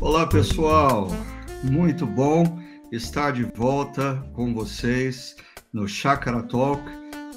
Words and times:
Olá, 0.00 0.26
pessoal. 0.26 1.08
Muito 1.64 2.06
bom 2.06 2.60
estar 2.92 3.32
de 3.32 3.42
volta 3.42 4.22
com 4.32 4.54
vocês 4.54 5.34
no 5.72 5.88
Chakra 5.88 6.42
Talk, 6.44 6.82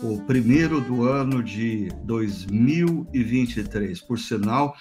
o 0.03 0.21
primeiro 0.27 0.81
do 0.81 1.07
ano 1.07 1.41
de 1.41 1.89
2023. 2.03 4.01
Por 4.01 4.19
sinal, 4.19 4.75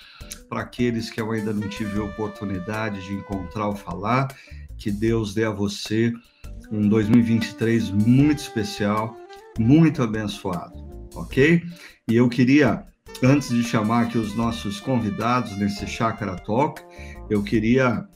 para 0.49 0.61
aqueles 0.61 1.09
que 1.09 1.21
eu 1.21 1.31
ainda 1.31 1.55
não 1.55 1.69
tive 1.69 1.99
a 1.99 2.05
oportunidade 2.05 3.01
de 3.07 3.15
encontrar 3.15 3.69
ou 3.69 3.77
falar, 3.77 4.29
que 4.77 4.91
Deus 4.91 5.33
dê 5.33 5.45
a 5.45 5.51
você 5.51 6.13
um 6.71 6.89
2023 6.89 7.91
muito 7.91 8.39
especial, 8.39 9.17
muito 9.59 10.03
abençoado, 10.03 10.75
ok? 11.15 11.63
E 12.09 12.17
eu 12.17 12.29
queria, 12.29 12.85
antes 13.23 13.49
de 13.49 13.63
chamar 13.63 14.05
aqui 14.05 14.19
os 14.19 14.35
nossos 14.37 14.81
convidados 14.81 15.57
nesse 15.57 15.87
Chakra 15.87 16.37
Talk, 16.37 16.83
eu 17.31 17.43
queria 17.43 18.07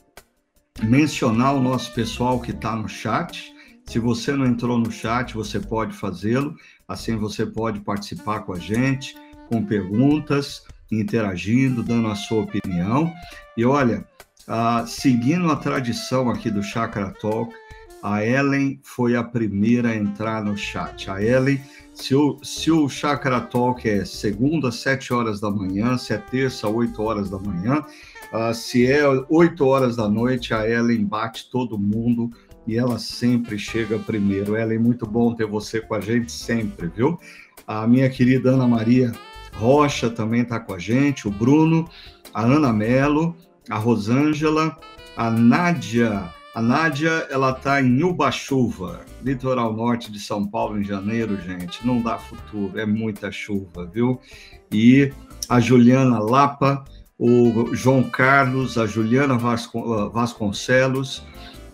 mencionar 0.83 1.55
o 1.55 1.61
nosso 1.61 1.93
pessoal 1.93 2.39
que 2.39 2.51
está 2.51 2.75
no 2.75 2.87
chat. 2.87 3.53
Se 3.87 3.99
você 3.99 4.33
não 4.33 4.45
entrou 4.45 4.77
no 4.77 4.91
chat, 4.91 5.33
você 5.33 5.59
pode 5.59 5.93
fazê-lo. 5.93 6.55
Assim 6.87 7.15
você 7.15 7.45
pode 7.45 7.79
participar 7.81 8.41
com 8.41 8.53
a 8.53 8.59
gente, 8.59 9.15
com 9.49 9.65
perguntas, 9.65 10.63
interagindo, 10.91 11.83
dando 11.83 12.07
a 12.07 12.15
sua 12.15 12.43
opinião. 12.43 13.13
E 13.57 13.65
olha, 13.65 14.05
uh, 14.47 14.87
seguindo 14.87 15.51
a 15.51 15.55
tradição 15.55 16.29
aqui 16.29 16.49
do 16.49 16.63
Chakra 16.63 17.11
Talk, 17.19 17.53
a 18.01 18.25
Ellen 18.25 18.79
foi 18.83 19.15
a 19.15 19.23
primeira 19.23 19.89
a 19.89 19.95
entrar 19.95 20.43
no 20.43 20.57
chat. 20.57 21.09
A 21.09 21.21
Ellen, 21.21 21.59
se 21.93 22.15
o, 22.15 22.37
se 22.43 22.71
o 22.71 22.87
Chakra 22.87 23.41
Talk 23.41 23.87
é 23.87 24.05
segunda, 24.05 24.71
sete 24.71 25.13
horas 25.13 25.39
da 25.39 25.49
manhã, 25.49 25.97
se 25.97 26.13
é 26.13 26.17
terça, 26.17 26.67
oito 26.67 27.01
horas 27.01 27.29
da 27.29 27.37
manhã, 27.37 27.83
Uh, 28.31 28.53
se 28.53 28.85
é 28.85 29.01
8 29.27 29.65
horas 29.65 29.95
da 29.95 30.07
noite, 30.07 30.53
a 30.53 30.67
Ellen 30.69 31.03
bate 31.03 31.49
todo 31.49 31.79
mundo 31.79 32.29
e 32.67 32.77
ela 32.77 32.99
sempre 32.99 33.57
chega 33.57 33.97
primeiro. 33.97 34.55
Ellen, 34.55 34.77
muito 34.77 35.05
bom 35.07 35.33
ter 35.33 35.47
você 35.47 35.81
com 35.81 35.95
a 35.95 35.99
gente 35.99 36.31
sempre, 36.31 36.87
viu? 36.87 37.19
A 37.65 37.87
minha 37.87 38.07
querida 38.07 38.51
Ana 38.51 38.67
Maria 38.67 39.11
Rocha 39.55 40.11
também 40.11 40.41
está 40.41 40.59
com 40.59 40.73
a 40.73 40.79
gente, 40.79 41.27
o 41.27 41.31
Bruno, 41.31 41.89
a 42.31 42.43
Ana 42.43 42.71
Melo, 42.71 43.35
a 43.67 43.77
Rosângela, 43.77 44.77
a 45.17 45.31
Nádia. 45.31 46.31
A 46.55 46.61
Nádia, 46.61 47.27
ela 47.29 47.51
está 47.51 47.79
em 47.79 48.03
Ubachuva, 48.03 49.01
litoral 49.23 49.71
norte 49.71 50.11
de 50.11 50.19
São 50.19 50.47
Paulo, 50.47 50.79
em 50.79 50.83
janeiro, 50.83 51.39
gente. 51.39 51.85
Não 51.85 52.01
dá 52.01 52.17
futuro, 52.17 52.79
é 52.79 52.85
muita 52.85 53.31
chuva, 53.31 53.85
viu? 53.85 54.19
E 54.71 55.13
a 55.47 55.59
Juliana 55.59 56.19
Lapa, 56.19 56.83
o 57.17 57.75
João 57.75 58.03
Carlos, 58.03 58.77
a 58.77 58.87
Juliana 58.87 59.37
Vascon 59.37 60.09
Vasconcelos, 60.09 61.23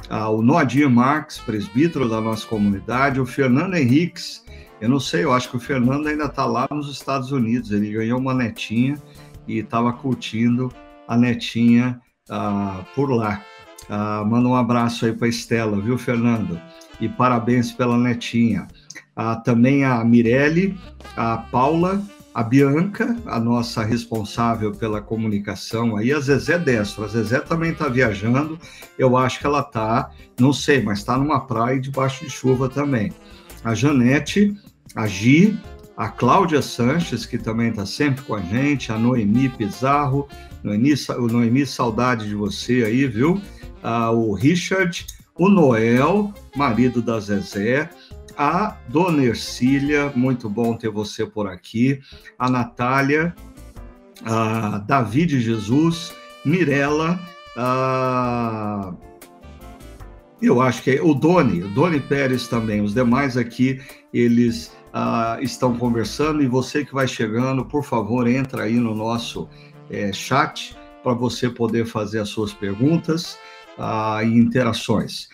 o 0.10 0.42
Noadir 0.42 0.90
Marques, 0.90 1.38
presbítero 1.38 2.10
da 2.10 2.20
nossa 2.20 2.46
comunidade, 2.46 3.20
o 3.20 3.26
Fernando 3.26 3.76
Henriques. 3.76 4.44
Eu 4.82 4.90
não 4.90 5.00
sei, 5.00 5.24
eu 5.24 5.32
acho 5.32 5.50
que 5.50 5.56
o 5.56 5.60
Fernando 5.60 6.08
ainda 6.08 6.26
está 6.26 6.46
lá 6.46 6.68
nos 6.70 6.92
Estados 6.92 7.32
Unidos. 7.32 7.72
Ele 7.72 7.92
ganhou 7.92 8.20
uma 8.20 8.34
netinha 8.34 9.02
e 9.48 9.60
estava 9.60 9.94
curtindo 9.94 10.70
a 11.08 11.16
netinha 11.16 12.02
uh, 12.30 12.84
por 12.94 13.10
lá. 13.10 13.42
Uh, 13.90 14.26
manda 14.26 14.48
um 14.48 14.56
abraço 14.56 15.06
aí 15.06 15.14
para 15.14 15.28
Estela, 15.28 15.80
viu, 15.80 15.98
Fernando? 15.98 16.60
E 17.00 17.08
parabéns 17.08 17.72
pela 17.72 17.98
netinha. 17.98 18.68
Uh, 19.16 19.42
também 19.44 19.86
a 19.86 20.04
Mirelle, 20.04 20.78
a 21.16 21.38
Paula, 21.38 22.02
a 22.34 22.44
Bianca, 22.44 23.16
a 23.26 23.40
nossa 23.40 23.82
responsável 23.82 24.74
pela 24.74 25.02
comunicação, 25.02 25.96
aí 25.96 26.12
a 26.12 26.20
Zezé 26.20 26.60
Destro. 26.60 27.06
A 27.06 27.08
Zezé 27.08 27.40
também 27.40 27.72
está 27.72 27.88
viajando, 27.88 28.60
eu 29.00 29.16
acho 29.16 29.40
que 29.40 29.46
ela 29.46 29.62
está, 29.62 30.12
não 30.38 30.52
sei, 30.52 30.82
mas 30.82 31.00
está 31.00 31.18
numa 31.18 31.40
praia 31.40 31.80
debaixo 31.80 32.26
de 32.26 32.30
chuva 32.30 32.68
também. 32.68 33.14
A 33.64 33.74
Janete, 33.74 34.54
a 34.94 35.08
Gi, 35.08 35.58
a 35.96 36.10
Cláudia 36.10 36.62
Sanches, 36.62 37.26
que 37.26 37.38
também 37.38 37.70
está 37.70 37.86
sempre 37.86 38.26
com 38.26 38.36
a 38.36 38.42
gente, 38.42 38.92
a 38.92 38.98
Noemi 38.98 39.48
Pizarro, 39.48 40.28
Noemi, 40.62 40.94
Noemi 41.32 41.66
saudade 41.66 42.28
de 42.28 42.36
você 42.36 42.84
aí, 42.84 43.08
viu? 43.08 43.42
Ah, 43.88 44.10
o 44.10 44.34
Richard, 44.34 45.06
o 45.38 45.48
Noel, 45.48 46.34
marido 46.56 47.04
da 47.04 47.20
Zezé, 47.20 47.88
a 48.36 48.76
Dona 48.90 49.24
Ercília, 49.24 50.12
muito 50.16 50.50
bom 50.50 50.76
ter 50.76 50.90
você 50.90 51.24
por 51.24 51.48
aqui, 51.48 52.02
a 52.40 52.50
Natália, 52.50 53.36
a 54.26 54.80
David 54.80 55.40
Jesus, 55.40 56.12
Mirella, 56.44 57.20
a... 57.56 58.92
eu 60.42 60.60
acho 60.60 60.82
que 60.82 60.96
é 60.96 61.02
o 61.04 61.14
Doni, 61.14 61.62
o 61.62 61.70
Doni 61.70 62.00
Pérez 62.00 62.48
também, 62.48 62.82
os 62.82 62.96
demais 62.96 63.38
aqui, 63.38 63.80
eles 64.12 64.76
uh, 64.96 65.40
estão 65.44 65.78
conversando 65.78 66.42
e 66.42 66.48
você 66.48 66.84
que 66.84 66.92
vai 66.92 67.08
chegando, 67.08 67.64
por 67.64 67.84
favor, 67.84 68.26
entra 68.28 68.64
aí 68.64 68.80
no 68.80 68.96
nosso 68.96 69.48
é, 69.92 70.12
chat 70.12 70.76
para 71.04 71.14
você 71.14 71.52
poder 71.52 71.86
fazer 71.86 72.18
as 72.18 72.30
suas 72.30 72.52
perguntas 72.52 73.38
uh, 73.78 74.24
e 74.24 74.38
interações. 74.38 75.28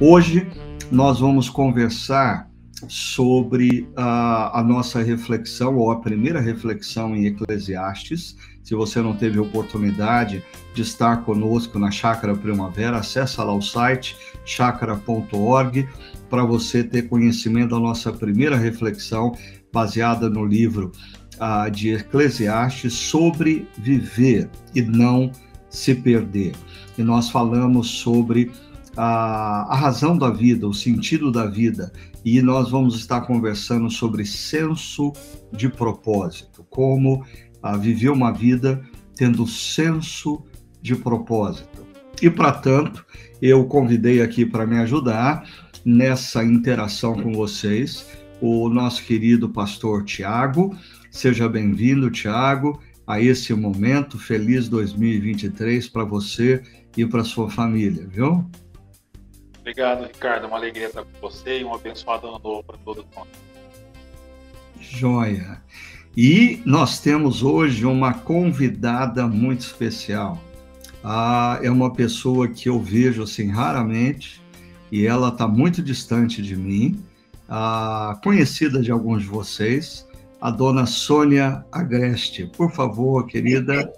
Hoje 0.00 0.46
nós 0.90 1.20
vamos 1.20 1.48
conversar 1.48 2.50
sobre 2.88 3.88
a, 3.96 4.60
a, 4.60 4.62
nossa 4.62 5.02
reflexão, 5.02 5.76
ou 5.76 5.90
a 5.90 6.00
primeira 6.00 6.40
reflexão 6.40 7.16
em 7.16 7.26
Eclesiastes. 7.26 8.36
Se 8.62 8.74
você 8.74 9.00
não 9.00 9.14
teve 9.14 9.38
oportunidade 9.38 10.42
de 10.74 10.82
estar 10.82 11.24
conosco 11.24 11.78
na 11.78 11.90
Chácara 11.90 12.34
Primavera, 12.34 12.98
acessa 12.98 13.42
lá 13.42 13.54
o 13.54 13.62
site 13.62 14.16
chácara.org 14.44 15.88
para 16.28 16.44
você 16.44 16.82
ter 16.82 17.08
conhecimento 17.08 17.70
da 17.70 17.78
nossa 17.78 18.12
primeira 18.12 18.56
reflexão 18.56 19.32
baseada 19.74 20.30
no 20.30 20.46
livro 20.46 20.92
uh, 21.34 21.68
de 21.68 21.94
Eclesiastes 21.94 22.92
sobre 22.92 23.66
viver 23.76 24.48
e 24.72 24.80
não 24.80 25.32
se 25.68 25.96
perder. 25.96 26.52
E 26.96 27.02
nós 27.02 27.28
falamos 27.28 27.90
sobre 27.90 28.52
a, 28.96 29.66
a 29.68 29.74
razão 29.74 30.16
da 30.16 30.30
vida, 30.30 30.68
o 30.68 30.72
sentido 30.72 31.32
da 31.32 31.46
vida, 31.46 31.92
e 32.24 32.40
nós 32.40 32.70
vamos 32.70 32.94
estar 32.94 33.22
conversando 33.22 33.90
sobre 33.90 34.24
senso 34.24 35.12
de 35.52 35.68
propósito, 35.68 36.64
como 36.70 37.24
a, 37.60 37.76
viver 37.76 38.10
uma 38.10 38.32
vida 38.32 38.80
tendo 39.16 39.44
senso 39.44 40.44
de 40.80 40.94
propósito. 40.94 41.84
E 42.22 42.30
para 42.30 42.52
tanto, 42.52 43.04
eu 43.42 43.64
convidei 43.64 44.22
aqui 44.22 44.46
para 44.46 44.64
me 44.64 44.78
ajudar 44.78 45.44
nessa 45.84 46.44
interação 46.44 47.14
com 47.14 47.32
vocês 47.32 48.06
o 48.46 48.68
nosso 48.68 49.02
querido 49.02 49.48
pastor 49.48 50.04
Tiago. 50.04 50.76
Seja 51.10 51.48
bem-vindo, 51.48 52.10
Tiago, 52.10 52.78
a 53.06 53.18
esse 53.18 53.54
momento. 53.54 54.18
Feliz 54.18 54.68
2023 54.68 55.88
para 55.88 56.04
você 56.04 56.62
e 56.94 57.06
para 57.06 57.24
sua 57.24 57.48
família, 57.48 58.06
viu? 58.06 58.44
Obrigado, 59.60 60.04
Ricardo. 60.04 60.46
Uma 60.46 60.58
alegria 60.58 60.88
estar 60.88 61.04
com 61.04 61.20
você 61.22 61.60
e 61.60 61.64
um 61.64 61.72
abençoado 61.72 62.26
ano 62.26 62.38
novo 62.44 62.62
para 62.64 62.76
todos 62.76 63.06
nós. 63.16 63.26
Joia. 64.78 65.62
E 66.14 66.60
nós 66.66 67.00
temos 67.00 67.42
hoje 67.42 67.86
uma 67.86 68.12
convidada 68.12 69.26
muito 69.26 69.60
especial. 69.60 70.38
Ah, 71.02 71.58
é 71.62 71.70
uma 71.70 71.94
pessoa 71.94 72.46
que 72.46 72.68
eu 72.68 72.78
vejo 72.78 73.22
assim 73.22 73.48
raramente 73.48 74.42
e 74.92 75.06
ela 75.06 75.28
está 75.28 75.48
muito 75.48 75.82
distante 75.82 76.42
de 76.42 76.54
mim, 76.54 77.02
ah, 77.48 78.18
conhecida 78.22 78.80
de 78.80 78.90
alguns 78.90 79.22
de 79.22 79.28
vocês, 79.28 80.06
a 80.40 80.50
dona 80.50 80.86
Sônia 80.86 81.64
Agreste. 81.72 82.50
Por 82.56 82.70
favor, 82.72 83.26
querida, 83.26 83.90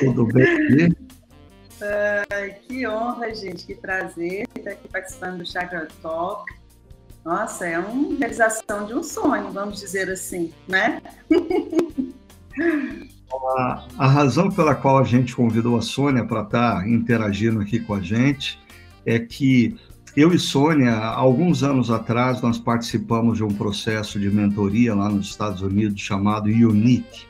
tudo 0.00 0.26
bem? 0.26 0.94
que 2.68 2.86
honra, 2.86 3.34
gente, 3.34 3.64
que 3.66 3.74
prazer 3.74 4.46
estar 4.56 4.70
aqui 4.72 4.88
participando 4.88 5.38
do 5.38 5.46
Chakra 5.46 5.88
Talk. 6.02 6.44
Nossa, 7.24 7.66
é 7.66 7.78
uma 7.78 8.16
realização 8.18 8.86
de 8.86 8.94
um 8.94 9.02
sonho, 9.02 9.50
vamos 9.50 9.80
dizer 9.80 10.10
assim, 10.10 10.52
né? 10.66 11.00
a, 13.58 13.86
a 13.98 14.06
razão 14.06 14.50
pela 14.50 14.74
qual 14.74 14.98
a 14.98 15.04
gente 15.04 15.34
convidou 15.36 15.76
a 15.76 15.82
Sônia 15.82 16.24
para 16.24 16.42
estar 16.42 16.88
interagindo 16.88 17.60
aqui 17.60 17.78
com 17.78 17.94
a 17.94 18.00
gente 18.00 18.58
é 19.04 19.18
que 19.18 19.78
eu 20.16 20.32
e 20.32 20.38
Sônia, 20.38 20.96
alguns 20.96 21.62
anos 21.62 21.90
atrás, 21.90 22.40
nós 22.40 22.58
participamos 22.58 23.38
de 23.38 23.44
um 23.44 23.54
processo 23.54 24.18
de 24.18 24.30
mentoria 24.30 24.94
lá 24.94 25.08
nos 25.08 25.28
Estados 25.28 25.62
Unidos 25.62 26.00
chamado 26.00 26.46
Unique. 26.46 27.26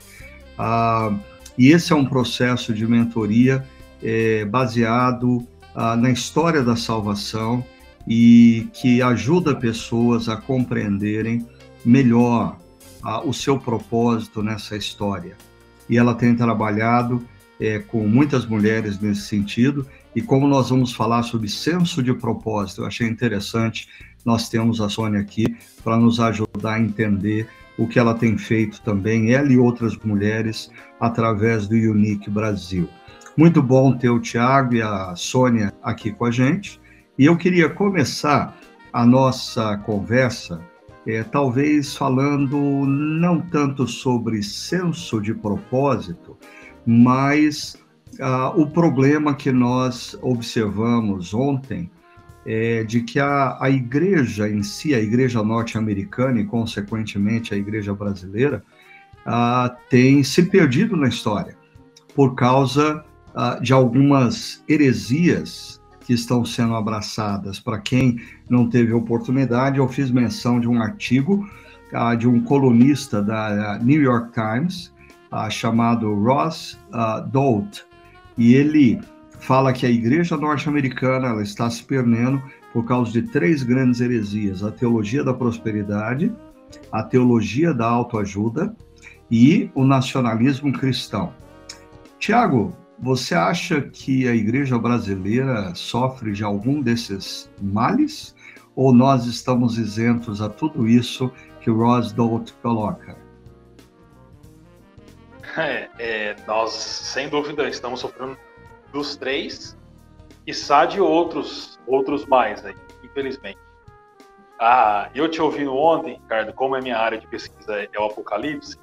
Ah, 0.59 1.15
E 1.59 1.69
esse 1.69 1.93
é 1.93 1.97
um 1.97 2.07
processo 2.07 2.73
de 2.73 2.87
mentoria 2.87 3.67
é, 4.03 4.45
baseado 4.45 5.47
ah, 5.75 5.97
na 5.97 6.11
história 6.11 6.63
da 6.63 6.75
salvação 6.75 7.65
e 8.09 8.69
que 8.73 9.03
ajuda 9.03 9.55
pessoas 9.55 10.29
a 10.29 10.37
compreenderem 10.37 11.47
melhor 11.85 12.57
ah, 13.03 13.21
o 13.21 13.33
seu 13.33 13.59
propósito 13.59 14.43
nessa 14.43 14.77
história. 14.77 15.37
E 15.89 15.99
ela 15.99 16.15
tem 16.15 16.35
trabalhado 16.35 17.23
é, 17.61 17.79
com 17.79 18.07
muitas 18.09 18.47
mulheres 18.47 18.99
nesse 18.99 19.23
sentido. 19.23 19.87
E 20.15 20.21
como 20.21 20.49
nós 20.49 20.71
vamos 20.71 20.93
falar 20.93 21.23
sobre 21.23 21.49
senso 21.49 22.03
de 22.03 22.13
propósito, 22.13 22.83
eu 22.83 22.87
achei 22.87 23.07
interessante 23.07 23.89
nós 24.25 24.49
temos 24.49 24.81
a 24.81 24.89
Sônia 24.89 25.21
aqui 25.21 25.57
para 25.83 25.97
nos 25.97 26.21
ajudar 26.21 26.75
a 26.75 26.81
entender 26.81 27.49
o 27.79 27.87
que 27.87 27.99
ela 27.99 28.15
tem 28.15 28.37
feito 28.37 28.81
também, 28.83 29.33
ela 29.33 29.51
e 29.51 29.57
outras 29.57 29.97
mulheres, 29.97 30.71
através 30.99 31.67
do 31.67 31.75
Unique 31.75 32.29
Brasil. 32.29 32.89
Muito 33.37 33.63
bom 33.63 33.97
ter 33.97 34.11
o 34.11 34.21
Tiago 34.21 34.75
e 34.75 34.83
a 34.83 35.15
Sônia 35.17 35.73
aqui 35.83 36.13
com 36.13 36.27
a 36.27 36.31
gente. 36.31 36.79
E 37.19 37.25
eu 37.25 37.37
queria 37.37 37.71
começar 37.71 38.57
a 38.93 39.07
nossa 39.07 39.79
conversa, 39.79 40.61
é, 41.07 41.23
talvez 41.23 41.97
falando 41.97 42.59
não 42.87 43.41
tanto 43.41 43.87
sobre 43.87 44.43
senso 44.43 45.21
de 45.21 45.33
propósito, 45.33 46.37
mas 46.85 47.79
ah, 48.21 48.53
o 48.57 48.67
problema 48.67 49.35
que 49.35 49.51
nós 49.51 50.17
observamos 50.23 51.35
ontem 51.35 51.91
é 52.47 52.85
de 52.85 53.03
que 53.03 53.19
a, 53.19 53.57
a 53.61 53.71
igreja 53.71 54.49
em 54.49 54.63
si, 54.63 54.95
a 54.95 55.01
igreja 55.01 55.43
norte-americana 55.43 56.41
e, 56.41 56.45
consequentemente, 56.45 57.53
a 57.55 57.57
igreja 57.57 57.95
brasileira, 57.95 58.63
ah, 59.27 59.75
tem 59.89 60.23
se 60.23 60.45
perdido 60.45 60.97
na 60.97 61.09
história 61.09 61.57
por 62.15 62.35
causa 62.35 63.05
ah, 63.35 63.59
de 63.61 63.73
algumas 63.73 64.63
heresias 64.69 65.81
que 66.01 66.13
estão 66.13 66.45
sendo 66.45 66.75
abraçadas. 66.75 67.61
Para 67.61 67.79
quem 67.79 68.21
não 68.49 68.69
teve 68.69 68.93
oportunidade, 68.93 69.79
eu 69.79 69.89
fiz 69.89 70.11
menção 70.11 70.59
de 70.59 70.69
um 70.69 70.83
artigo 70.83 71.49
ah, 71.93 72.15
de 72.15 72.29
um 72.29 72.41
colunista 72.41 73.23
da 73.23 73.79
New 73.83 74.01
York 74.01 74.33
Times, 74.33 74.93
uh, 75.33 75.51
chamado 75.51 76.15
Ross 76.15 76.79
uh, 76.93 77.27
e 78.41 78.55
ele 78.55 78.99
fala 79.39 79.71
que 79.71 79.85
a 79.85 79.91
igreja 79.91 80.35
norte-americana 80.35 81.43
está 81.43 81.69
se 81.69 81.85
perdendo 81.85 82.43
por 82.73 82.87
causa 82.87 83.13
de 83.13 83.21
três 83.21 83.63
grandes 83.63 84.01
heresias: 84.01 84.65
a 84.65 84.73
teologia 84.73 85.23
da 85.23 85.35
prosperidade, 85.35 86.33
a 86.91 87.03
teologia 87.03 87.75
da 87.75 87.87
autoajuda 87.87 88.75
e 89.31 89.71
o 89.75 89.85
nacionalismo 89.85 90.73
cristão. 90.73 91.35
Tiago, 92.19 92.75
você 92.99 93.35
acha 93.35 93.83
que 93.83 94.27
a 94.27 94.35
igreja 94.35 94.79
brasileira 94.79 95.75
sofre 95.75 96.33
de 96.33 96.43
algum 96.43 96.81
desses 96.81 97.51
males? 97.61 98.35
Ou 98.75 98.95
nós 98.95 99.27
estamos 99.27 99.77
isentos 99.77 100.41
a 100.41 100.49
tudo 100.49 100.89
isso 100.89 101.31
que 101.61 101.71
o 101.71 101.77
Ross 101.77 102.13
Dolt 102.13 102.53
coloca? 102.63 103.20
É, 105.59 105.89
é, 105.99 106.37
nós, 106.47 106.73
sem 106.73 107.29
dúvida, 107.29 107.69
estamos 107.69 108.01
sofrendo 108.01 108.39
dos 108.93 109.17
três, 109.17 109.77
e 110.47 110.53
de 110.87 111.01
outros, 111.01 111.79
outros 111.87 112.25
mais, 112.27 112.65
aí, 112.65 112.75
infelizmente. 113.03 113.59
Ah, 114.59 115.11
eu 115.15 115.29
te 115.29 115.41
ouvindo 115.41 115.75
ontem, 115.75 116.15
Ricardo, 116.15 116.53
como 116.53 116.77
é 116.77 116.81
minha 116.81 116.99
área 116.99 117.19
de 117.19 117.27
pesquisa 117.27 117.89
é 117.93 117.99
o 117.99 118.05
Apocalipse, 118.05 118.79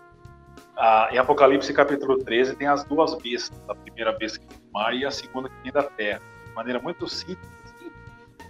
ah, 0.80 1.10
em 1.12 1.18
Apocalipse 1.18 1.74
capítulo 1.74 2.24
13 2.24 2.56
tem 2.56 2.68
as 2.68 2.84
duas 2.84 3.16
bestas, 3.16 3.60
a 3.68 3.74
primeira 3.74 4.12
besta 4.12 4.40
que 4.40 4.46
vem 4.48 4.60
do 4.60 4.72
mar 4.72 4.94
e 4.94 5.06
a 5.06 5.10
segunda 5.10 5.50
que 5.50 5.56
vem 5.64 5.72
da 5.72 5.82
terra. 5.82 6.22
De 6.46 6.54
maneira 6.54 6.80
muito 6.80 7.08
simples, 7.10 7.50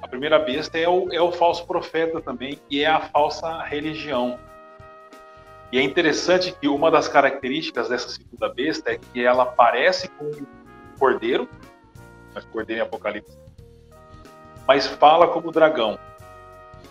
a 0.02 0.08
primeira 0.08 0.38
besta 0.38 0.78
é 0.78 0.88
o, 0.90 1.12
é 1.12 1.22
o 1.22 1.32
falso 1.32 1.66
profeta 1.66 2.22
também 2.22 2.60
e 2.70 2.82
é 2.82 2.88
a 2.88 3.00
falsa 3.00 3.64
religião. 3.64 4.38
E 5.72 5.78
é 5.78 5.82
interessante 5.82 6.52
que 6.52 6.68
uma 6.68 6.90
das 6.90 7.08
características 7.08 7.90
dessa 7.90 8.10
segunda 8.10 8.54
besta 8.54 8.92
é 8.92 8.98
que 8.98 9.24
ela 9.24 9.46
parece 9.46 10.08
com 10.10 10.26
um 10.26 10.46
cordeiro, 10.98 11.48
mas 12.34 12.46
cordeiro 12.46 12.82
em 12.82 12.86
Apocalipse, 12.86 13.38
mas 14.68 14.88
fala 14.88 15.28
como 15.28 15.52
dragão. 15.52 16.00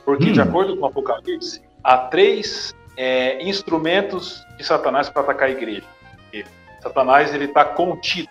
Porque, 0.05 0.31
hum. 0.31 0.33
de 0.33 0.41
acordo 0.41 0.77
com 0.77 0.83
o 0.83 0.87
Apocalipse, 0.87 1.63
há 1.83 1.99
três 1.99 2.75
é, 2.97 3.43
instrumentos 3.43 4.45
de 4.57 4.65
Satanás 4.65 5.09
para 5.09 5.23
atacar 5.23 5.49
a 5.49 5.53
igreja. 5.53 5.85
E 6.33 6.45
Satanás 6.83 7.35
ele 7.35 7.47
está 7.47 7.65
contido, 7.65 8.29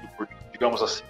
digamos 0.52 0.82
assim. 0.82 1.04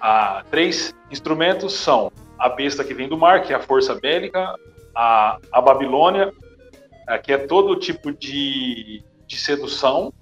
Há 0.00 0.44
três 0.50 0.94
instrumentos 1.10 1.74
são 1.74 2.10
a 2.38 2.48
besta 2.48 2.82
que 2.82 2.94
vem 2.94 3.08
do 3.08 3.16
mar, 3.16 3.42
que 3.42 3.52
é 3.52 3.56
a 3.56 3.60
força 3.60 3.94
bélica, 3.94 4.56
a, 4.94 5.38
a 5.52 5.60
Babilônia, 5.60 6.32
que 7.22 7.32
é 7.32 7.38
todo 7.38 7.76
tipo 7.76 8.12
de, 8.12 9.02
de 9.26 9.36
sedução, 9.36 10.12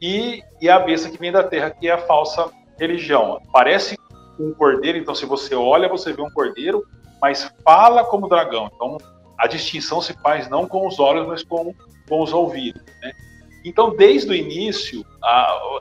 e, 0.00 0.42
e 0.60 0.68
a 0.68 0.80
besta 0.80 1.08
que 1.08 1.18
vem 1.18 1.30
da 1.30 1.44
terra, 1.44 1.70
que 1.70 1.88
é 1.88 1.92
a 1.92 1.98
falsa 1.98 2.50
religião. 2.78 3.40
Parece 3.52 3.96
um 4.38 4.52
cordeiro, 4.52 4.98
então 4.98 5.14
se 5.14 5.24
você 5.24 5.54
olha, 5.54 5.88
você 5.88 6.12
vê 6.12 6.20
um 6.20 6.30
cordeiro, 6.30 6.84
mas 7.20 7.54
fala 7.64 8.04
como 8.04 8.28
dragão. 8.28 8.68
Então 8.74 8.98
a 9.38 9.46
distinção 9.46 10.00
se 10.00 10.12
faz 10.14 10.48
não 10.48 10.66
com 10.66 10.86
os 10.86 10.98
olhos, 10.98 11.26
mas 11.26 11.44
com, 11.44 11.74
com 12.08 12.22
os 12.22 12.32
ouvidos. 12.32 12.82
Né? 13.00 13.12
Então, 13.64 13.94
desde 13.94 14.30
o 14.30 14.34
início, 14.34 15.04
a, 15.22 15.78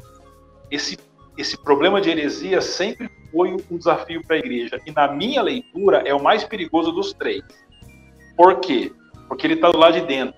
esse, 0.69 0.97
esse 1.37 1.57
problema 1.61 1.99
de 1.99 2.09
heresia 2.09 2.61
sempre 2.61 3.09
foi 3.31 3.53
um 3.53 3.77
desafio 3.77 4.21
para 4.25 4.35
a 4.35 4.39
igreja. 4.39 4.79
E 4.85 4.91
na 4.91 5.07
minha 5.07 5.41
leitura, 5.41 6.03
é 6.05 6.13
o 6.13 6.21
mais 6.21 6.43
perigoso 6.43 6.91
dos 6.91 7.13
três. 7.13 7.43
Por 8.35 8.59
quê? 8.59 8.91
Porque 9.31 9.47
ele 9.47 9.53
está 9.53 9.71
do 9.71 9.77
lado 9.77 9.93
de 9.93 10.05
dentro 10.05 10.35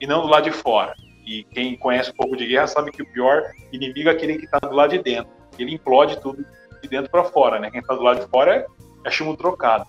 e 0.00 0.06
não 0.06 0.22
do 0.22 0.28
lado 0.28 0.44
de 0.44 0.50
fora. 0.50 0.94
E 1.26 1.44
quem 1.44 1.76
conhece 1.76 2.10
um 2.10 2.14
pouco 2.14 2.34
de 2.34 2.46
guerra 2.46 2.66
sabe 2.66 2.90
que 2.90 3.02
o 3.02 3.06
pior 3.12 3.42
inimigo 3.70 4.08
é 4.08 4.12
aquele 4.12 4.38
que 4.38 4.46
está 4.46 4.58
do 4.60 4.74
lado 4.74 4.92
de 4.92 4.98
dentro. 4.98 5.30
Ele 5.58 5.74
implode 5.74 6.18
tudo 6.22 6.42
de 6.82 6.88
dentro 6.88 7.10
para 7.10 7.24
fora, 7.24 7.60
né? 7.60 7.70
Quem 7.70 7.82
está 7.82 7.94
do 7.94 8.02
lado 8.02 8.24
de 8.24 8.30
fora 8.30 8.56
é, 8.56 8.66
é 9.04 9.10
chumbo 9.10 9.36
trocado. 9.36 9.84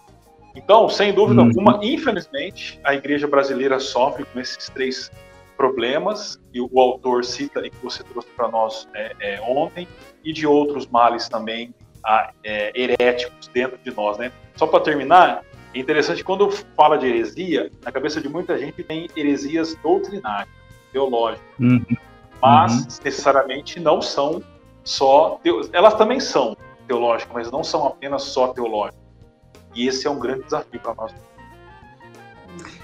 Então, 0.53 0.89
sem 0.89 1.13
dúvida 1.13 1.39
uhum. 1.39 1.47
alguma, 1.47 1.79
infelizmente, 1.81 2.77
a 2.83 2.93
igreja 2.93 3.25
brasileira 3.25 3.79
sofre 3.79 4.25
com 4.25 4.37
esses 4.37 4.67
três 4.67 5.09
problemas 5.55 6.37
que 6.51 6.59
o 6.59 6.81
autor 6.81 7.23
cita 7.23 7.65
e 7.65 7.69
que 7.69 7.77
você 7.81 8.03
trouxe 8.03 8.27
para 8.35 8.49
nós 8.49 8.85
é, 8.93 9.15
é, 9.21 9.41
ontem, 9.47 9.87
e 10.25 10.33
de 10.33 10.45
outros 10.45 10.87
males 10.87 11.29
também 11.29 11.73
a, 12.03 12.33
é, 12.43 12.73
heréticos 12.75 13.47
dentro 13.47 13.77
de 13.81 13.95
nós, 13.95 14.17
né? 14.17 14.29
Só 14.57 14.67
para 14.67 14.81
terminar, 14.81 15.41
é 15.75 15.81
interessante 15.81 16.23
quando 16.23 16.49
fala 16.49 16.97
de 16.97 17.05
heresia, 17.05 17.69
na 17.83 17.91
cabeça 17.91 18.21
de 18.21 18.29
muita 18.29 18.57
gente 18.57 18.81
tem 18.81 19.09
heresias 19.13 19.75
doutrinárias, 19.83 20.47
teológicas, 20.93 21.45
uhum. 21.59 21.83
mas 22.41 22.71
uhum. 22.71 22.87
necessariamente 23.03 23.77
não 23.77 24.01
são 24.01 24.41
só, 24.85 25.39
elas 25.73 25.95
também 25.95 26.21
são 26.21 26.55
teológicas, 26.87 27.33
mas 27.33 27.51
não 27.51 27.61
são 27.61 27.85
apenas 27.85 28.23
só 28.23 28.53
teológicas. 28.53 29.03
E 29.75 29.85
esse 29.87 30.07
é 30.07 30.09
um 30.09 30.17
grande 30.17 30.43
desafio 30.43 30.79
para 30.79 30.95
nós. 30.95 31.13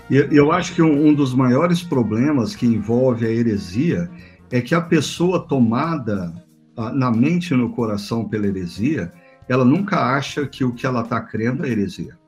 Eu 0.10 0.52
acho 0.52 0.76
que 0.76 0.82
um 0.82 1.14
dos 1.14 1.34
maiores 1.34 1.82
problemas 1.82 2.54
que 2.54 2.66
envolve 2.66 3.26
a 3.26 3.30
heresia 3.30 4.12
é 4.52 4.60
que 4.60 4.76
a 4.76 4.82
pessoa 4.82 5.48
tomada 5.48 6.34
ah, 6.76 6.92
na 6.92 7.10
mente 7.10 7.54
e 7.54 7.58
no 7.58 7.70
coração 7.70 8.28
pela 8.28 8.48
heresia, 8.48 9.14
ela 9.48 9.64
nunca 9.64 10.14
acha 10.14 10.46
que 10.46 10.66
o 10.66 10.74
que 10.74 10.86
ela 10.86 11.02
está 11.02 11.22
crendo 11.22 11.66
é 11.66 11.70
heresia 11.70 12.20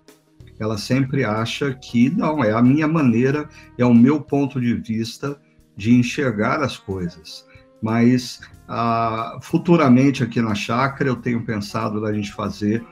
ela 0.59 0.77
sempre 0.77 1.23
acha 1.23 1.73
que 1.73 2.09
não, 2.09 2.43
é 2.43 2.51
a 2.51 2.61
minha 2.61 2.87
maneira, 2.87 3.47
é 3.77 3.85
o 3.85 3.93
meu 3.93 4.21
ponto 4.21 4.59
de 4.59 4.73
vista 4.73 5.39
de 5.75 5.93
enxergar 5.93 6.61
as 6.61 6.77
coisas. 6.77 7.45
Mas 7.81 8.39
ah, 8.67 9.37
futuramente 9.41 10.23
aqui 10.23 10.41
na 10.41 10.55
chácara 10.55 11.09
eu 11.09 11.15
tenho 11.15 11.43
pensado 11.43 11.99
da 11.99 12.13
gente 12.13 12.31
fazer 12.31 12.83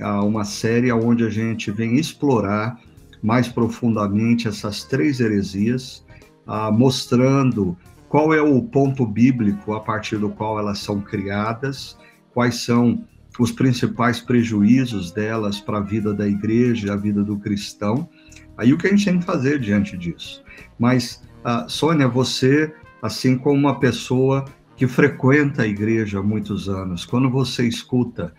ah, 0.00 0.22
uma 0.22 0.44
série 0.44 0.92
onde 0.92 1.24
a 1.24 1.30
gente 1.30 1.70
vem 1.70 1.96
explorar 1.96 2.78
mais 3.22 3.48
profundamente 3.48 4.46
essas 4.46 4.84
três 4.84 5.18
heresias, 5.20 6.04
ah, 6.46 6.70
mostrando 6.70 7.76
qual 8.08 8.32
é 8.32 8.40
o 8.40 8.62
ponto 8.62 9.04
bíblico 9.04 9.74
a 9.74 9.80
partir 9.80 10.16
do 10.16 10.30
qual 10.30 10.58
elas 10.58 10.78
são 10.78 11.00
criadas, 11.00 11.98
quais 12.32 12.62
são 12.62 13.04
os 13.38 13.52
principais 13.52 14.20
prejuízos 14.20 15.12
delas 15.12 15.60
para 15.60 15.78
a 15.78 15.82
vida 15.82 16.14
da 16.14 16.26
igreja, 16.26 16.92
a 16.92 16.96
vida 16.96 17.22
do 17.22 17.38
cristão. 17.38 18.08
Aí 18.56 18.72
o 18.72 18.78
que 18.78 18.86
a 18.86 18.90
gente 18.90 19.04
tem 19.04 19.18
que 19.18 19.24
fazer 19.24 19.58
diante 19.58 19.96
disso? 19.96 20.42
Mas, 20.78 21.22
uh, 21.44 21.68
Sônia, 21.68 22.08
você, 22.08 22.72
assim 23.02 23.36
como 23.36 23.58
uma 23.58 23.78
pessoa 23.78 24.44
que 24.76 24.86
frequenta 24.86 25.62
a 25.62 25.66
igreja 25.66 26.18
há 26.18 26.22
muitos 26.22 26.68
anos, 26.68 27.04
quando 27.04 27.30
você 27.30 27.66
escuta 27.66 28.32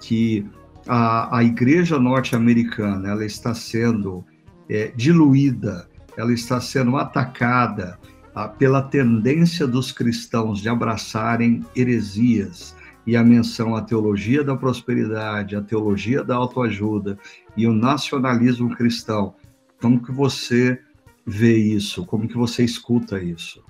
que 0.00 0.46
a, 0.86 1.38
a 1.38 1.44
igreja 1.44 1.98
norte-americana 1.98 3.10
ela 3.10 3.24
está 3.24 3.54
sendo 3.54 4.24
é, 4.68 4.92
diluída, 4.96 5.88
ela 6.16 6.32
está 6.32 6.60
sendo 6.60 6.96
atacada 6.96 7.98
ah, 8.34 8.48
pela 8.48 8.82
tendência 8.82 9.66
dos 9.66 9.92
cristãos 9.92 10.60
de 10.60 10.68
abraçarem 10.68 11.64
heresias 11.74 12.74
e 13.06 13.16
a 13.16 13.22
menção 13.22 13.76
à 13.76 13.82
teologia 13.82 14.42
da 14.42 14.56
prosperidade, 14.56 15.56
à 15.56 15.62
teologia 15.62 16.22
da 16.24 16.36
autoajuda 16.36 17.18
e 17.56 17.66
o 17.66 17.72
nacionalismo 17.72 18.74
cristão. 18.74 19.34
Como 19.80 20.02
que 20.02 20.12
você 20.12 20.80
vê 21.26 21.56
isso? 21.56 22.06
Como 22.06 22.28
que 22.28 22.36
você 22.36 22.64
escuta 22.64 23.22
isso? 23.22 23.64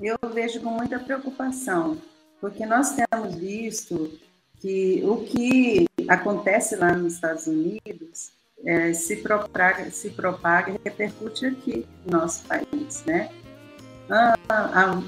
Eu 0.00 0.18
vejo 0.32 0.60
com 0.60 0.70
muita 0.70 0.98
preocupação, 0.98 1.96
porque 2.40 2.66
nós 2.66 2.94
temos 2.94 3.36
visto 3.36 4.10
que 4.60 5.02
o 5.04 5.18
que 5.18 5.86
acontece 6.08 6.76
lá 6.76 6.92
nos 6.92 7.14
Estados 7.14 7.46
Unidos 7.46 8.32
é, 8.64 8.92
se, 8.92 9.16
propaga, 9.16 9.90
se 9.90 10.10
propaga 10.10 10.72
e 10.72 10.80
repercute 10.84 11.46
aqui 11.46 11.86
no 12.04 12.18
nosso 12.18 12.44
país, 12.46 13.04
né? 13.04 13.30
Há, 14.12 14.36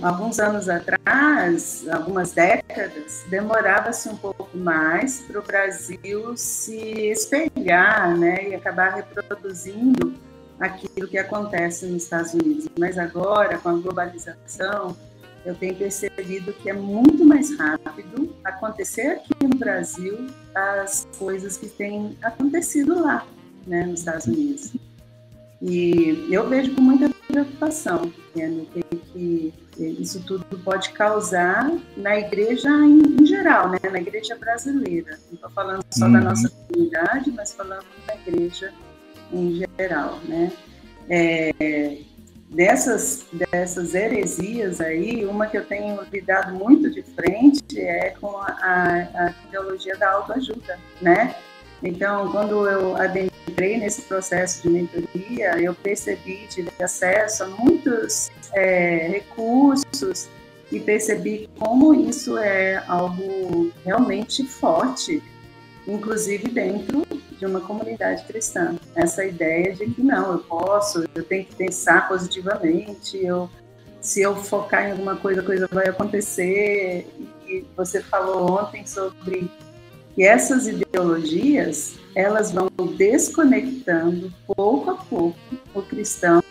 alguns 0.00 0.38
anos 0.38 0.66
atrás, 0.66 1.86
algumas 1.92 2.32
décadas, 2.32 3.22
demorava-se 3.28 4.08
um 4.08 4.16
pouco 4.16 4.56
mais 4.56 5.20
para 5.20 5.40
o 5.40 5.42
Brasil 5.42 6.34
se 6.38 7.10
espelhar 7.10 8.16
né, 8.16 8.48
e 8.48 8.54
acabar 8.54 8.94
reproduzindo 8.94 10.14
aquilo 10.58 11.06
que 11.06 11.18
acontece 11.18 11.84
nos 11.84 12.04
Estados 12.04 12.32
Unidos. 12.32 12.66
Mas 12.78 12.96
agora, 12.96 13.58
com 13.58 13.68
a 13.68 13.74
globalização, 13.74 14.96
eu 15.44 15.54
tenho 15.54 15.74
percebido 15.74 16.54
que 16.54 16.70
é 16.70 16.72
muito 16.72 17.26
mais 17.26 17.54
rápido 17.58 18.34
acontecer 18.42 19.08
aqui 19.08 19.34
no 19.42 19.58
Brasil 19.58 20.28
as 20.54 21.06
coisas 21.18 21.58
que 21.58 21.68
têm 21.68 22.16
acontecido 22.22 23.02
lá, 23.02 23.26
né, 23.66 23.84
nos 23.84 24.00
Estados 24.00 24.26
Unidos. 24.26 24.72
E 25.60 26.28
eu 26.30 26.48
vejo 26.48 26.74
com 26.74 26.80
muita 26.80 27.10
preocupação 27.26 28.12
né, 28.34 28.46
no 28.46 28.66
que, 28.66 28.83
que 29.14 29.54
isso 29.78 30.22
tudo 30.24 30.44
pode 30.58 30.90
causar 30.90 31.72
na 31.96 32.18
igreja 32.18 32.68
em, 32.68 33.00
em 33.20 33.26
geral, 33.26 33.70
né, 33.70 33.78
na 33.90 34.00
igreja 34.00 34.36
brasileira. 34.36 35.18
Não 35.28 35.34
estou 35.34 35.50
falando 35.50 35.84
só 35.90 36.06
uhum. 36.06 36.12
da 36.12 36.20
nossa 36.20 36.48
comunidade, 36.50 37.30
mas 37.30 37.54
falando 37.54 37.84
da 38.06 38.14
igreja 38.14 38.72
em 39.32 39.54
geral, 39.78 40.18
né? 40.24 40.52
É, 41.08 41.98
dessas, 42.48 43.26
dessas 43.32 43.94
heresias 43.94 44.80
aí, 44.80 45.24
uma 45.24 45.46
que 45.46 45.58
eu 45.58 45.64
tenho 45.64 46.00
lidado 46.12 46.54
muito 46.54 46.90
de 46.90 47.02
frente 47.02 47.80
é 47.80 48.10
com 48.20 48.36
a, 48.38 48.46
a, 48.46 49.26
a 49.26 49.34
teologia 49.50 49.96
da 49.96 50.12
autoajuda, 50.12 50.78
né? 51.00 51.34
Então, 51.84 52.32
quando 52.32 52.66
eu 52.66 52.96
adentrei 52.96 53.76
nesse 53.76 54.02
processo 54.02 54.62
de 54.62 54.70
mentoria, 54.70 55.60
eu 55.60 55.74
percebi, 55.74 56.46
tive 56.48 56.70
acesso 56.82 57.44
a 57.44 57.46
muitos 57.48 58.30
é, 58.54 59.06
recursos 59.08 60.30
e 60.72 60.80
percebi 60.80 61.46
como 61.58 61.94
isso 61.94 62.38
é 62.38 62.82
algo 62.88 63.70
realmente 63.84 64.44
forte, 64.46 65.22
inclusive 65.86 66.48
dentro 66.48 67.06
de 67.38 67.44
uma 67.44 67.60
comunidade 67.60 68.24
cristã. 68.24 68.76
Essa 68.94 69.26
ideia 69.26 69.74
de 69.74 69.84
que 69.90 70.02
não, 70.02 70.32
eu 70.32 70.38
posso, 70.38 71.04
eu 71.14 71.22
tenho 71.22 71.44
que 71.44 71.54
pensar 71.54 72.08
positivamente, 72.08 73.22
eu, 73.22 73.50
se 74.00 74.22
eu 74.22 74.34
focar 74.36 74.88
em 74.88 74.92
alguma 74.92 75.16
coisa, 75.16 75.42
a 75.42 75.44
coisa 75.44 75.68
vai 75.70 75.86
acontecer. 75.86 77.06
E 77.46 77.62
você 77.76 78.00
falou 78.00 78.58
ontem 78.58 78.86
sobre 78.86 79.50
que 80.14 80.24
essas 80.24 80.66
ideologias 80.66 81.96
elas 82.14 82.52
vão 82.52 82.68
desconectando 82.96 84.32
pouco 84.46 84.90
a 84.90 84.94
pouco 84.94 85.38
o 85.74 85.82
cristão 85.82 86.42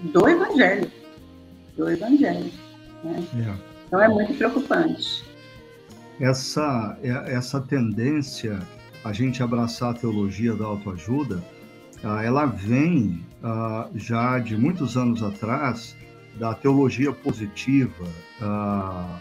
do 0.00 0.28
evangelho, 0.28 0.90
do 1.76 1.90
evangelho. 1.90 2.50
Né? 3.04 3.24
É. 3.36 3.76
Então 3.86 4.00
é 4.02 4.08
muito 4.08 4.34
preocupante. 4.34 5.24
Essa, 6.18 6.98
é, 7.02 7.34
essa 7.34 7.60
tendência 7.60 8.58
a 9.04 9.12
gente 9.12 9.42
abraçar 9.42 9.90
a 9.90 9.94
teologia 9.94 10.54
da 10.54 10.64
autoajuda, 10.64 11.40
ah, 12.02 12.24
ela 12.24 12.46
vem 12.46 13.24
ah, 13.42 13.88
já 13.94 14.38
de 14.38 14.56
muitos 14.56 14.96
anos 14.96 15.22
atrás 15.22 15.94
da 16.38 16.54
teologia 16.54 17.12
positiva 17.12 18.04
ah, 18.40 19.20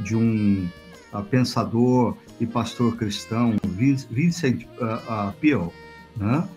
de 0.00 0.14
um 0.14 0.68
pensador 1.22 2.16
e 2.40 2.46
pastor 2.46 2.96
cristão, 2.96 3.56
Vincent 4.10 4.64
Peale, 5.40 5.70
né? 6.16 6.48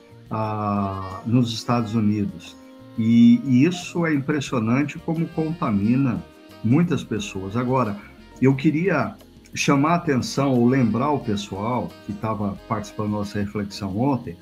nos 1.25 1.54
Estados 1.54 1.96
Unidos. 1.96 2.56
E, 2.98 3.39
e 3.46 3.66
isso 3.66 4.06
é 4.06 4.13
impressionante 4.13 5.00
como 5.00 5.28
contamina 5.30 6.24
muitas 6.63 7.04
pessoas. 7.04 7.56
Agora, 7.56 7.98
eu 8.42 8.56
queria 8.56 9.16
chamar 9.54 9.92
a 9.92 9.96
atenção 9.96 10.54
ou 10.54 10.68
lembrar 10.68 11.12
o 11.12 11.20
pessoal 11.20 11.89
que 12.06 12.12
estava 12.12 12.58
participando 12.68 13.12
da 13.12 13.18
nossa 13.18 13.39
reflexão 13.39 13.98
ontem 13.98 14.38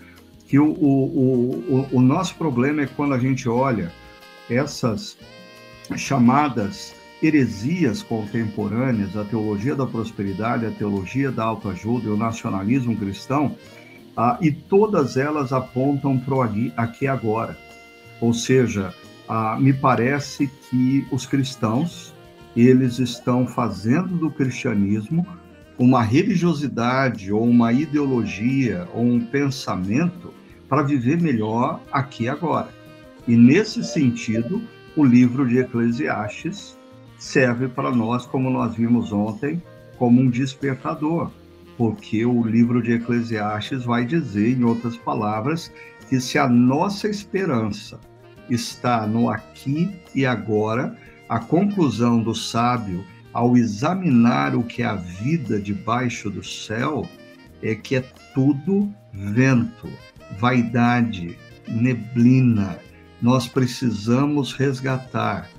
que 0.47 0.57
o, 0.57 0.71
o, 0.71 1.88
o, 1.91 1.97
o 1.97 2.01
nosso 2.01 2.36
problema 2.36 2.81
é 2.81 2.88
quando 2.88 3.13
a 3.13 3.19
gente 3.19 3.47
olha 3.50 3.91
essas 4.50 5.17
chamadas 5.95 6.95
heresias 7.21 8.03
contemporâneas, 8.03 9.15
a 9.15 9.24
teologia 9.24 9.75
da 9.75 9.86
prosperidade, 9.86 10.65
a 10.65 10.71
teologia 10.71 11.31
da 11.31 11.43
autoajuda 11.43 12.07
e 12.07 12.12
o 12.12 12.17
nacionalismo 12.17 12.95
cristão, 12.95 13.55
ah, 14.15 14.38
e 14.41 14.51
todas 14.51 15.17
elas 15.17 15.51
apontam 15.51 16.17
para 16.17 16.33
o 16.33 16.41
aqui, 16.75 17.07
agora. 17.07 17.57
Ou 18.19 18.33
seja, 18.33 18.93
ah, 19.27 19.57
me 19.59 19.74
parece 19.74 20.47
que 20.69 21.05
os 21.12 21.25
cristãos 21.25 22.13
eles 22.55 22.97
estão 22.97 23.45
fazendo 23.45 24.17
do 24.17 24.31
cristianismo 24.31 25.25
uma 25.77 26.01
religiosidade 26.01 27.31
ou 27.31 27.43
uma 27.43 27.71
ideologia 27.71 28.88
ou 28.93 29.03
um 29.03 29.19
pensamento 29.19 30.33
para 30.67 30.81
viver 30.81 31.21
melhor 31.21 31.79
aqui 31.91 32.27
agora. 32.27 32.69
E 33.27 33.36
nesse 33.36 33.83
sentido, 33.83 34.62
o 34.95 35.03
livro 35.03 35.47
de 35.47 35.59
Eclesiastes 35.59 36.76
serve 37.17 37.67
para 37.67 37.91
nós, 37.91 38.25
como 38.25 38.50
nós 38.50 38.75
vimos 38.75 39.12
ontem, 39.12 39.62
como 39.97 40.21
um 40.21 40.29
despertador, 40.29 41.31
porque 41.77 42.25
o 42.25 42.43
livro 42.43 42.81
de 42.81 42.93
Eclesiastes 42.93 43.83
vai 43.83 44.05
dizer, 44.05 44.57
em 44.57 44.63
outras 44.63 44.95
palavras, 44.97 45.71
que 46.09 46.19
se 46.19 46.38
a 46.38 46.47
nossa 46.47 47.07
esperança 47.07 48.00
está 48.50 49.05
no 49.05 49.29
aqui 49.29 49.93
e 50.15 50.25
agora, 50.25 50.95
a 51.27 51.39
conclusão 51.39 52.21
do 52.21 52.33
sábio, 52.33 53.03
ao 53.33 53.57
examinar 53.57 54.55
o 54.55 54.63
que 54.63 54.81
é 54.81 54.86
a 54.86 54.95
vida 54.95 55.59
debaixo 55.59 56.29
do 56.29 56.43
céu, 56.43 57.07
é 57.62 57.75
que 57.75 57.95
é 57.95 58.01
tudo 58.33 58.91
vento, 59.13 59.89
vaidade, 60.39 61.38
neblina. 61.67 62.79
Nós 63.21 63.47
precisamos 63.47 64.53
resgatar 64.53 65.50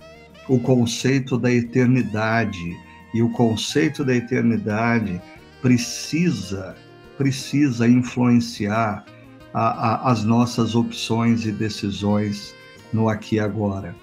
o 0.48 0.58
conceito 0.58 1.38
da 1.38 1.52
eternidade 1.52 2.76
e 3.14 3.22
o 3.22 3.30
conceito 3.30 4.04
da 4.04 4.14
eternidade 4.14 5.20
precisa 5.60 6.74
precisa 7.16 7.88
influenciar 7.88 9.04
a, 9.52 9.60
a, 9.60 10.10
as 10.10 10.22
nossas 10.22 10.76
opções 10.76 11.44
e 11.44 11.50
decisões 11.50 12.54
no 12.92 13.08
aqui 13.08 13.36
e 13.36 13.40
agora 13.40 13.94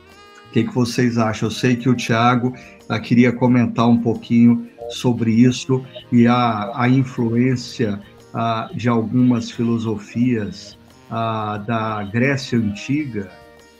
que, 0.55 0.63
que 0.63 0.73
vocês 0.73 1.17
acham? 1.17 1.47
Eu 1.47 1.51
sei 1.51 1.75
que 1.75 1.89
o 1.89 1.93
Tiago 1.93 2.53
ah, 2.87 2.97
queria 2.97 3.33
comentar 3.33 3.89
um 3.89 3.99
pouquinho 3.99 4.69
sobre 4.89 5.29
isso 5.29 5.83
e 6.13 6.27
a, 6.27 6.71
a 6.73 6.87
influência 6.87 7.99
ah, 8.33 8.69
de 8.73 8.87
algumas 8.87 9.51
filosofias 9.51 10.77
ah, 11.11 11.57
da 11.57 12.03
Grécia 12.03 12.57
Antiga 12.57 13.29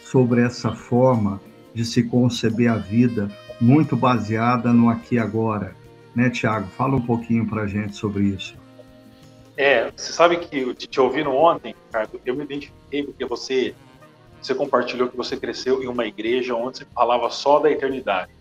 sobre 0.03 0.41
essa 0.41 0.73
forma 0.73 1.39
de 1.75 1.85
se 1.85 2.03
conceber 2.03 2.71
a 2.71 2.77
vida 2.77 3.29
muito 3.61 3.95
baseada 3.95 4.73
no 4.73 4.89
aqui 4.89 5.15
e 5.15 5.19
agora. 5.19 5.75
Né, 6.15 6.29
Tiago? 6.29 6.67
Fala 6.69 6.95
um 6.95 7.01
pouquinho 7.01 7.45
para 7.45 7.63
a 7.63 7.67
gente 7.67 7.95
sobre 7.95 8.23
isso. 8.23 8.55
É, 9.57 9.91
você 9.95 10.11
sabe 10.11 10.37
que 10.37 10.73
te 10.73 10.99
ouvindo 10.99 11.29
ontem, 11.31 11.75
Ricardo, 11.85 12.19
eu 12.25 12.35
me 12.35 12.43
identifiquei 12.43 13.03
porque 13.03 13.25
você 13.25 13.75
você 14.41 14.53
compartilhou 14.53 15.09
que 15.09 15.17
você 15.17 15.35
cresceu 15.35 15.81
em 15.81 15.87
uma 15.87 16.05
igreja 16.05 16.53
onde 16.53 16.77
se 16.77 16.85
falava 16.93 17.29
só 17.31 17.57
da 17.57 17.71
eternidade. 17.71 18.31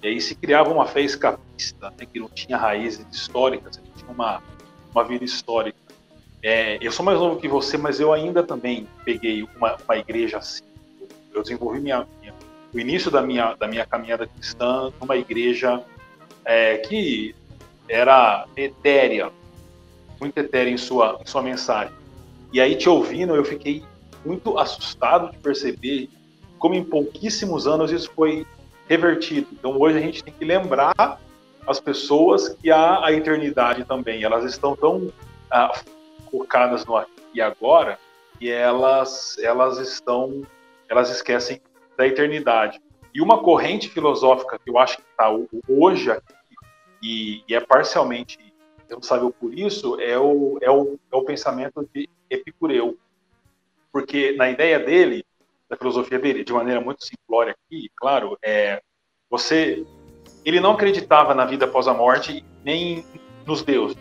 E 0.00 0.06
aí 0.06 0.20
se 0.20 0.36
criava 0.36 0.70
uma 0.70 0.86
fé 0.86 1.00
escapista, 1.00 1.90
né, 1.98 2.06
que 2.06 2.20
não 2.20 2.28
tinha 2.28 2.56
raízes 2.56 3.04
históricas, 3.10 3.76
não 3.78 3.92
tinha 3.96 4.10
uma, 4.10 4.40
uma 4.92 5.02
vida 5.02 5.24
histórica. 5.24 5.76
É, 6.40 6.78
eu 6.80 6.92
sou 6.92 7.04
mais 7.04 7.18
novo 7.18 7.40
que 7.40 7.48
você, 7.48 7.76
mas 7.76 7.98
eu 7.98 8.12
ainda 8.12 8.40
também 8.42 8.86
peguei 9.04 9.42
uma, 9.56 9.76
uma 9.84 9.96
igreja 9.96 10.38
assim. 10.38 10.62
Eu 11.34 11.42
desenvolvi 11.42 11.80
minha, 11.80 12.06
o 12.76 12.80
início 12.80 13.10
da 13.10 13.22
minha, 13.22 13.54
da 13.54 13.66
minha 13.66 13.86
caminhada 13.86 14.26
cristã 14.26 14.92
numa 15.00 15.16
igreja 15.16 15.82
é, 16.44 16.76
que 16.76 17.34
era 17.88 18.46
etérea, 18.54 19.32
muito 20.20 20.36
etérea 20.36 20.70
em 20.70 20.76
sua, 20.76 21.18
em 21.22 21.26
sua 21.26 21.42
mensagem. 21.42 21.94
E 22.52 22.60
aí, 22.60 22.76
te 22.76 22.86
ouvindo, 22.86 23.34
eu 23.34 23.44
fiquei 23.44 23.82
muito 24.24 24.58
assustado 24.58 25.30
de 25.30 25.38
perceber 25.38 26.10
como 26.58 26.74
em 26.74 26.84
pouquíssimos 26.84 27.66
anos 27.66 27.90
isso 27.90 28.10
foi 28.14 28.46
revertido. 28.86 29.48
Então 29.52 29.80
hoje 29.80 29.96
a 29.96 30.00
gente 30.00 30.22
tem 30.22 30.34
que 30.34 30.44
lembrar 30.44 31.18
as 31.66 31.80
pessoas 31.80 32.50
que 32.50 32.70
há 32.70 33.04
a 33.04 33.10
eternidade 33.12 33.84
também. 33.84 34.22
Elas 34.22 34.44
estão 34.44 34.76
tão 34.76 35.10
ah, 35.50 35.72
focadas 36.30 36.84
no 36.84 36.96
aqui 36.96 37.10
e 37.32 37.40
agora 37.40 37.98
e 38.40 38.50
elas 38.50 39.36
elas 39.38 39.78
estão 39.78 40.42
elas 40.88 41.10
esquecem 41.10 41.60
da 41.96 42.06
eternidade. 42.06 42.80
E 43.14 43.20
uma 43.20 43.42
corrente 43.42 43.88
filosófica 43.88 44.58
que 44.58 44.70
eu 44.70 44.78
acho 44.78 44.98
que 44.98 45.04
está 45.10 45.30
hoje 45.68 46.10
aqui 46.10 46.34
e, 47.02 47.42
e, 47.48 47.54
é 47.54 47.60
parcialmente 47.60 48.38
responsável 48.78 49.30
por 49.30 49.52
isso 49.58 49.98
é 50.00 50.18
o, 50.18 50.58
é, 50.60 50.70
o, 50.70 50.98
é 51.10 51.16
o 51.16 51.24
pensamento 51.24 51.88
de 51.94 52.08
Epicureu. 52.28 52.98
Porque 53.90 54.32
na 54.32 54.50
ideia 54.50 54.78
dele, 54.78 55.24
da 55.68 55.76
filosofia 55.76 56.18
dele, 56.18 56.44
de 56.44 56.52
maneira 56.52 56.80
muito 56.80 57.04
simplória 57.04 57.54
aqui, 57.54 57.90
claro, 57.96 58.38
é, 58.42 58.82
você 59.30 59.84
ele 60.44 60.60
não 60.60 60.72
acreditava 60.72 61.34
na 61.34 61.44
vida 61.44 61.64
após 61.64 61.88
a 61.88 61.94
morte 61.94 62.44
nem 62.64 63.04
nos 63.44 63.62
deuses. 63.62 63.96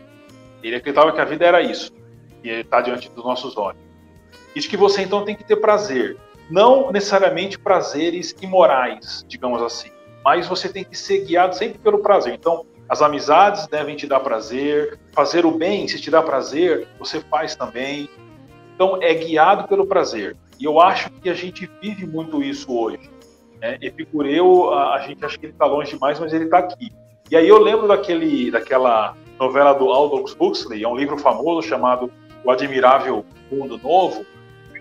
Ele 0.62 0.76
acreditava 0.76 1.12
que 1.12 1.20
a 1.20 1.26
vida 1.26 1.44
era 1.44 1.60
isso, 1.60 1.92
que 2.42 2.50
está 2.50 2.82
diante 2.82 3.10
dos 3.10 3.24
nossos 3.24 3.58
olhos. 3.58 3.82
De 4.56 4.68
que 4.68 4.78
você 4.78 5.02
então 5.02 5.26
tem 5.26 5.36
que 5.36 5.44
ter 5.44 5.56
prazer. 5.56 6.18
Não 6.50 6.92
necessariamente 6.92 7.58
prazeres 7.58 8.36
imorais, 8.42 9.26
digamos 9.28 9.62
assim, 9.62 9.90
mas 10.24 10.48
você 10.48 10.70
tem 10.70 10.84
que 10.84 10.98
ser 10.98 11.26
guiado 11.26 11.56
sempre 11.56 11.78
pelo 11.80 12.00
prazer. 12.00 12.34
Então, 12.34 12.66
as 12.88 13.02
amizades 13.02 13.68
devem 13.68 13.96
te 13.96 14.06
dar 14.06 14.20
prazer, 14.20 15.00
fazer 15.12 15.46
o 15.46 15.52
bem, 15.52 15.88
se 15.88 16.00
te 16.00 16.12
dá 16.12 16.22
prazer, 16.22 16.88
você 17.00 17.20
faz 17.20 17.56
também. 17.56 18.10
Então, 18.76 19.00
é 19.02 19.14
guiado 19.14 19.68
pelo 19.68 19.88
prazer. 19.88 20.38
E 20.60 20.66
eu 20.66 20.80
acho 20.80 21.10
que 21.10 21.30
a 21.30 21.34
gente 21.34 21.70
vive 21.82 22.06
muito 22.06 22.44
isso 22.44 22.72
hoje. 22.72 23.10
É, 23.62 23.78
Epicureu, 23.82 24.72
a, 24.74 24.96
a, 24.96 25.00
gente 25.00 25.24
acha 25.26 25.38
que 25.38 25.46
ele 25.46 25.54
está 25.54 25.66
longe 25.66 25.92
demais, 25.92 26.20
mas 26.20 26.34
ele 26.34 26.46
está 26.46 26.60
aqui. 26.60 26.92
E 27.30 27.36
aí 27.36 27.48
eu 27.48 27.58
lembro 27.58 27.88
daquele, 27.88 28.52
daquela 28.52 29.16
novela 29.40 29.74
do 29.74 29.90
Aldous 29.90 30.36
Huxley, 30.40 30.84
é 30.84 30.88
um 30.88 30.96
livro 30.96 31.18
famoso 31.18 31.68
chamado 31.68 32.12
O 32.44 32.52
Admirável 32.52 33.26
Mundo 33.52 33.78
Novo, 33.78 34.26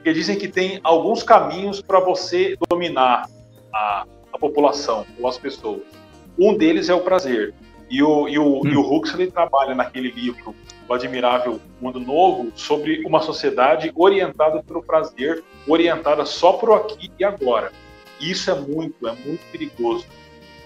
que 0.05 0.13
dizem 0.13 0.39
que 0.39 0.49
tem 0.49 0.79
alguns 0.85 1.23
caminhos 1.23 1.81
para 1.81 1.99
você 1.99 2.57
dominar 2.69 3.27
a, 3.73 4.07
a, 4.31 4.39
população 4.39 5.07
ou 5.19 5.27
as 5.27 5.39
pessoas. 5.39 5.81
Um 6.39 6.55
deles 6.55 6.91
é 6.91 6.95
o 6.95 7.01
prazer. 7.01 7.55
E 7.89 8.03
o, 8.03 8.29
e 8.29 8.39
o, 8.39 8.59
hum. 8.59 8.67
e 8.67 8.77
o 8.77 8.95
Huxley 8.95 9.31
trabalha 9.31 9.75
naquele 9.75 10.11
livro, 10.11 10.55
O 10.87 10.93
Admirável 10.93 11.59
Mundo 11.81 12.01
Novo, 12.01 12.53
sobre 12.55 13.03
uma 13.07 13.23
sociedade 13.23 13.91
orientada 13.95 14.63
pelo 14.63 14.83
prazer, 14.83 15.43
orientada 15.67 16.27
só 16.27 16.53
para 16.53 16.71
o 16.71 16.75
aqui 16.75 17.11
e 17.19 17.25
agora. 17.25 17.73
Isso 18.21 18.51
é 18.51 18.55
muito, 18.55 19.09
é 19.09 19.13
muito 19.13 19.41
perigoso. 19.51 20.07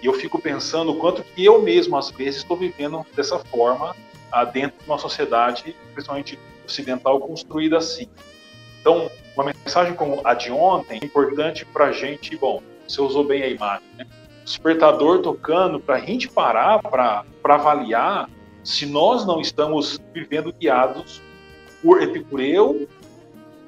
E 0.02 0.06
eu 0.06 0.14
fico 0.14 0.40
pensando 0.40 0.92
o 0.92 0.96
quanto 0.96 1.22
que 1.22 1.44
eu 1.44 1.62
mesmo, 1.62 1.96
às 1.96 2.10
vezes, 2.10 2.40
estou 2.40 2.56
vivendo 2.56 3.06
dessa 3.14 3.38
forma 3.38 3.94
ah, 4.32 4.44
dentro 4.44 4.78
de 4.80 4.86
uma 4.90 4.98
sociedade, 4.98 5.76
principalmente 5.92 6.38
ocidental, 6.64 7.20
construída 7.20 7.78
assim. 7.78 8.08
Então, 8.80 9.10
uma 9.38 9.44
mensagem 9.44 9.94
como 9.94 10.20
a 10.24 10.34
de 10.34 10.50
ontem 10.50 10.98
é 11.00 11.04
importante 11.04 11.64
para 11.64 11.86
a 11.86 11.92
gente, 11.92 12.36
bom, 12.36 12.60
você 12.86 13.00
usou 13.00 13.22
bem 13.22 13.44
a 13.44 13.48
imagem, 13.48 13.86
né? 13.96 14.04
Despertador 14.44 15.22
tocando 15.22 15.78
para 15.78 15.94
a 15.94 16.00
gente 16.00 16.28
parar 16.28 16.80
para 16.82 17.24
avaliar 17.44 18.28
se 18.64 18.84
nós 18.84 19.24
não 19.24 19.40
estamos 19.40 20.00
vivendo 20.12 20.52
guiados 20.52 21.22
por 21.80 22.02
Epicureu, 22.02 22.88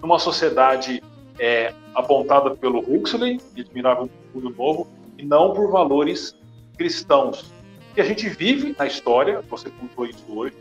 numa 0.03 0.19
sociedade 0.19 1.01
é, 1.39 1.73
apontada 1.95 2.51
pelo 2.57 2.81
Huxley, 2.81 3.39
que 3.55 3.61
admirava 3.61 4.03
um 4.03 4.11
mundo 4.35 4.51
novo, 4.51 4.89
e 5.17 5.25
não 5.25 5.55
por 5.55 5.71
valores 5.71 6.35
cristãos. 6.77 7.53
Que 7.95 8.01
a 8.01 8.05
gente 8.05 8.29
vive 8.29 8.75
na 8.77 8.87
história, 8.87 9.41
você 9.49 9.71
contou 9.71 10.07
isso 10.07 10.25
hoje, 10.35 10.57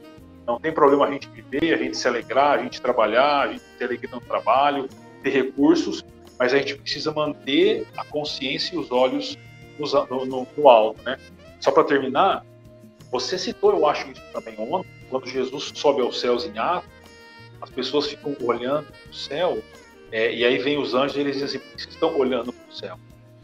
não 0.46 0.60
tem 0.60 0.72
problema 0.72 1.06
a 1.06 1.12
gente 1.12 1.28
viver, 1.30 1.74
a 1.74 1.78
gente 1.78 1.98
se 1.98 2.08
alegrar, 2.08 2.60
a 2.60 2.64
gente 2.64 2.82
trabalhar, 2.82 3.42
a 3.42 3.52
gente 3.52 3.64
ter 3.78 3.86
alegria 3.86 4.10
no 4.12 4.22
trabalho, 4.22 4.90
ter 5.24 5.30
recursos, 5.30 6.06
mas 6.38 6.54
a 6.54 6.58
gente 6.58 6.76
precisa 6.76 7.12
manter 7.12 7.86
a 7.98 8.04
consciência 8.06 8.76
e 8.76 8.78
os 8.78 8.92
olhos 8.92 9.38
no, 9.78 10.26
no, 10.26 10.48
no 10.58 10.70
alto, 10.70 11.02
né? 11.04 11.18
Só 11.60 11.72
para 11.72 11.84
terminar, 11.84 12.46
você 13.12 13.38
citou, 13.38 13.72
eu 13.72 13.86
acho 13.86 14.10
isso 14.12 14.22
também 14.34 14.56
ontem, 14.58 14.90
quando 15.10 15.28
Jesus 15.28 15.72
sobe 15.76 16.02
aos 16.02 16.20
céus 16.20 16.46
em 16.46 16.58
Atos, 16.58 16.90
as 17.62 17.70
pessoas 17.70 18.08
ficam 18.08 18.36
olhando 18.42 18.86
para 18.86 19.12
o 19.12 19.14
céu 19.14 19.62
é, 20.12 20.34
e 20.34 20.44
aí 20.44 20.58
vem 20.58 20.78
os 20.78 20.94
anjos 20.94 21.18
e 21.18 21.20
eles 21.20 21.38
dizem 21.38 21.60
assim, 21.60 21.70
vocês 21.76 21.94
estão 21.94 22.18
olhando 22.18 22.52
para 22.52 22.70
o 22.70 22.74
céu. 22.74 23.00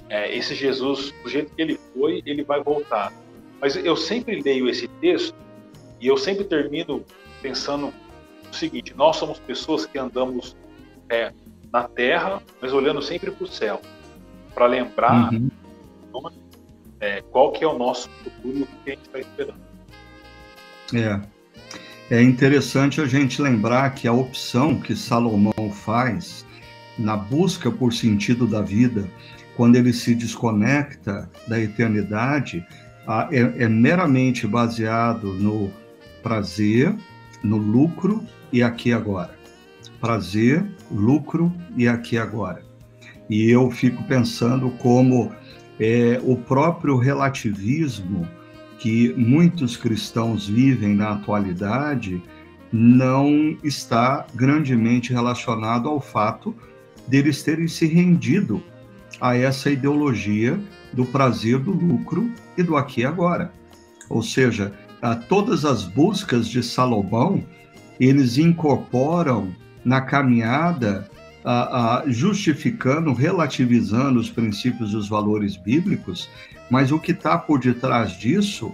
É, 0.09 0.35
esse 0.35 0.55
Jesus, 0.55 1.13
do 1.23 1.29
jeito 1.29 1.53
que 1.53 1.61
ele 1.61 1.79
foi, 1.93 2.21
ele 2.25 2.43
vai 2.43 2.63
voltar. 2.63 3.11
Mas 3.59 3.75
eu 3.75 3.95
sempre 3.95 4.41
leio 4.41 4.69
esse 4.69 4.87
texto 4.87 5.35
e 5.99 6.07
eu 6.07 6.17
sempre 6.17 6.43
termino 6.43 7.03
pensando 7.41 7.93
o 8.51 8.55
seguinte: 8.55 8.93
nós 8.95 9.15
somos 9.15 9.39
pessoas 9.39 9.85
que 9.85 9.97
andamos 9.97 10.55
é, 11.09 11.33
na 11.75 11.83
terra, 11.83 12.41
mas 12.61 12.71
olhando 12.71 13.01
sempre 13.01 13.29
para 13.29 13.43
o 13.43 13.47
céu, 13.47 13.81
para 14.53 14.65
lembrar 14.65 15.33
uhum. 15.33 15.49
é, 17.01 17.21
qual 17.23 17.51
que 17.51 17.65
é 17.65 17.67
o 17.67 17.77
nosso 17.77 18.09
futuro 18.23 18.59
e 18.59 18.61
o 18.61 18.65
que 18.65 18.91
a 18.91 18.93
gente 18.93 19.05
está 19.05 19.19
esperando. 19.19 19.59
É. 20.93 21.19
É 22.09 22.21
interessante 22.21 23.01
a 23.01 23.05
gente 23.05 23.41
lembrar 23.41 23.93
que 23.93 24.07
a 24.07 24.13
opção 24.13 24.79
que 24.79 24.95
Salomão 24.95 25.71
faz 25.73 26.45
na 26.97 27.17
busca 27.17 27.69
por 27.69 27.91
sentido 27.91 28.47
da 28.47 28.61
vida, 28.61 29.05
quando 29.57 29.75
ele 29.75 29.91
se 29.91 30.15
desconecta 30.15 31.29
da 31.45 31.59
eternidade, 31.59 32.65
é, 33.31 33.63
é 33.63 33.67
meramente 33.67 34.47
baseado 34.47 35.33
no 35.33 35.73
prazer, 36.23 36.95
no 37.43 37.57
lucro 37.57 38.23
e 38.53 38.63
aqui 38.63 38.93
agora. 38.93 39.34
Prazer, 39.99 40.65
lucro 40.91 41.51
e 41.75 41.87
aqui 41.87 42.17
agora. 42.17 42.63
E 43.29 43.49
eu 43.49 43.71
fico 43.71 44.03
pensando 44.03 44.69
como 44.71 45.31
é, 45.79 46.19
o 46.23 46.35
próprio 46.35 46.97
relativismo 46.97 48.27
que 48.77 49.13
muitos 49.13 49.75
cristãos 49.75 50.47
vivem 50.47 50.95
na 50.95 51.13
atualidade 51.13 52.21
não 52.71 53.57
está 53.63 54.25
grandemente 54.33 55.13
relacionado 55.13 55.87
ao 55.87 56.01
fato 56.01 56.53
deles 57.07 57.41
terem 57.41 57.67
se 57.67 57.87
rendido 57.87 58.61
a 59.21 59.35
essa 59.35 59.69
ideologia 59.69 60.59
do 60.91 61.05
prazer, 61.05 61.59
do 61.59 61.71
lucro 61.71 62.29
e 62.57 62.63
do 62.63 62.75
aqui 62.75 63.01
e 63.01 63.05
agora. 63.05 63.51
Ou 64.09 64.21
seja, 64.21 64.73
a 65.01 65.15
todas 65.15 65.65
as 65.65 65.83
buscas 65.83 66.47
de 66.47 66.61
Salomão, 66.61 67.43
eles 67.99 68.37
incorporam 68.37 69.55
na 69.85 70.01
caminhada, 70.01 71.07
justificando, 72.07 73.13
relativizando 73.13 74.19
os 74.19 74.29
princípios 74.29 74.91
e 74.91 74.95
os 74.95 75.07
valores 75.07 75.55
bíblicos, 75.55 76.27
mas 76.69 76.91
o 76.91 76.99
que 76.99 77.11
está 77.11 77.37
por 77.37 77.59
detrás 77.59 78.17
disso 78.17 78.73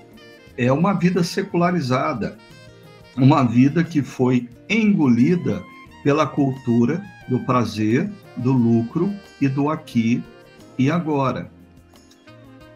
é 0.57 0.71
uma 0.71 0.93
vida 0.93 1.23
secularizada, 1.23 2.37
uma 3.17 3.43
vida 3.43 3.83
que 3.83 4.01
foi 4.01 4.49
engolida 4.69 5.61
pela 6.03 6.25
cultura 6.25 7.03
do 7.27 7.39
prazer, 7.39 8.09
do 8.37 8.53
lucro 8.53 9.13
e 9.41 9.47
do 9.47 9.69
aqui 9.69 10.23
e 10.77 10.89
agora. 10.89 11.51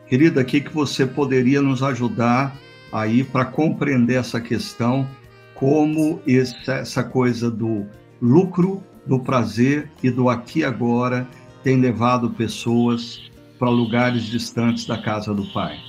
Querida, 0.08 0.42
o 0.42 0.46
que, 0.46 0.62
que 0.62 0.74
você 0.74 1.06
poderia 1.06 1.62
nos 1.62 1.82
ajudar 1.82 2.56
aí 2.92 3.24
para 3.24 3.46
compreender 3.46 4.16
essa 4.16 4.40
questão, 4.40 5.08
como 5.56 6.22
essa 6.68 7.04
coisa 7.04 7.50
do 7.50 7.88
lucro, 8.26 8.84
do 9.06 9.20
prazer 9.20 9.92
e 10.02 10.10
do 10.10 10.30
aqui 10.30 10.60
e 10.60 10.64
agora 10.64 11.28
tem 11.64 11.80
levado 11.80 12.32
pessoas 12.32 13.30
para 13.60 13.70
lugares 13.70 14.24
distantes 14.24 14.88
da 14.88 14.98
casa 14.98 15.32
do 15.32 15.46
Pai? 15.54 15.80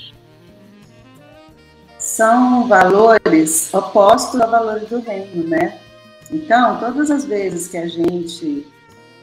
São 1.99 2.69
valores 2.69 3.73
opostos 3.73 4.39
a 4.39 4.47
valores 4.47 4.89
do 4.89 5.01
reino, 5.01 5.49
né? 5.49 5.81
Então, 6.31 6.79
todas 6.79 7.11
as 7.11 7.25
vezes 7.25 7.69
que 7.69 7.79
a 7.79 7.89
gente 7.89 8.67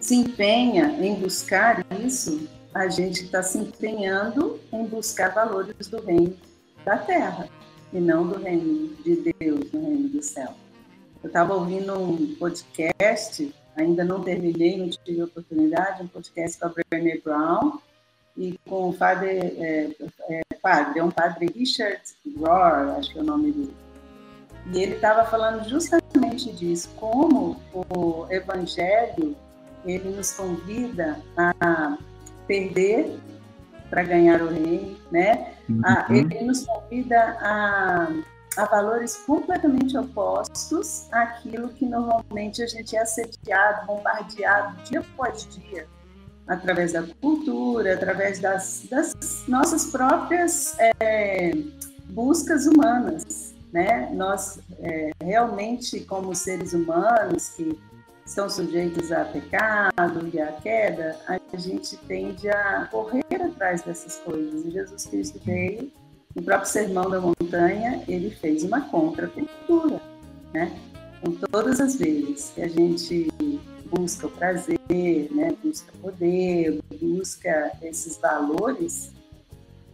se 0.01 0.15
empenha 0.15 0.97
em 0.99 1.15
buscar 1.15 1.85
isso, 2.03 2.47
a 2.73 2.89
gente 2.89 3.25
está 3.25 3.43
se 3.43 3.59
empenhando 3.59 4.59
em 4.71 4.85
buscar 4.85 5.29
valores 5.29 5.87
do 5.87 6.01
reino 6.01 6.35
da 6.83 6.97
terra 6.97 7.47
e 7.93 7.99
não 7.99 8.27
do 8.27 8.39
reino 8.39 8.89
de 9.05 9.33
Deus, 9.39 9.69
do 9.69 9.79
reino 9.79 10.09
do 10.09 10.21
céu. 10.21 10.62
Eu 11.23 11.27
estava 11.27 11.53
ouvindo 11.53 11.97
um 11.97 12.35
podcast, 12.35 13.55
ainda 13.77 14.03
não 14.03 14.21
terminei, 14.21 14.77
não 14.77 14.89
tive 14.89 15.23
oportunidade, 15.23 16.03
um 16.03 16.07
podcast 16.07 16.59
com 16.59 16.65
a 16.65 16.69
Brené 16.69 17.17
Brown 17.23 17.79
e 18.35 18.59
com 18.67 18.89
o 18.89 18.93
padre, 18.93 19.29
é, 19.29 19.89
é, 20.29 20.41
padre, 20.61 20.99
é 20.99 21.03
um 21.03 21.09
padre 21.09 21.47
Richard 21.55 22.01
Rohr, 22.37 22.97
acho 22.97 23.13
que 23.13 23.19
é 23.19 23.21
o 23.21 23.25
nome 23.25 23.53
dele. 23.53 23.75
E 24.73 24.81
ele 24.81 24.95
estava 24.95 25.23
falando 25.25 25.67
justamente 25.67 26.51
disso, 26.51 26.89
como 26.97 27.57
o 27.73 28.27
evangelho 28.29 29.35
ele 29.85 30.09
nos 30.15 30.33
convida 30.33 31.19
a 31.37 31.97
perder 32.47 33.17
para 33.89 34.03
ganhar 34.03 34.41
o 34.41 34.49
reino, 34.49 34.97
né? 35.11 35.53
Uhum. 35.69 35.81
Ah, 35.85 36.05
ele 36.09 36.41
nos 36.41 36.65
convida 36.65 37.37
a, 37.39 38.07
a 38.57 38.65
valores 38.65 39.17
completamente 39.25 39.97
opostos 39.97 41.07
àquilo 41.11 41.69
que 41.69 41.85
normalmente 41.85 42.61
a 42.61 42.67
gente 42.67 42.95
é 42.95 43.01
assediado, 43.01 43.87
bombardeado 43.87 44.75
dia 44.83 44.99
após 44.99 45.47
dia, 45.47 45.87
através 46.47 46.93
da 46.93 47.03
cultura, 47.21 47.93
através 47.93 48.39
das, 48.39 48.85
das 48.89 49.15
nossas 49.47 49.87
próprias 49.87 50.75
é, 50.79 51.51
buscas 52.09 52.65
humanas, 52.67 53.53
né? 53.71 54.09
Nós 54.13 54.59
é, 54.79 55.11
realmente, 55.21 56.01
como 56.01 56.35
seres 56.35 56.73
humanos 56.73 57.49
que 57.49 57.77
estão 58.25 58.49
sujeitos 58.49 59.11
a 59.11 59.25
pecado 59.25 60.29
e 60.31 60.39
a 60.39 60.51
queda, 60.53 61.17
a 61.27 61.57
gente 61.57 61.97
tende 62.07 62.49
a 62.49 62.87
correr 62.89 63.23
atrás 63.31 63.81
dessas 63.81 64.17
coisas. 64.19 64.65
E 64.65 64.71
Jesus 64.71 65.05
Cristo 65.05 65.39
veio, 65.43 65.91
no 66.35 66.43
próprio 66.43 66.69
Sermão 66.69 67.09
da 67.09 67.19
Montanha, 67.19 68.03
ele 68.07 68.31
fez 68.31 68.63
uma 68.63 68.81
contracultura, 68.81 70.01
né? 70.53 70.71
Com 71.21 71.31
todas 71.31 71.79
as 71.79 71.95
vezes 71.95 72.51
que 72.53 72.61
a 72.61 72.67
gente 72.67 73.27
busca 73.89 74.27
o 74.27 74.31
prazer, 74.31 74.79
né? 75.31 75.55
busca 75.63 75.91
poder, 76.01 76.81
busca 76.99 77.71
esses 77.81 78.17
valores 78.17 79.11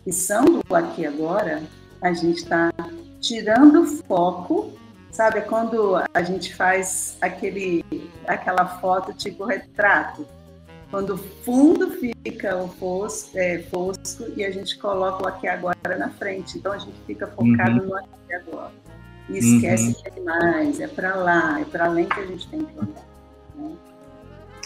que 0.04 0.12
são 0.12 0.46
do 0.46 0.76
aqui 0.76 1.02
e 1.02 1.06
agora, 1.06 1.62
a 2.02 2.14
gente 2.14 2.38
está 2.38 2.72
tirando 3.20 3.82
o 3.82 3.86
foco 3.86 4.72
Sabe, 5.12 5.42
quando 5.42 5.96
a 6.14 6.22
gente 6.22 6.56
faz 6.56 7.18
aquele, 7.20 7.84
aquela 8.28 8.66
foto 8.80 9.12
tipo 9.12 9.44
retrato, 9.44 10.26
quando 10.90 11.16
o 11.16 11.18
fundo 11.18 11.92
fica 11.92 12.56
o 12.58 12.68
fosco, 12.68 13.38
é, 13.38 13.60
fosco 13.64 14.26
e 14.36 14.44
a 14.44 14.52
gente 14.52 14.78
coloca 14.78 15.24
o 15.24 15.28
aqui 15.28 15.48
agora 15.48 15.98
na 15.98 16.10
frente. 16.10 16.58
Então 16.58 16.72
a 16.72 16.78
gente 16.78 16.96
fica 17.06 17.28
focado 17.28 17.82
uhum. 17.82 17.88
no 17.88 17.98
aqui 17.98 18.34
agora. 18.34 18.72
E 19.30 19.38
esquece 19.38 19.88
uhum. 19.88 19.94
que 19.94 20.08
é 20.08 20.12
demais, 20.12 20.80
é 20.80 20.88
para 20.88 21.16
lá, 21.16 21.60
é 21.60 21.66
para 21.66 21.86
além 21.86 22.06
que 22.08 22.20
a 22.20 22.26
gente 22.26 22.48
tem 22.48 22.66
que 22.66 22.74
olhar. 22.78 23.06
Né? 23.56 23.78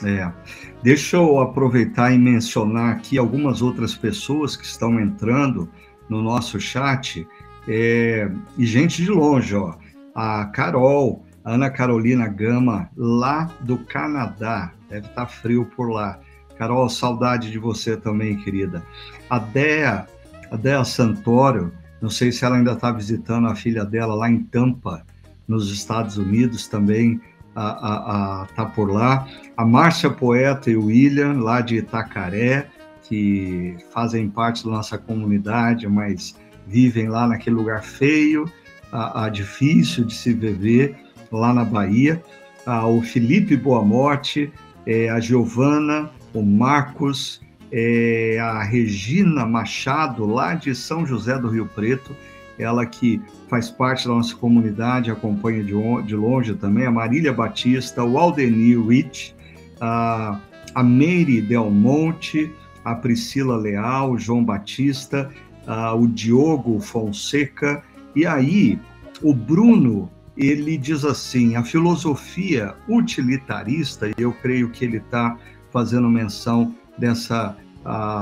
É. 0.05 0.33
Deixa 0.81 1.17
eu 1.17 1.39
aproveitar 1.39 2.11
e 2.11 2.17
mencionar 2.17 2.95
aqui 2.95 3.17
algumas 3.17 3.61
outras 3.61 3.93
pessoas 3.93 4.55
que 4.55 4.65
estão 4.65 4.99
entrando 4.99 5.69
no 6.09 6.21
nosso 6.21 6.59
chat. 6.59 7.27
É, 7.67 8.29
e 8.57 8.65
gente 8.65 9.01
de 9.01 9.09
longe, 9.09 9.55
ó 9.55 9.75
a 10.13 10.45
Carol, 10.45 11.25
Ana 11.43 11.69
Carolina 11.69 12.27
Gama, 12.27 12.89
lá 12.95 13.49
do 13.61 13.77
Canadá. 13.79 14.71
Deve 14.93 15.07
estar 15.07 15.25
tá 15.25 15.27
frio 15.27 15.65
por 15.75 15.89
lá. 15.89 16.19
Carol, 16.55 16.87
saudade 16.87 17.49
de 17.49 17.57
você 17.57 17.97
também, 17.97 18.37
querida. 18.37 18.83
A 19.27 19.39
Dea, 19.39 20.05
a 20.51 20.55
Dea 20.55 20.85
Santoro, 20.85 21.73
não 21.99 22.11
sei 22.11 22.31
se 22.31 22.45
ela 22.45 22.57
ainda 22.57 22.73
está 22.73 22.91
visitando 22.91 23.47
a 23.47 23.55
filha 23.55 23.83
dela 23.83 24.13
lá 24.13 24.29
em 24.29 24.43
Tampa, 24.43 25.03
nos 25.47 25.73
Estados 25.73 26.17
Unidos 26.17 26.67
também, 26.67 27.19
a, 27.55 27.63
a, 27.63 28.43
a, 28.43 28.45
tá 28.55 28.65
por 28.65 28.91
lá. 28.91 29.27
A 29.57 29.65
Márcia 29.65 30.11
Poeta 30.11 30.69
e 30.69 30.75
o 30.75 30.85
William, 30.85 31.39
lá 31.41 31.59
de 31.59 31.77
Itacaré, 31.77 32.67
que 33.01 33.75
fazem 33.91 34.29
parte 34.29 34.63
da 34.63 34.69
nossa 34.69 34.95
comunidade, 34.95 35.87
mas 35.87 36.35
vivem 36.67 37.09
lá 37.09 37.27
naquele 37.27 37.55
lugar 37.55 37.83
feio, 37.83 38.45
a, 38.91 39.25
a 39.25 39.29
difícil 39.29 40.05
de 40.05 40.13
se 40.13 40.33
viver 40.33 40.95
lá 41.31 41.51
na 41.51 41.65
Bahia, 41.65 42.21
a, 42.63 42.85
o 42.85 43.01
Felipe 43.01 43.57
Boamorte, 43.57 44.53
é, 44.85 45.09
a 45.09 45.19
Giovana, 45.19 46.09
o 46.33 46.41
Marcos, 46.41 47.41
é, 47.71 48.37
a 48.39 48.63
Regina 48.63 49.45
Machado, 49.45 50.25
lá 50.25 50.53
de 50.53 50.75
São 50.75 51.05
José 51.05 51.37
do 51.37 51.49
Rio 51.49 51.65
Preto, 51.65 52.15
ela 52.57 52.85
que 52.85 53.19
faz 53.49 53.69
parte 53.69 54.07
da 54.07 54.13
nossa 54.13 54.35
comunidade, 54.35 55.09
acompanha 55.09 55.63
de, 55.63 55.73
de 56.05 56.15
longe 56.15 56.53
também, 56.53 56.85
a 56.85 56.91
Marília 56.91 57.33
Batista, 57.33 58.03
o 58.03 58.17
Aldenir 58.17 58.79
Rich, 58.85 59.35
a, 59.81 60.39
a 60.75 60.83
Meire 60.83 61.41
Del 61.41 61.69
Monte, 61.71 62.51
a 62.85 62.95
Priscila 62.95 63.57
Leal, 63.57 64.11
o 64.11 64.17
João 64.19 64.43
Batista, 64.43 65.29
a, 65.65 65.93
o 65.95 66.07
Diogo 66.07 66.79
Fonseca, 66.79 67.81
e 68.15 68.25
aí, 68.25 68.79
o 69.21 69.33
Bruno, 69.33 70.11
ele 70.37 70.77
diz 70.77 71.05
assim: 71.05 71.55
a 71.55 71.63
filosofia 71.63 72.75
utilitarista, 72.87 74.07
e 74.07 74.13
eu 74.17 74.31
creio 74.31 74.69
que 74.69 74.85
ele 74.85 74.97
está 74.97 75.37
fazendo 75.71 76.09
menção 76.09 76.75
dessa 76.97 77.57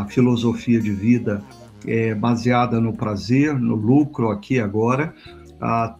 filosofia 0.09 0.81
de 0.81 0.91
vida 0.91 1.43
é, 1.85 2.15
baseada 2.15 2.79
no 2.79 2.93
prazer, 2.93 3.53
no 3.53 3.75
lucro 3.75 4.29
aqui 4.31 4.59
agora, 4.59 5.13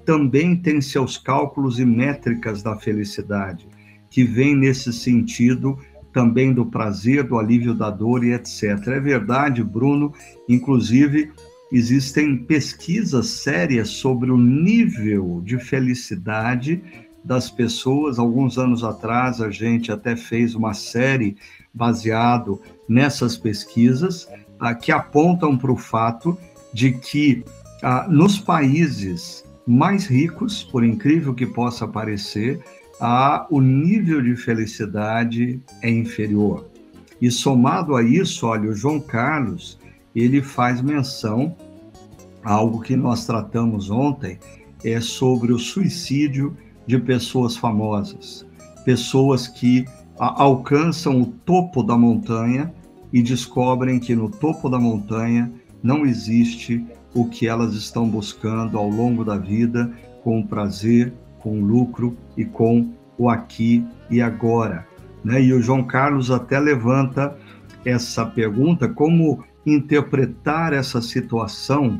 também 0.05 0.55
tem 0.55 0.81
seus 0.81 1.17
cálculos 1.17 1.79
e 1.79 1.85
métricas 1.85 2.63
da 2.63 2.75
felicidade, 2.75 3.67
que 4.09 4.23
vem 4.23 4.55
nesse 4.55 4.91
sentido 4.91 5.77
também 6.11 6.53
do 6.53 6.65
prazer, 6.65 7.23
do 7.23 7.37
alívio 7.37 7.73
da 7.73 7.89
dor 7.89 8.23
e 8.23 8.33
etc. 8.33 8.63
É 8.87 8.99
verdade, 8.99 9.63
Bruno, 9.63 10.13
inclusive 10.49 11.31
existem 11.71 12.37
pesquisas 12.37 13.27
sérias 13.27 13.89
sobre 13.89 14.31
o 14.31 14.37
nível 14.37 15.41
de 15.43 15.57
felicidade 15.57 16.81
das 17.23 17.49
pessoas. 17.49 18.19
Alguns 18.19 18.57
anos 18.57 18.83
atrás, 18.83 19.41
a 19.41 19.49
gente 19.49 19.91
até 19.91 20.15
fez 20.15 20.55
uma 20.55 20.73
série 20.73 21.37
baseado 21.73 22.61
nessas 22.87 23.37
pesquisas 23.37 24.27
ah, 24.59 24.75
que 24.75 24.91
apontam 24.91 25.57
para 25.57 25.71
o 25.71 25.77
fato 25.77 26.37
de 26.73 26.91
que 26.91 27.43
ah, 27.81 28.07
nos 28.09 28.37
países 28.37 29.43
mais 29.65 30.05
ricos, 30.05 30.63
por 30.63 30.83
incrível 30.83 31.33
que 31.33 31.45
possa 31.45 31.87
parecer, 31.87 32.59
o 33.49 33.59
nível 33.59 34.21
de 34.21 34.35
felicidade 34.35 35.59
é 35.81 35.89
inferior. 35.89 36.69
E 37.19 37.31
somado 37.31 37.95
a 37.95 38.03
isso, 38.03 38.45
olha, 38.45 38.69
o 38.69 38.75
João 38.75 38.99
Carlos 38.99 39.79
ele 40.15 40.41
faz 40.41 40.81
menção 40.81 41.55
a 42.43 42.53
algo 42.53 42.81
que 42.81 42.95
nós 42.95 43.25
tratamos 43.25 43.89
ontem, 43.89 44.39
é 44.83 44.99
sobre 44.99 45.53
o 45.53 45.59
suicídio 45.59 46.57
de 46.87 46.97
pessoas 46.97 47.55
famosas, 47.55 48.45
pessoas 48.83 49.47
que 49.47 49.85
alcançam 50.17 51.21
o 51.21 51.25
topo 51.25 51.83
da 51.83 51.97
montanha 51.97 52.73
e 53.13 53.21
descobrem 53.21 53.99
que 53.99 54.15
no 54.15 54.29
topo 54.29 54.69
da 54.69 54.79
montanha 54.79 55.51
não 55.83 56.05
existe 56.05 56.85
o 57.13 57.25
que 57.25 57.47
elas 57.47 57.73
estão 57.73 58.07
buscando 58.07 58.77
ao 58.77 58.89
longo 58.89 59.23
da 59.23 59.37
vida 59.37 59.91
com 60.23 60.45
prazer, 60.45 61.13
com 61.39 61.61
lucro 61.61 62.15
e 62.37 62.45
com 62.45 62.89
o 63.17 63.29
aqui 63.29 63.85
e 64.09 64.21
agora. 64.21 64.87
Né? 65.23 65.41
E 65.41 65.53
o 65.53 65.61
João 65.61 65.83
Carlos 65.83 66.31
até 66.31 66.59
levanta 66.59 67.35
essa 67.85 68.25
pergunta: 68.25 68.87
como 68.87 69.43
interpretar 69.65 70.73
essa 70.73 71.01
situação 71.01 71.97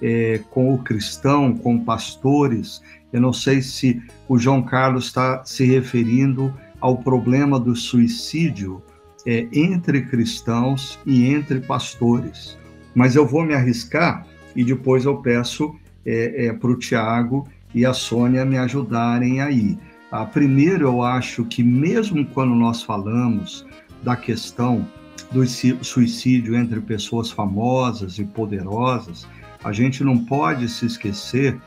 é, 0.00 0.40
com 0.50 0.74
o 0.74 0.78
cristão, 0.78 1.54
com 1.54 1.78
pastores. 1.78 2.82
Eu 3.12 3.20
não 3.20 3.32
sei 3.32 3.60
se 3.60 4.00
o 4.28 4.38
João 4.38 4.62
Carlos 4.62 5.06
está 5.06 5.44
se 5.44 5.64
referindo 5.64 6.54
ao 6.80 6.96
problema 6.96 7.58
do 7.58 7.76
suicídio 7.76 8.82
é, 9.26 9.46
entre 9.52 10.02
cristãos 10.02 10.98
e 11.04 11.26
entre 11.26 11.60
pastores. 11.60 12.56
Mas 12.94 13.14
eu 13.14 13.26
vou 13.26 13.44
me 13.44 13.54
arriscar 13.54 14.26
e 14.56 14.64
depois 14.64 15.04
eu 15.04 15.18
peço 15.18 15.74
é, 16.06 16.46
é, 16.46 16.52
para 16.52 16.70
o 16.70 16.78
Tiago 16.78 17.46
e 17.74 17.84
a 17.84 17.92
Sônia 17.92 18.44
me 18.44 18.56
ajudarem 18.56 19.40
aí. 19.40 19.78
Ah, 20.10 20.24
primeiro, 20.24 20.86
eu 20.86 21.02
acho 21.02 21.44
que 21.44 21.62
mesmo 21.62 22.24
quando 22.26 22.54
nós 22.54 22.82
falamos 22.82 23.64
da 24.02 24.16
questão 24.16 24.88
do 25.30 25.44
suicídio 25.84 26.56
entre 26.56 26.80
pessoas 26.80 27.30
famosas 27.30 28.18
e 28.18 28.24
poderosas, 28.24 29.26
a 29.62 29.72
gente 29.72 30.02
não 30.02 30.24
pode 30.24 30.68
se 30.68 30.86
esquecer 30.86 31.58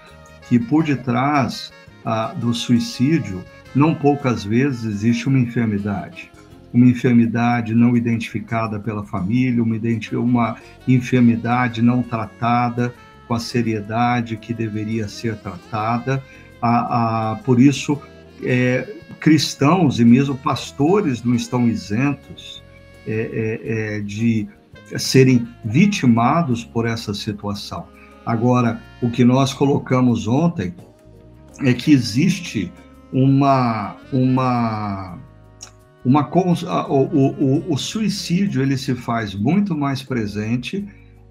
que 0.47 0.59
por 0.59 0.83
detrás 0.83 1.71
ah, 2.05 2.33
do 2.35 2.53
suicídio, 2.53 3.43
não 3.73 3.95
poucas 3.95 4.43
vezes 4.43 4.83
existe 4.83 5.27
uma 5.27 5.39
enfermidade. 5.39 6.31
Uma 6.73 6.87
enfermidade 6.87 7.73
não 7.73 7.95
identificada 7.95 8.79
pela 8.79 9.03
família, 9.03 9.63
uma, 9.63 9.79
uma 10.19 10.57
enfermidade 10.87 11.81
não 11.81 12.01
tratada 12.01 12.93
com 13.27 13.33
a 13.33 13.39
seriedade 13.39 14.37
que 14.37 14.53
deveria 14.53 15.07
ser 15.07 15.37
tratada. 15.37 16.23
Por 17.45 17.59
isso, 17.59 18.01
é, 18.41 18.87
cristãos 19.19 19.99
e 19.99 20.05
mesmo 20.05 20.35
pastores 20.35 21.23
não 21.23 21.35
estão 21.35 21.67
isentos 21.67 22.62
é, 23.07 23.13
é, 23.13 23.97
é, 23.97 23.99
de 24.01 24.47
serem 24.97 25.47
vitimados 25.63 26.63
por 26.63 26.85
essa 26.85 27.13
situação. 27.13 27.85
Agora, 28.25 28.81
o 29.01 29.09
que 29.09 29.23
nós 29.23 29.53
colocamos 29.53 30.27
ontem 30.27 30.73
é 31.59 31.73
que 31.73 31.91
existe 31.91 32.71
uma, 33.11 33.95
uma 34.11 35.19
uma, 36.05 36.29
o, 36.89 36.95
o, 36.95 37.73
o, 37.73 37.77
suicídio 37.77 38.61
ele 38.61 38.77
se 38.77 38.93
faz 38.93 39.33
muito 39.33 39.73
mais 39.73 40.03
presente 40.03 40.85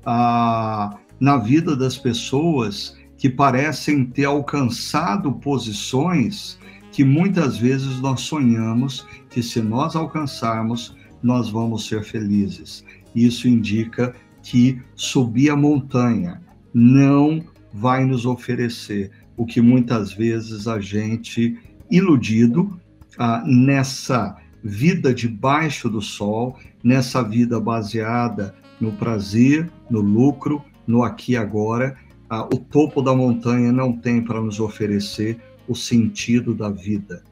ah, 0.06 0.96
na 1.20 1.36
vida 1.36 1.76
das 1.76 1.98
pessoas 1.98 2.96
que 3.18 3.28
parecem 3.28 4.04
ter 4.04 4.24
alcançado 4.24 5.30
posições 5.34 6.58
que 6.90 7.04
muitas 7.04 7.56
vezes 7.56 8.00
nós 8.00 8.20
sonhamos 8.22 9.06
que 9.30 9.42
se 9.42 9.60
nós 9.62 9.94
alcançarmos, 9.94 10.96
nós 11.22 11.48
vamos 11.48 11.86
ser 11.86 12.02
felizes. 12.02 12.84
Isso 13.14 13.46
indica 13.46 14.14
que 14.42 14.80
subir 14.94 15.50
a 15.50 15.56
montanha 15.56 16.42
não 16.74 17.44
vai 17.72 18.04
nos 18.04 18.26
oferecer 18.26 19.10
o 19.36 19.46
que 19.46 19.60
muitas 19.60 20.12
vezes 20.12 20.66
a 20.66 20.80
gente, 20.80 21.58
iludido 21.90 22.78
ah, 23.18 23.42
nessa 23.46 24.36
vida 24.62 25.12
debaixo 25.12 25.88
do 25.88 26.00
sol, 26.00 26.56
nessa 26.82 27.22
vida 27.22 27.60
baseada 27.60 28.54
no 28.80 28.92
prazer, 28.92 29.70
no 29.90 30.00
lucro, 30.00 30.62
no 30.86 31.02
aqui 31.02 31.32
e 31.32 31.36
agora, 31.36 31.96
ah, 32.28 32.44
o 32.44 32.58
topo 32.58 33.02
da 33.02 33.14
montanha 33.14 33.72
não 33.72 33.92
tem 33.92 34.22
para 34.22 34.40
nos 34.40 34.60
oferecer 34.60 35.38
o 35.68 35.74
sentido 35.74 36.54
da 36.54 36.68
vida. 36.68 37.22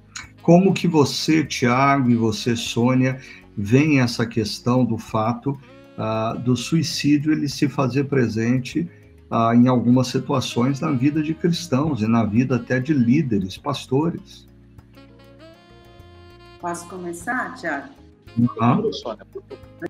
Como 0.42 0.72
que 0.72 0.88
você, 0.88 1.44
Tiago, 1.44 2.10
e 2.10 2.16
você, 2.16 2.56
Sônia, 2.56 3.20
veem 3.60 4.00
essa 4.00 4.26
questão 4.26 4.84
do 4.84 4.96
fato 4.96 5.58
ah, 5.98 6.34
do 6.34 6.56
suicídio 6.56 7.32
ele 7.32 7.48
se 7.48 7.68
fazer 7.68 8.04
presente 8.04 8.88
ah, 9.30 9.54
em 9.54 9.68
algumas 9.68 10.06
situações 10.06 10.80
na 10.80 10.90
vida 10.90 11.22
de 11.22 11.34
cristãos 11.34 12.00
e 12.00 12.06
na 12.06 12.24
vida 12.24 12.56
até 12.56 12.80
de 12.80 12.94
líderes, 12.94 13.58
pastores? 13.58 14.48
Posso 16.58 16.88
começar, 16.88 17.54
Tiago? 17.54 17.88
Uhum. 18.38 18.90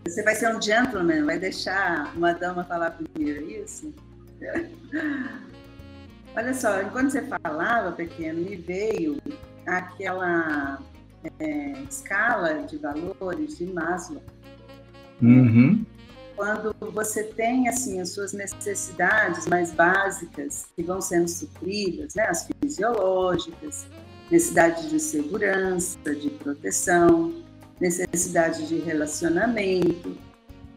Você 0.04 0.22
vai 0.22 0.34
ser 0.34 0.54
um 0.54 0.60
gentleman, 0.60 1.24
vai 1.24 1.38
deixar 1.38 2.12
uma 2.16 2.32
dama 2.32 2.64
falar 2.64 2.90
primeiro, 2.92 3.44
é 3.44 3.62
isso? 3.62 3.94
Olha 6.34 6.54
só, 6.54 6.80
enquanto 6.80 7.10
você 7.10 7.22
falava, 7.22 7.92
pequeno, 7.92 8.40
me 8.40 8.56
veio 8.56 9.20
aquela 9.66 10.80
é, 11.38 11.72
escala 11.88 12.62
de 12.62 12.78
valores 12.78 13.58
de 13.58 13.66
Maslow. 13.66 14.22
Uhum. 15.20 15.84
Quando 16.36 16.74
você 16.92 17.24
tem 17.24 17.68
assim 17.68 18.00
as 18.00 18.10
suas 18.10 18.32
necessidades 18.32 19.46
mais 19.46 19.72
básicas 19.72 20.66
que 20.74 20.82
vão 20.82 21.00
sendo 21.00 21.28
supridas, 21.28 22.14
né, 22.14 22.26
as 22.28 22.48
fisiológicas, 22.62 23.86
necessidade 24.30 24.88
de 24.88 24.98
segurança, 24.98 25.98
de 26.14 26.30
proteção, 26.30 27.34
necessidade 27.78 28.66
de 28.68 28.78
relacionamento. 28.78 30.16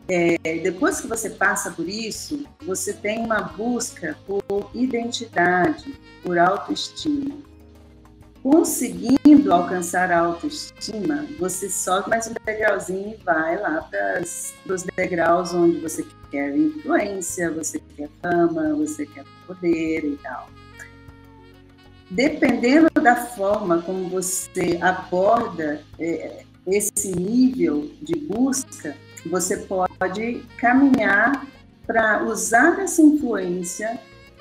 É, 0.07 0.37
depois 0.59 0.99
que 0.99 1.07
você 1.07 1.29
passa 1.29 1.71
por 1.71 1.87
isso, 1.87 2.45
você 2.65 2.91
tem 2.91 3.23
uma 3.23 3.41
busca 3.41 4.17
por 4.27 4.69
identidade, 4.73 5.93
por 6.21 6.37
autoestima. 6.37 7.52
Conseguindo 8.43 9.53
alcançar 9.53 10.11
a 10.11 10.19
autoestima, 10.19 11.25
você 11.39 11.69
sobe 11.69 12.09
mais 12.09 12.27
um 12.27 12.33
degrauzinho 12.45 13.15
e 13.17 13.23
vai 13.23 13.57
lá 13.57 13.81
para 13.89 14.21
os 14.21 14.83
degraus 14.97 15.53
onde 15.53 15.79
você 15.79 16.05
quer 16.29 16.53
influência, 16.53 17.49
você 17.51 17.79
quer 17.95 18.09
fama, 18.21 18.75
você 18.75 19.05
quer 19.05 19.23
poder 19.47 20.03
e 20.03 20.19
tal. 20.21 20.49
Dependendo 22.11 22.89
da 23.01 23.15
forma 23.15 23.81
como 23.81 24.09
você 24.09 24.77
aborda 24.81 25.81
é, 25.97 26.43
esse 26.67 27.15
nível 27.15 27.91
de 28.01 28.15
busca, 28.17 28.93
você 29.25 29.55
pode 29.55 30.43
caminhar 30.57 31.47
para 31.87 32.25
usar 32.25 32.77
essa 32.81 33.01
influência, 33.01 33.97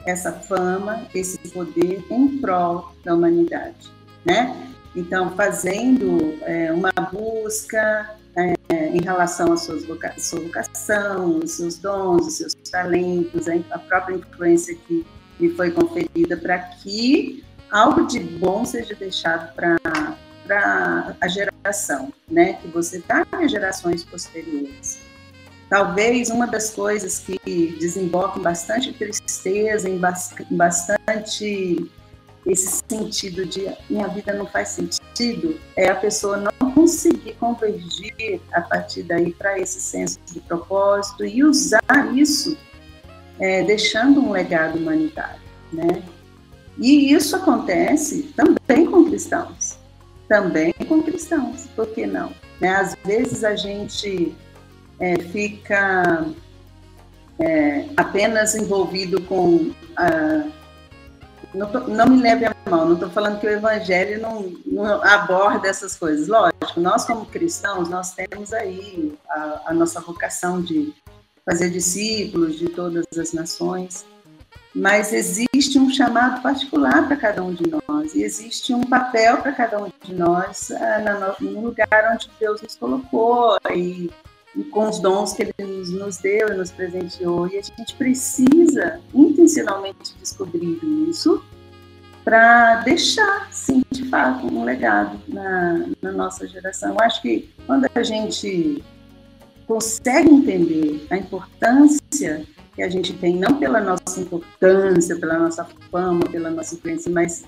essa 0.07 0.33
fama, 0.33 1.07
esse 1.15 1.38
poder 1.51 2.05
em 2.11 2.38
prol 2.38 2.93
da 3.05 3.15
humanidade, 3.15 3.91
né? 4.25 4.69
Então, 4.95 5.35
fazendo 5.35 6.38
é, 6.43 6.73
uma 6.73 6.93
busca 7.11 8.15
é, 8.37 8.55
em 8.88 9.03
relação 9.03 9.53
à 9.53 9.57
sua, 9.57 9.79
voca 9.81 10.15
sua 10.19 10.41
vocação, 10.41 11.38
os 11.38 11.53
seus 11.53 11.79
dons, 11.79 12.27
os 12.27 12.35
seus 12.35 12.55
talentos, 12.71 13.47
a 13.49 13.79
própria 13.79 14.17
influência 14.17 14.75
que 14.87 15.07
lhe 15.41 15.51
foi 15.55 15.71
conferida 15.71 16.37
para 16.37 16.59
que 16.59 17.43
algo 17.71 18.07
de 18.07 18.21
bom 18.21 18.65
seja 18.65 18.95
deixado 18.95 19.53
para 19.55 19.79
a 21.21 21.29
geração, 21.29 22.12
né? 22.31 22.55
Que 22.55 22.69
você 22.69 23.01
para 23.01 23.49
gerações 23.49 24.05
posteriores. 24.05 25.01
Talvez 25.73 26.29
uma 26.29 26.47
das 26.47 26.69
coisas 26.69 27.19
que 27.21 27.75
desemboca 27.81 28.39
em 28.39 28.43
bastante 28.43 28.93
tristeza, 28.93 29.89
em 29.89 29.99
bastante 30.51 31.91
esse 32.45 32.83
sentido 32.87 33.47
de 33.47 33.73
minha 33.89 34.07
vida 34.09 34.35
não 34.35 34.45
faz 34.47 34.69
sentido, 34.69 35.59
é 35.75 35.89
a 35.89 35.95
pessoa 35.95 36.37
não 36.37 36.73
conseguir 36.73 37.33
convergir 37.41 38.39
a 38.53 38.61
partir 38.61 39.05
daí 39.05 39.33
para 39.33 39.59
esse 39.59 39.81
senso 39.81 40.19
de 40.31 40.41
propósito 40.41 41.25
e 41.25 41.43
usar 41.43 41.81
isso 42.15 42.55
é, 43.41 43.63
deixando 43.63 44.21
um 44.21 44.31
legado 44.31 44.77
humanitário, 44.77 45.41
né? 45.73 46.03
E 46.77 47.15
isso 47.15 47.35
acontece 47.35 48.35
também 48.37 48.85
com 48.85 49.07
cristãos. 49.07 49.79
Também 50.29 50.75
com 50.87 51.03
cristãos, 51.03 51.67
por 51.75 51.87
que 51.87 52.05
não? 52.05 52.31
Né? 52.61 52.69
Às 52.69 52.95
vezes 53.07 53.43
a 53.43 53.57
gente 53.57 54.37
é, 55.03 55.19
fica 55.19 56.25
é, 57.41 57.87
apenas 57.97 58.55
envolvido 58.55 59.21
com. 59.23 59.73
Ah, 59.97 60.47
não, 61.53 61.71
tô, 61.71 61.81
não, 61.81 62.07
me 62.07 62.23
leve 62.23 62.47
a 62.47 62.55
mal, 62.71 62.87
não 62.87 62.95
estou 62.95 63.11
falando 63.11 63.38
que 63.41 63.47
o 63.47 63.51
evangelho 63.51 64.23
não, 64.23 64.55
não, 64.65 65.03
aborda 65.03 65.69
essas 65.69 65.97
coisas. 65.97 66.29
Lógico, 66.29 66.81
nós 66.81 67.05
como 67.05 67.27
cristãos, 67.27 67.91
nós 67.91 68.15
temos 68.15 68.53
aí 68.55 69.12
a, 69.29 69.62
a 69.67 69.75
nossa 69.75 70.01
vocação 70.01 70.62
de 70.62 70.95
fazer 71.45 71.69
discípulos 71.71 72.57
de 72.57 72.69
todas 72.69 73.05
as 73.19 73.33
nações, 73.33 74.07
mas 74.73 75.12
existe 75.12 75.79
um 75.79 75.91
chamado 75.91 76.41
particular 76.41 77.07
para 77.09 77.17
cada 77.17 77.43
um 77.43 77.53
de 77.53 77.65
nós, 77.69 78.15
e 78.15 78.23
existe 78.23 78.73
um 78.73 78.85
papel 78.85 79.38
para 79.38 79.53
cada 79.53 79.83
um 79.83 79.91
de 80.05 80.15
nós 80.15 80.71
uh, 80.71 81.43
no 81.45 81.61
lugar 81.61 82.12
onde 82.15 82.31
Deus 82.38 82.62
nos 82.62 82.77
colocou 82.77 83.59
e, 83.75 84.09
e, 84.57 84.65
com 84.65 84.88
os 84.88 84.99
dons 84.99 85.33
que 85.33 85.43
Ele 85.43 85.85
nos, 85.91 86.19
deu 86.19 86.49
e 86.49 86.55
nos 86.55 86.71
presenteou. 86.71 87.49
E 87.49 87.59
a 87.59 87.62
gente 87.62 87.95
precisa 87.97 89.01
intencionalmente 89.15 90.15
descobrir 90.21 90.79
isso 91.09 91.43
para 92.25 92.77
deixar, 92.83 93.49
sim, 93.51 93.83
de 93.91 94.09
fato, 94.09 94.47
um 94.47 94.65
legado 94.65 95.19
na, 95.29 95.87
na 96.01 96.12
nossa 96.12 96.47
geração. 96.47 96.91
Eu 96.91 97.01
acho 97.01 97.21
que 97.21 97.51
quando 97.67 97.87
a 97.93 98.03
gente 98.03 98.83
consegue 99.67 100.29
entender 100.29 101.07
a 101.11 101.17
importância 101.17 102.45
que 102.75 102.83
a 102.83 102.88
gente 102.88 103.12
tem, 103.15 103.37
não 103.37 103.59
pela 103.59 103.81
nossa 103.81 104.21
importância, 104.21 105.17
pela 105.17 105.38
nossa 105.38 105.67
fama, 105.91 106.25
pela 106.31 106.51
nossa 106.51 106.75
influência, 106.75 107.11
mas 107.11 107.45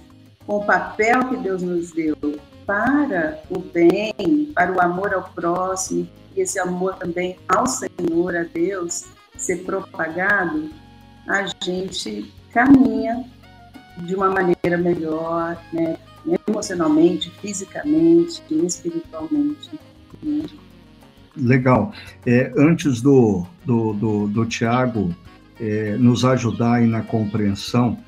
com 0.47 0.57
o 0.57 0.65
papel 0.67 1.29
que 1.29 1.37
Deus 1.37 1.63
nos 1.63 1.93
deu 1.93 2.17
para 2.67 3.41
o 3.51 3.59
bem, 3.59 4.53
para 4.55 4.73
o 4.73 4.81
amor 4.81 5.15
ao 5.15 5.23
próximo, 5.23 6.09
e 6.37 6.41
esse 6.41 6.59
amor 6.59 6.97
também 6.97 7.37
ao 7.49 7.67
Senhor, 7.67 8.37
a 8.37 8.43
Deus, 8.43 9.05
ser 9.37 9.65
propagado, 9.65 10.71
a 11.29 11.47
gente 11.63 12.33
caminha 12.53 13.25
de 13.99 14.15
uma 14.15 14.29
maneira 14.31 14.77
melhor, 14.77 15.61
né? 15.73 15.97
emocionalmente, 16.49 17.31
fisicamente, 17.41 18.43
espiritualmente. 18.51 19.71
Né? 20.23 20.47
Legal. 21.37 21.93
É, 22.27 22.53
antes 22.57 23.01
do, 23.01 23.47
do, 23.65 23.93
do, 23.93 24.29
do 24.29 24.47
Tiago 24.47 25.15
é, 25.61 25.97
nos 25.97 26.25
ajudar 26.25 26.81
na 26.83 27.03
compreensão 27.03 27.99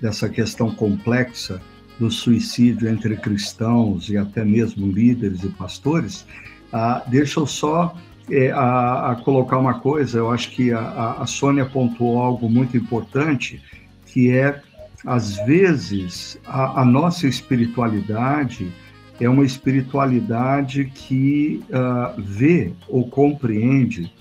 dessa 0.00 0.28
questão 0.28 0.70
complexa 0.70 1.60
do 1.98 2.10
suicídio 2.10 2.88
entre 2.88 3.16
cristãos 3.16 4.08
e 4.08 4.16
até 4.16 4.44
mesmo 4.44 4.90
líderes 4.90 5.44
e 5.44 5.48
pastores, 5.48 6.26
ah, 6.72 7.02
deixa 7.06 7.40
eu 7.40 7.46
só 7.46 7.94
é, 8.30 8.50
a, 8.50 9.12
a, 9.12 9.16
colocar 9.16 9.58
uma 9.58 9.80
coisa, 9.80 10.18
eu 10.18 10.30
acho 10.30 10.50
que 10.50 10.72
a, 10.72 11.16
a 11.20 11.26
Sônia 11.26 11.66
pontuou 11.66 12.20
algo 12.20 12.48
muito 12.48 12.76
importante, 12.76 13.62
que 14.06 14.30
é, 14.30 14.60
às 15.04 15.36
vezes, 15.44 16.38
a, 16.46 16.80
a 16.80 16.84
nossa 16.84 17.26
espiritualidade 17.26 18.72
é 19.20 19.28
uma 19.28 19.44
espiritualidade 19.44 20.86
que 20.86 21.62
uh, 21.68 22.20
vê 22.20 22.72
ou 22.88 23.08
compreende 23.08 24.12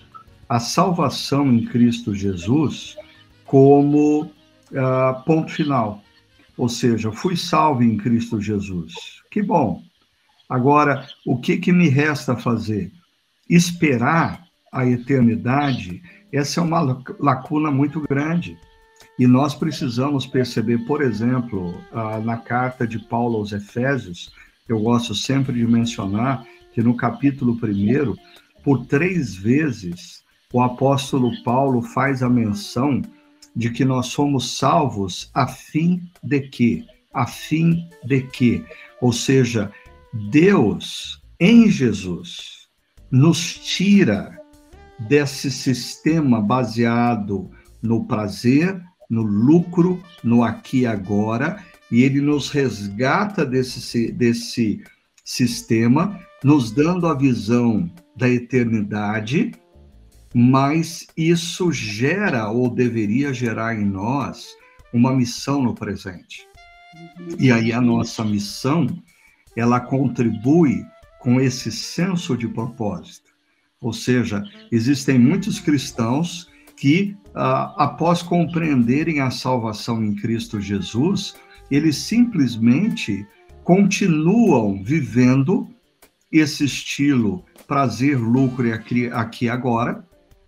a 0.47 0.59
salvação 0.59 1.51
em 1.51 1.65
Cristo 1.65 2.13
Jesus 2.13 2.95
como 3.45 4.21
uh, 4.21 5.23
ponto 5.25 5.51
final. 5.51 6.02
Ou 6.57 6.69
seja, 6.69 7.11
fui 7.11 7.35
salvo 7.35 7.83
em 7.83 7.97
Cristo 7.97 8.39
Jesus. 8.39 8.93
Que 9.31 9.41
bom. 9.41 9.81
Agora, 10.47 11.07
o 11.25 11.37
que, 11.37 11.57
que 11.57 11.71
me 11.71 11.89
resta 11.89 12.35
fazer? 12.35 12.91
Esperar 13.49 14.43
a 14.71 14.85
eternidade, 14.85 16.01
essa 16.31 16.59
é 16.59 16.63
uma 16.63 17.03
lacuna 17.19 17.71
muito 17.71 18.01
grande. 18.01 18.57
E 19.17 19.27
nós 19.27 19.53
precisamos 19.53 20.25
perceber, 20.25 20.79
por 20.85 21.01
exemplo, 21.01 21.75
na 22.23 22.37
carta 22.37 22.87
de 22.87 22.99
Paulo 22.99 23.37
aos 23.37 23.51
Efésios, 23.51 24.31
eu 24.67 24.79
gosto 24.79 25.13
sempre 25.13 25.53
de 25.53 25.67
mencionar 25.67 26.45
que 26.73 26.81
no 26.81 26.95
capítulo 26.95 27.53
1, 27.53 28.15
por 28.63 28.85
três 28.85 29.35
vezes, 29.35 30.23
o 30.51 30.61
apóstolo 30.61 31.31
Paulo 31.43 31.81
faz 31.81 32.23
a 32.23 32.29
menção 32.29 33.01
de 33.55 33.69
que 33.69 33.85
nós 33.85 34.07
somos 34.07 34.57
salvos 34.57 35.29
a 35.33 35.47
fim 35.47 36.01
de 36.23 36.41
quê? 36.41 36.85
A 37.13 37.27
fim 37.27 37.87
de 38.03 38.21
quê? 38.21 38.63
Ou 39.01 39.13
seja, 39.13 39.71
Deus, 40.31 41.21
em 41.39 41.69
Jesus, 41.69 42.67
nos 43.11 43.53
tira 43.53 44.39
desse 44.99 45.51
sistema 45.51 46.41
baseado 46.41 47.49
no 47.81 48.05
prazer, 48.05 48.81
no 49.09 49.21
lucro, 49.21 50.01
no 50.23 50.43
aqui 50.43 50.81
e 50.81 50.85
agora, 50.87 51.63
e 51.91 52.01
ele 52.03 52.21
nos 52.21 52.49
resgata 52.49 53.45
desse, 53.45 54.11
desse 54.11 54.81
sistema, 55.23 56.19
nos 56.43 56.71
dando 56.71 57.07
a 57.07 57.13
visão 57.13 57.91
da 58.15 58.29
eternidade, 58.29 59.51
mas 60.33 61.05
isso 61.15 61.71
gera 61.71 62.49
ou 62.49 62.69
deveria 62.69 63.33
gerar 63.33 63.75
em 63.75 63.85
nós 63.85 64.55
uma 64.91 65.13
missão 65.13 65.61
no 65.61 65.75
presente. 65.75 66.47
E 67.39 67.51
aí 67.51 67.71
a 67.71 67.81
nossa 67.81 68.23
missão, 68.23 68.87
ela 69.55 69.79
contribui 69.79 70.85
com 71.19 71.39
esse 71.39 71.71
senso 71.71 72.35
de 72.35 72.47
propósito. 72.47 73.31
Ou 73.79 73.93
seja, 73.93 74.43
existem 74.71 75.19
muitos 75.19 75.59
cristãos 75.59 76.49
que, 76.75 77.15
ah, 77.35 77.73
após 77.77 78.21
compreenderem 78.21 79.19
a 79.19 79.29
salvação 79.29 80.03
em 80.03 80.15
Cristo 80.15 80.59
Jesus, 80.59 81.35
eles 81.69 81.97
simplesmente 81.97 83.25
continuam 83.63 84.83
vivendo 84.83 85.67
esse 86.31 86.65
estilo 86.65 87.43
prazer, 87.67 88.17
lucro 88.17 88.67
e 88.67 88.73
aqui, 88.73 89.07
aqui 89.07 89.49
agora, 89.49 90.05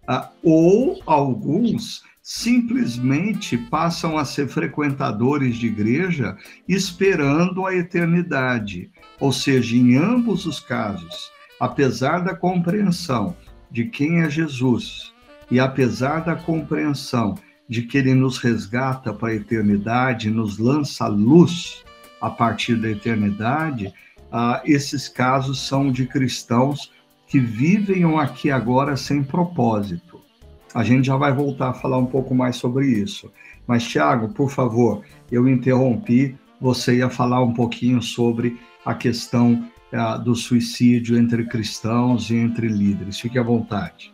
ah, 0.08 0.30
ou 0.44 1.02
alguns 1.06 2.04
simplesmente 2.22 3.56
passam 3.56 4.18
a 4.18 4.26
ser 4.26 4.48
frequentadores 4.48 5.58
de 5.58 5.68
igreja 5.68 6.36
esperando 6.68 7.68
a 7.68 7.76
eternidade. 7.76 8.89
Ou 9.20 9.32
seja, 9.32 9.76
em 9.76 9.96
ambos 9.96 10.48
os 10.48 10.60
casos, 10.60 11.32
apesar 11.60 12.24
da 12.24 12.36
compreensão 12.36 13.38
de 13.70 13.86
quem 13.86 14.22
é 14.22 14.30
Jesus 14.30 15.13
e 15.52 15.60
apesar 15.60 16.22
da 16.22 16.36
compreensão 16.36 17.36
de 17.70 17.84
que 17.84 17.98
ele 17.98 18.15
nos 18.15 18.39
resgata 18.39 19.13
para 19.13 19.30
a 19.30 19.36
eternidade, 19.36 20.30
nos 20.30 20.58
lança 20.58 21.08
luz 21.08 21.84
a 22.20 22.30
partir 22.30 22.76
da 22.76 22.89
eternidade, 22.89 23.94
ah, 24.32 24.62
esses 24.65 25.08
casos 25.08 25.60
são 25.68 25.91
de 25.91 26.08
cristãos 26.08 26.91
que 27.28 27.40
vivem 27.40 28.06
um 28.06 28.20
aqui 28.20 28.52
agora 28.52 28.96
sem 28.96 29.24
propósito. 29.24 30.22
A 30.74 30.84
gente 30.84 31.08
já 31.08 31.16
vai 31.16 31.34
voltar 31.34 31.70
a 31.70 31.74
falar 31.74 31.98
um 31.98 32.06
pouco 32.06 32.36
mais 32.36 32.58
sobre 32.58 32.88
isso. 32.88 33.32
Mas, 33.66 33.88
Tiago, 33.88 34.34
por 34.34 34.52
favor, 34.52 35.04
eu 35.32 35.48
interrompi, 35.48 36.38
você 36.60 36.98
ia 36.98 37.10
falar 37.10 37.42
um 37.42 37.54
pouquinho 37.54 38.02
sobre 38.02 38.60
a 38.86 38.94
questão 38.94 39.70
ah, 39.92 40.18
do 40.18 40.36
suicídio 40.36 41.18
entre 41.18 41.46
cristãos 41.46 42.30
e 42.30 42.36
entre 42.36 42.68
líderes. 42.68 43.20
Fique 43.20 43.40
à 43.40 43.44
vontade. 43.44 44.14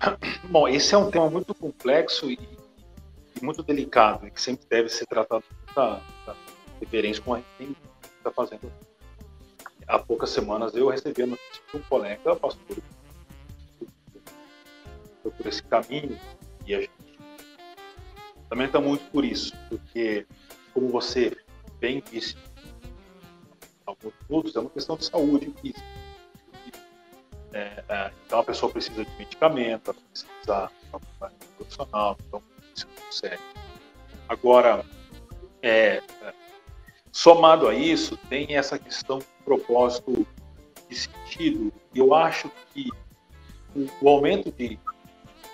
Bom, 0.50 0.68
esse 0.68 0.94
é 0.94 0.98
um 0.98 1.10
tema 1.10 1.30
muito 1.30 1.54
complexo 1.54 2.30
e, 2.30 2.38
e 3.40 3.44
muito 3.44 3.62
delicado, 3.62 4.26
e 4.26 4.30
que 4.30 4.40
sempre 4.40 4.66
deve 4.68 4.88
ser 4.88 5.06
tratado 5.06 5.44
com 5.74 5.80
muita, 5.80 6.02
referência 6.80 7.22
com 7.22 7.34
a 7.34 7.42
gente 7.58 7.76
está 8.18 8.30
fazendo. 8.30 8.70
Há 9.92 9.98
poucas 9.98 10.30
semanas 10.30 10.74
eu 10.74 10.88
recebi 10.88 11.22
a 11.22 11.26
notícia 11.26 11.62
de 11.70 11.76
um 11.76 11.82
colega 11.82 12.34
pastor 12.34 12.78
por 15.22 15.46
esse 15.46 15.62
caminho 15.64 16.18
e 16.66 16.74
a 16.74 16.80
gente 16.80 16.90
também 18.48 18.66
está 18.68 18.80
muito 18.80 19.04
por 19.10 19.22
isso, 19.22 19.52
porque, 19.68 20.26
como 20.72 20.88
você 20.88 21.36
bem 21.78 22.02
disse, 22.10 22.38
alguns 23.84 24.14
minutos, 24.30 24.56
é 24.56 24.60
uma 24.60 24.70
questão 24.70 24.96
de 24.96 25.04
saúde 25.04 25.52
física 25.60 25.84
é, 27.52 27.84
é, 27.86 28.12
então 28.24 28.38
a 28.38 28.44
pessoa 28.44 28.72
precisa 28.72 29.04
de 29.04 29.10
medicamento, 29.18 29.90
ela 29.90 30.00
precisa 30.10 30.70
de 30.88 30.96
um 30.96 31.54
profissional, 31.58 32.16
então 32.26 32.42
isso 32.74 32.86
é 32.96 33.12
sério. 33.12 33.44
Agora, 34.26 34.86
é, 35.60 36.02
é, 36.22 36.34
somado 37.12 37.68
a 37.68 37.74
isso, 37.74 38.16
tem 38.28 38.56
essa 38.56 38.78
questão 38.78 39.18
de 39.18 39.26
propósito 39.44 40.26
de 40.88 40.96
sentido. 40.96 41.70
Eu 41.94 42.14
acho 42.14 42.50
que 42.72 42.88
o, 44.00 44.08
aumento 44.08 44.50
de 44.50 44.78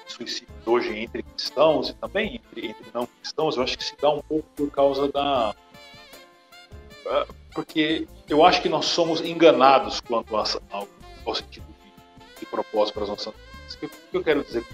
suicídio 0.06 0.48
hoje 0.64 0.96
entre 0.96 1.22
cristãos 1.22 1.90
e 1.90 1.94
também 1.94 2.36
entre, 2.36 2.68
entre, 2.68 2.86
não 2.94 3.06
cristãos, 3.06 3.56
eu 3.56 3.62
acho 3.64 3.76
que 3.76 3.84
se 3.84 3.96
dá 4.00 4.10
um 4.10 4.22
pouco 4.22 4.48
por 4.56 4.70
causa 4.70 5.10
da. 5.10 5.54
É, 7.06 7.26
porque 7.52 8.06
eu 8.28 8.44
acho 8.44 8.62
que 8.62 8.68
nós 8.68 8.86
somos 8.86 9.20
enganados 9.20 10.00
quanto 10.00 10.36
ao, 10.36 10.88
ao 11.26 11.34
sentido 11.34 11.66
de 12.38 12.46
propósito 12.46 12.94
para 12.94 13.02
as 13.02 13.08
nossas 13.08 13.34
vidas. 13.80 13.96
O 13.96 14.10
que 14.10 14.16
eu 14.16 14.24
quero 14.24 14.44
dizer? 14.44 14.64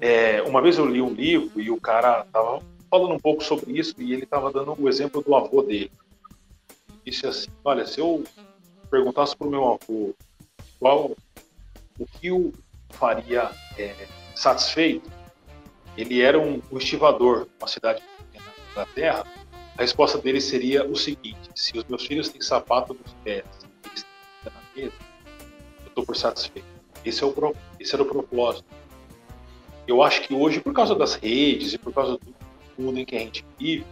É, 0.00 0.42
uma 0.42 0.62
vez 0.62 0.78
eu 0.78 0.86
li 0.86 1.00
um 1.00 1.12
livro 1.12 1.60
e 1.60 1.70
o 1.70 1.80
cara 1.80 2.22
estava 2.26 2.62
falando 2.90 3.14
um 3.14 3.18
pouco 3.18 3.42
sobre 3.42 3.78
isso 3.78 3.94
e 3.98 4.12
ele 4.12 4.24
estava 4.24 4.52
dando 4.52 4.74
o 4.78 4.88
exemplo 4.88 5.22
do 5.22 5.34
avô 5.34 5.62
dele. 5.62 5.92
Ele 6.88 6.98
disse 7.04 7.26
assim: 7.26 7.48
Olha, 7.64 7.86
se 7.86 8.00
eu 8.00 8.24
perguntasse 8.90 9.36
para 9.36 9.46
o 9.46 9.50
meu 9.50 9.64
avô 9.68 10.14
qual 10.78 11.16
o 11.98 12.06
que 12.06 12.30
o 12.30 12.52
faria 12.90 13.50
é, 13.78 13.94
satisfeito, 14.34 15.08
ele 15.96 16.20
era 16.20 16.38
um, 16.38 16.60
um 16.72 16.78
estivador, 16.78 17.46
uma 17.60 17.68
cidade 17.68 18.02
da 18.74 18.84
Terra. 18.86 19.24
A 19.76 19.80
resposta 19.82 20.18
dele 20.18 20.40
seria 20.40 20.84
o 20.84 20.96
seguinte: 20.96 21.50
se 21.54 21.78
os 21.78 21.84
meus 21.84 22.04
filhos 22.04 22.28
têm 22.28 22.40
sapato 22.40 22.94
nos 22.94 23.12
pés, 23.24 23.44
eles 23.86 24.04
têm 24.42 24.52
na 24.52 24.60
mesa, 24.74 24.96
estou 25.86 26.04
por 26.04 26.16
satisfeito. 26.16 26.68
Esse, 27.04 27.22
é 27.22 27.26
o, 27.26 27.54
esse 27.78 27.94
era 27.94 28.02
o 28.02 28.06
propósito. 28.06 28.68
Eu 29.86 30.02
acho 30.02 30.22
que 30.22 30.34
hoje, 30.34 30.60
por 30.60 30.72
causa 30.72 30.94
das 30.94 31.14
redes 31.14 31.72
e 31.72 31.78
por 31.78 31.92
causa 31.92 32.18
do 32.18 32.39
mundo 32.80 32.98
em 32.98 33.04
que 33.04 33.16
a 33.16 33.20
gente 33.20 33.44
vive, 33.58 33.86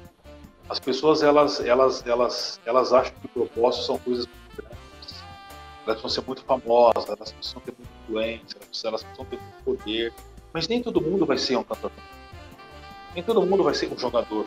as 0.69 0.79
pessoas 0.79 1.23
elas, 1.23 1.61
elas, 1.61 2.07
elas, 2.07 2.61
elas 2.67 2.93
acham 2.93 3.15
que 3.21 3.27
o 3.27 3.29
propósito 3.29 3.85
são 3.85 3.99
coisas 3.99 4.27
muito 4.27 4.57
grandes. 4.57 5.25
Elas 5.87 6.01
vão 6.01 6.11
ser 6.11 6.23
muito 6.27 6.43
famosas, 6.45 7.09
elas 7.09 7.33
precisam 7.33 7.61
ter 7.63 7.75
muita 7.79 7.93
influência, 8.05 8.59
elas 8.85 9.03
precisam 9.03 9.25
ter 9.25 9.39
muito 9.39 9.65
poder. 9.65 10.13
Mas 10.53 10.69
nem 10.69 10.83
todo 10.83 11.01
mundo 11.01 11.25
vai 11.25 11.39
ser 11.39 11.57
um 11.57 11.65
cantor. 11.65 11.91
Nem 13.15 13.25
todo 13.25 13.41
mundo 13.43 13.65
vai 13.65 13.75
ser 13.75 13.91
um 13.91 13.99
jogador. 13.99 14.45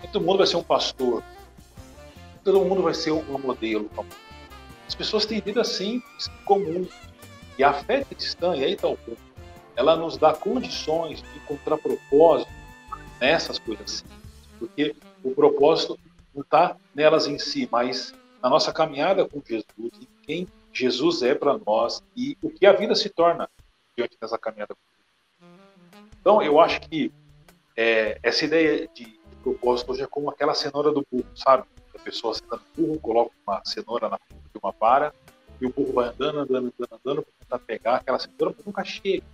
Nem 0.00 0.10
todo 0.10 0.24
mundo 0.24 0.38
vai 0.38 0.46
ser 0.46 0.56
um 0.56 0.62
pastor. 0.62 1.22
Nem 2.34 2.38
todo 2.44 2.60
mundo 2.60 2.82
vai 2.82 2.94
ser 2.94 3.10
um 3.10 3.38
modelo. 3.38 3.90
As 4.86 4.94
pessoas 4.94 5.26
têm 5.26 5.40
vida 5.40 5.64
simples, 5.64 6.28
comum. 6.44 6.86
E 7.58 7.64
a 7.64 7.72
fé 7.72 8.04
cristã, 8.04 8.54
e 8.54 8.62
aí 8.64 8.74
está 8.74 8.86
o 8.86 8.96
ponto, 8.96 9.18
ela 9.74 9.96
nos 9.96 10.16
dá 10.16 10.34
condições 10.34 11.22
de 11.22 11.38
encontrar 11.38 11.78
propósito 11.78 12.50
nessas 13.20 13.58
coisas 13.58 13.90
simples. 13.90 14.26
Porque 14.58 14.96
o 15.22 15.30
propósito 15.32 15.98
não 16.34 16.42
está 16.42 16.76
nelas 16.94 17.26
em 17.26 17.38
si, 17.38 17.68
mas 17.70 18.14
na 18.42 18.48
nossa 18.48 18.72
caminhada 18.72 19.26
com 19.26 19.42
Jesus, 19.44 19.92
em 20.00 20.08
quem 20.22 20.48
Jesus 20.72 21.22
é 21.22 21.34
para 21.34 21.58
nós 21.58 22.02
e 22.14 22.36
o 22.42 22.50
que 22.50 22.66
a 22.66 22.72
vida 22.72 22.94
se 22.94 23.08
torna 23.08 23.48
diante 23.96 24.16
dessa 24.20 24.38
caminhada 24.38 24.74
com 24.74 24.80
Jesus. 24.80 26.10
Então, 26.20 26.42
eu 26.42 26.60
acho 26.60 26.80
que 26.82 27.12
é, 27.76 28.18
essa 28.22 28.44
ideia 28.44 28.88
de, 28.94 29.16
propósito 29.46 29.92
hoje 29.92 30.02
é 30.02 30.06
como 30.06 30.28
aquela 30.28 30.54
cenoura 30.54 30.90
do 30.90 31.06
burro, 31.10 31.26
sabe? 31.36 31.64
A 31.94 31.98
pessoa 32.00 32.34
senta 32.34 32.56
no 32.56 32.86
burro, 32.86 33.00
coloca 33.00 33.30
uma 33.46 33.62
cenoura 33.64 34.08
na 34.08 34.18
frente 34.18 34.42
de 34.52 34.58
uma 34.60 34.72
vara 34.72 35.14
e 35.60 35.66
o 35.66 35.70
burro 35.72 35.92
vai 35.92 36.08
andando, 36.08 36.40
andando, 36.40 36.74
andando, 36.78 37.00
andando 37.04 37.22
para 37.22 37.32
tentar 37.40 37.58
pegar 37.60 37.96
aquela 37.96 38.18
cenoura, 38.18 38.54
mas 38.56 38.66
nunca 38.66 38.84
chega. 38.84 39.24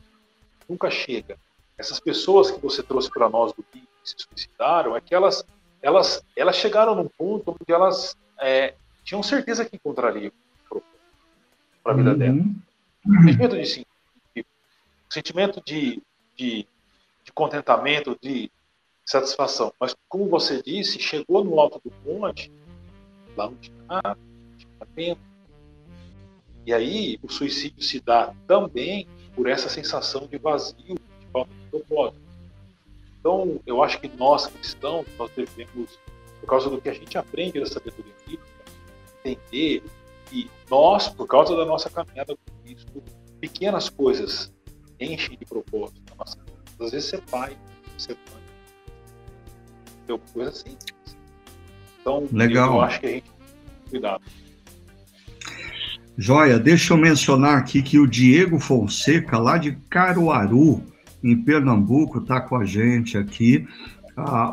Nunca 0.68 0.91
chega. 0.91 1.39
Essas 1.77 1.99
pessoas 1.99 2.51
que 2.51 2.61
você 2.61 2.83
trouxe 2.83 3.11
para 3.11 3.29
nós 3.29 3.53
do 3.53 3.64
BIM 3.73 3.81
que 3.81 4.11
se 4.11 4.14
suicidaram, 4.18 4.97
é 4.97 5.01
que 5.01 5.14
elas, 5.14 5.45
elas, 5.81 6.25
elas 6.37 6.57
chegaram 6.57 6.95
num 6.95 7.09
ponto 7.09 7.51
onde 7.51 7.73
elas 7.73 8.16
é, 8.41 8.75
tinham 9.05 9.23
certeza 9.23 9.64
que 9.64 9.77
encontrariam 9.77 10.33
para 11.83 11.93
a 11.93 11.97
vida 11.97 12.12
uhum. 12.12 12.18
dela. 12.18 12.39
O 13.05 13.23
sentimento 13.25 13.57
de, 13.57 13.87
sentimento 15.11 15.62
de, 15.64 16.03
de, 16.37 16.66
de 17.25 17.33
contentamento, 17.33 18.16
de 18.20 18.51
satisfação. 19.05 19.73
Mas, 19.79 19.95
como 20.09 20.29
você 20.29 20.62
disse, 20.62 21.01
chegou 21.01 21.45
no 21.45 21.59
alto 21.59 21.81
do 21.85 21.93
monte, 22.05 22.51
lá 23.37 23.47
não 23.47 23.57
tinha 23.57 23.77
nada, 23.89 24.18
não 24.81 24.87
tinha. 24.95 25.16
E 26.64 26.73
aí 26.73 27.18
o 27.23 27.29
suicídio 27.29 27.83
se 27.83 28.01
dá 28.01 28.33
também 28.47 29.09
por 29.35 29.49
essa 29.49 29.68
sensação 29.68 30.27
de 30.27 30.39
vazio, 30.39 30.97
propósito. 31.70 32.22
Então, 33.20 33.61
eu 33.66 33.83
acho 33.83 34.01
que 34.01 34.09
nós 34.09 34.47
cristãos, 34.47 35.07
nós 35.18 35.30
devemos, 35.37 35.99
por 36.41 36.47
causa 36.47 36.68
do 36.68 36.80
que 36.80 36.89
a 36.89 36.93
gente 36.93 37.16
aprende 37.16 37.61
da 37.61 37.66
sabedoria 37.66 38.12
bíblica, 38.26 38.45
entender 39.24 39.83
que 40.28 40.51
nós, 40.68 41.09
por 41.09 41.26
causa 41.26 41.57
da 41.57 41.64
nossa 41.64 41.89
caminhada 41.89 42.35
com 42.37 42.62
Cristo, 42.64 43.03
pequenas 43.41 43.89
coisas 43.89 44.53
enchem 44.99 45.37
de 45.37 45.45
propósito 45.45 46.03
na 46.11 46.16
nossa 46.16 46.37
vida. 46.39 46.53
Às 46.80 46.91
vezes 46.91 47.11
ser 47.11 47.20
pai, 47.22 47.57
ser 47.97 48.16
mãe, 48.33 48.43
ter 50.07 50.18
coisa 50.33 50.51
assim. 50.51 50.76
Então, 52.01 52.28
Legal. 52.33 52.74
eu 52.74 52.80
acho 52.80 53.01
que 53.01 53.07
a 53.07 53.11
gente 53.11 53.33
cuidado. 53.89 54.22
Joia, 56.16 56.59
deixa 56.59 56.93
eu 56.93 56.97
mencionar 56.97 57.59
aqui 57.59 57.83
que 57.83 57.99
o 57.99 58.07
Diego 58.07 58.59
Fonseca, 58.59 59.39
lá 59.39 59.57
de 59.57 59.72
Caruaru, 59.89 60.83
em 61.23 61.37
Pernambuco, 61.37 62.18
está 62.18 62.41
com 62.41 62.57
a 62.57 62.64
gente 62.64 63.16
aqui 63.16 63.66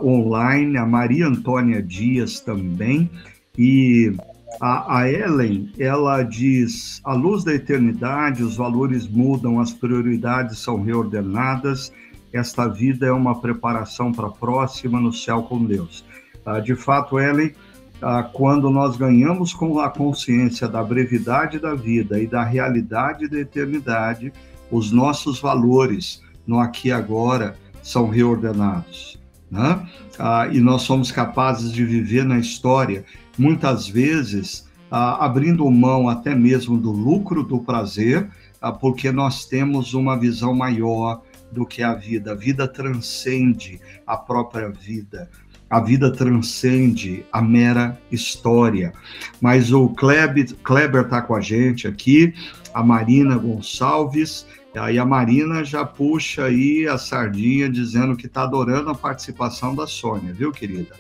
online, 0.04 0.78
a 0.78 0.86
Maria 0.86 1.28
Antônia 1.28 1.82
Dias 1.82 2.40
também, 2.40 3.10
e 3.58 4.14
a, 4.62 5.00
a 5.00 5.12
Ellen, 5.12 5.72
ela 5.78 6.24
diz, 6.24 7.02
à 7.04 7.14
luz 7.14 7.44
da 7.44 7.54
eternidade, 7.54 8.44
os 8.44 8.58
valores 8.58 9.08
mudam, 9.08 9.60
as 9.60 9.72
prioridades 9.72 10.60
são 10.60 10.82
reordenadas, 10.82 11.92
esta 12.32 12.68
vida 12.68 13.06
é 13.06 13.12
uma 13.12 13.40
preparação 13.40 14.12
para 14.12 14.28
a 14.28 14.32
próxima 14.32 15.00
no 15.00 15.12
céu 15.12 15.44
com 15.44 15.64
Deus. 15.64 16.06
Uh, 16.46 16.62
de 16.62 16.76
fato, 16.76 17.20
Ellen, 17.20 17.54
ah, 18.02 18.24
quando 18.24 18.70
nós 18.70 18.96
ganhamos 18.96 19.54
com 19.54 19.80
a 19.80 19.90
consciência 19.90 20.70
da 20.70 20.82
brevidade 20.82 21.60
da 21.60 21.76
vida 21.76 22.18
e 22.18 22.26
da 22.26 22.44
realidade 22.44 23.28
da 23.28 23.40
eternidade, 23.40 24.32
os 24.72 24.90
nossos 24.92 25.42
valores 25.42 26.22
no 26.50 26.60
aqui 26.60 26.88
e 26.88 26.92
agora 26.92 27.56
são 27.84 28.10
reordenados. 28.10 29.20
Né? 29.52 29.88
Ah, 30.18 30.50
e 30.52 30.60
nós 30.60 30.82
somos 30.82 31.12
capazes 31.12 31.72
de 31.72 31.86
viver 31.86 32.26
na 32.26 32.40
história, 32.40 33.06
muitas 33.38 33.88
vezes 33.88 34.68
ah, 34.90 35.24
abrindo 35.24 35.70
mão 35.70 36.10
até 36.10 36.34
mesmo 36.34 36.76
do 36.76 36.92
lucro, 36.92 37.44
do 37.44 37.60
prazer, 37.60 38.28
ah, 38.60 38.72
porque 38.72 39.12
nós 39.12 39.46
temos 39.46 39.94
uma 39.94 40.18
visão 40.18 40.52
maior 40.52 41.22
do 41.52 41.68
que 41.68 41.84
a 41.84 41.94
vida. 41.94 42.32
A 42.32 42.36
vida 42.36 42.68
transcende 42.68 43.80
a 44.08 44.18
própria 44.18 44.70
vida 44.70 45.30
a 45.70 45.80
vida 45.80 46.12
transcende 46.12 47.24
a 47.32 47.44
mera 47.44 47.96
história. 48.12 48.92
Mas 49.40 49.72
o 49.72 49.90
Kleber 49.90 51.04
está 51.04 51.22
com 51.22 51.36
a 51.36 51.42
gente 51.42 51.88
aqui, 51.88 52.34
a 52.74 52.84
Marina 52.84 53.38
Gonçalves, 53.38 54.48
aí 54.76 55.00
a 55.00 55.06
Marina 55.06 55.64
já 55.64 55.84
puxa 55.84 56.46
aí 56.46 56.88
a 56.88 56.98
sardinha 56.98 57.70
dizendo 57.70 58.16
que 58.16 58.28
está 58.28 58.44
adorando 58.44 58.90
a 58.90 58.96
participação 58.96 59.76
da 59.76 59.88
Sônia, 59.88 60.34
viu, 60.34 60.52
querida? 60.52 60.96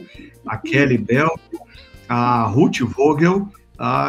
A 0.45 0.57
Kelly 0.57 0.97
Bell, 0.97 1.39
a 2.07 2.43
Ruth 2.43 2.79
Vogel, 2.79 3.47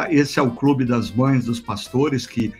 esse 0.09 0.39
é 0.39 0.41
o 0.41 0.51
Clube 0.51 0.85
das 0.85 1.11
Mães 1.11 1.45
dos 1.45 1.59
Pastores 1.59 2.25
que 2.25 2.53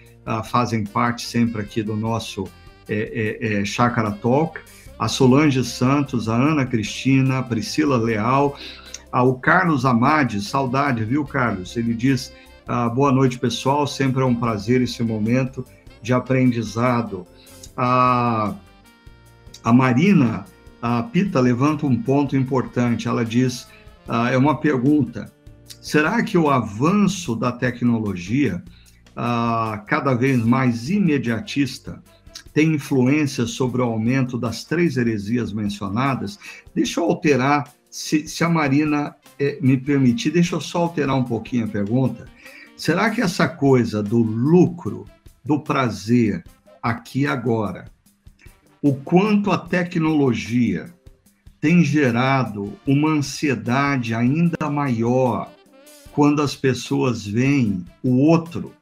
fazem 0.46 0.86
parte 0.86 1.26
sempre 1.26 1.62
aqui 1.62 1.82
do 1.82 1.96
nosso 1.96 2.48
é, 2.88 3.40
é, 3.42 3.62
é, 3.62 3.66
Chácara 3.66 4.12
Talk 4.12 4.60
a 5.02 5.08
Solange 5.08 5.64
Santos, 5.64 6.30
a 6.30 6.36
Ana 6.36 6.64
Cristina, 6.64 7.40
a 7.40 7.44
Priscila 7.44 7.98
Leal, 7.98 8.56
o 9.12 9.34
Carlos 9.34 9.84
Amade, 9.84 10.40
saudade, 10.42 11.04
viu, 11.04 11.26
Carlos? 11.26 11.76
Ele 11.76 11.96
diz: 11.96 12.32
ah, 12.68 12.88
boa 12.88 13.12
noite, 13.12 13.40
pessoal, 13.40 13.88
sempre 13.88 14.22
é 14.22 14.26
um 14.26 14.36
prazer 14.36 14.80
esse 14.80 15.02
momento 15.02 15.66
de 16.02 16.14
aprendizado. 16.14 17.26
A, 17.76 18.54
a 19.64 19.74
Marina 19.74 20.46
a 20.82 21.04
Pita 21.04 21.40
levanta 21.40 21.86
um 21.86 22.02
ponto 22.02 22.36
importante. 22.36 23.08
Ela 23.08 23.24
diz: 23.24 23.68
ah, 24.08 24.32
é 24.32 24.38
uma 24.38 24.60
pergunta. 24.60 25.32
Será 25.82 26.22
que 26.24 26.38
o 26.38 26.50
avanço 26.50 27.36
da 27.36 27.52
tecnologia, 27.52 28.64
ah, 29.16 29.84
cada 29.88 30.14
vez 30.14 30.44
mais 30.44 30.90
imediatista, 30.90 32.02
tem 32.54 32.74
influência 32.74 33.46
sobre 33.46 33.82
o 33.82 33.86
aumento 33.86 34.38
das 34.38 34.64
três 34.64 34.98
heresias 34.98 35.54
mencionadas, 35.54 36.38
deixa 36.76 37.00
eu 37.00 37.06
alterar, 37.06 37.72
se, 37.90 38.28
se 38.28 38.44
a 38.44 38.50
Marina 38.50 39.16
eh, 39.40 39.58
me 39.62 39.78
permitir, 39.78 40.32
deixa 40.32 40.56
eu 40.56 40.62
só 40.62 40.80
alterar 40.80 41.16
um 41.16 41.24
pouquinho 41.24 41.66
a 41.66 41.70
pergunta. 41.70 42.26
Será 42.76 43.10
que 43.10 43.22
essa 43.22 43.48
coisa 43.48 44.02
do 44.02 44.18
lucro, 44.18 45.06
do 45.44 45.60
prazer, 45.60 46.44
aqui 46.82 47.22
e 47.22 47.28
agora, 47.28 47.86
o 48.82 48.94
quanto 48.96 49.52
a 49.52 49.58
tecnologia 49.58 50.94
tem 51.60 51.84
gerado 51.84 52.74
uma 52.88 53.10
ansiedade 53.10 54.16
ainda 54.16 54.70
maior 54.70 55.52
quando 56.12 56.42
as 56.42 56.56
pessoas 56.56 57.26
veem 57.26 57.86
o 58.04 58.18
outro 58.18 58.74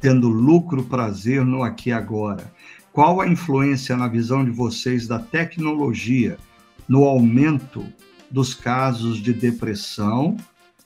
tendo 0.00 0.28
lucro, 0.28 0.84
prazer 0.84 1.44
no 1.46 1.62
aqui 1.62 1.90
e 1.90 1.92
agora. 1.92 2.52
Qual 2.92 3.20
a 3.20 3.28
influência 3.28 3.96
na 3.96 4.06
visão 4.06 4.44
de 4.44 4.50
vocês 4.50 5.06
da 5.06 5.18
tecnologia 5.18 6.36
no 6.86 7.04
aumento 7.04 7.84
dos 8.30 8.52
casos 8.52 9.18
de 9.18 9.32
depressão 9.32 10.36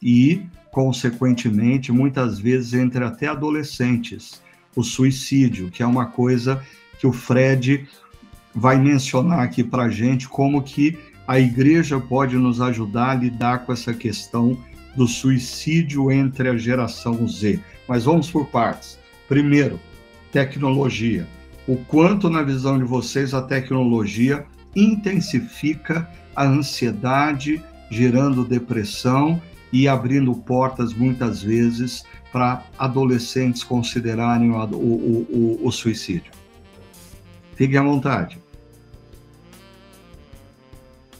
e, 0.00 0.42
consequentemente, 0.70 1.90
muitas 1.90 2.38
vezes 2.38 2.74
entre 2.74 3.02
até 3.02 3.26
adolescentes, 3.26 4.40
o 4.78 4.84
suicídio, 4.84 5.70
que 5.70 5.82
é 5.82 5.86
uma 5.86 6.06
coisa 6.06 6.62
que 6.98 7.06
o 7.06 7.12
Fred 7.12 7.86
vai 8.54 8.78
mencionar 8.78 9.40
aqui 9.40 9.62
para 9.62 9.88
gente, 9.88 10.28
como 10.28 10.62
que 10.62 10.98
a 11.26 11.38
igreja 11.38 12.00
pode 12.00 12.36
nos 12.36 12.60
ajudar 12.60 13.10
a 13.10 13.14
lidar 13.14 13.66
com 13.66 13.72
essa 13.72 13.92
questão 13.92 14.58
do 14.96 15.06
suicídio 15.06 16.10
entre 16.10 16.48
a 16.48 16.56
geração 16.56 17.26
Z. 17.28 17.60
Mas 17.86 18.04
vamos 18.04 18.30
por 18.30 18.46
partes. 18.46 18.98
Primeiro, 19.28 19.78
tecnologia 20.32 21.26
o 21.68 21.76
quanto, 21.76 22.30
na 22.30 22.42
visão 22.42 22.78
de 22.78 22.84
vocês, 22.84 23.34
a 23.34 23.42
tecnologia 23.42 24.46
intensifica 24.74 26.08
a 26.34 26.46
ansiedade, 26.46 27.62
gerando 27.90 28.42
depressão 28.42 29.38
e 29.72 29.88
abrindo 29.88 30.34
portas, 30.34 30.92
muitas 30.92 31.42
vezes, 31.42 32.04
para 32.32 32.64
adolescentes 32.78 33.62
considerarem 33.62 34.50
o, 34.50 34.56
o, 34.56 35.26
o, 35.30 35.66
o 35.66 35.72
suicídio. 35.72 36.32
Fiquem 37.54 37.78
à 37.78 37.82
vontade. 37.82 38.40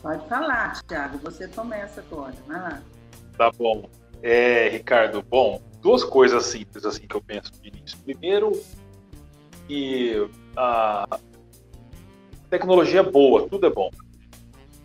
Pode 0.00 0.26
falar, 0.28 0.80
Thiago. 0.84 1.18
Você 1.18 1.48
começa 1.48 2.00
agora. 2.00 2.34
Vai 2.46 2.60
lá. 2.60 2.82
Tá 3.36 3.50
bom. 3.50 3.88
É, 4.22 4.68
Ricardo, 4.68 5.22
bom, 5.22 5.60
duas 5.80 6.04
coisas 6.04 6.44
simples 6.46 6.84
assim 6.84 7.06
que 7.06 7.14
eu 7.14 7.20
penso 7.20 7.52
de 7.60 7.68
início. 7.68 7.98
Primeiro, 7.98 8.52
que 9.66 10.28
a 10.56 11.18
tecnologia 12.48 13.00
é 13.00 13.02
boa, 13.02 13.48
tudo 13.48 13.66
é 13.66 13.70
bom. 13.70 13.90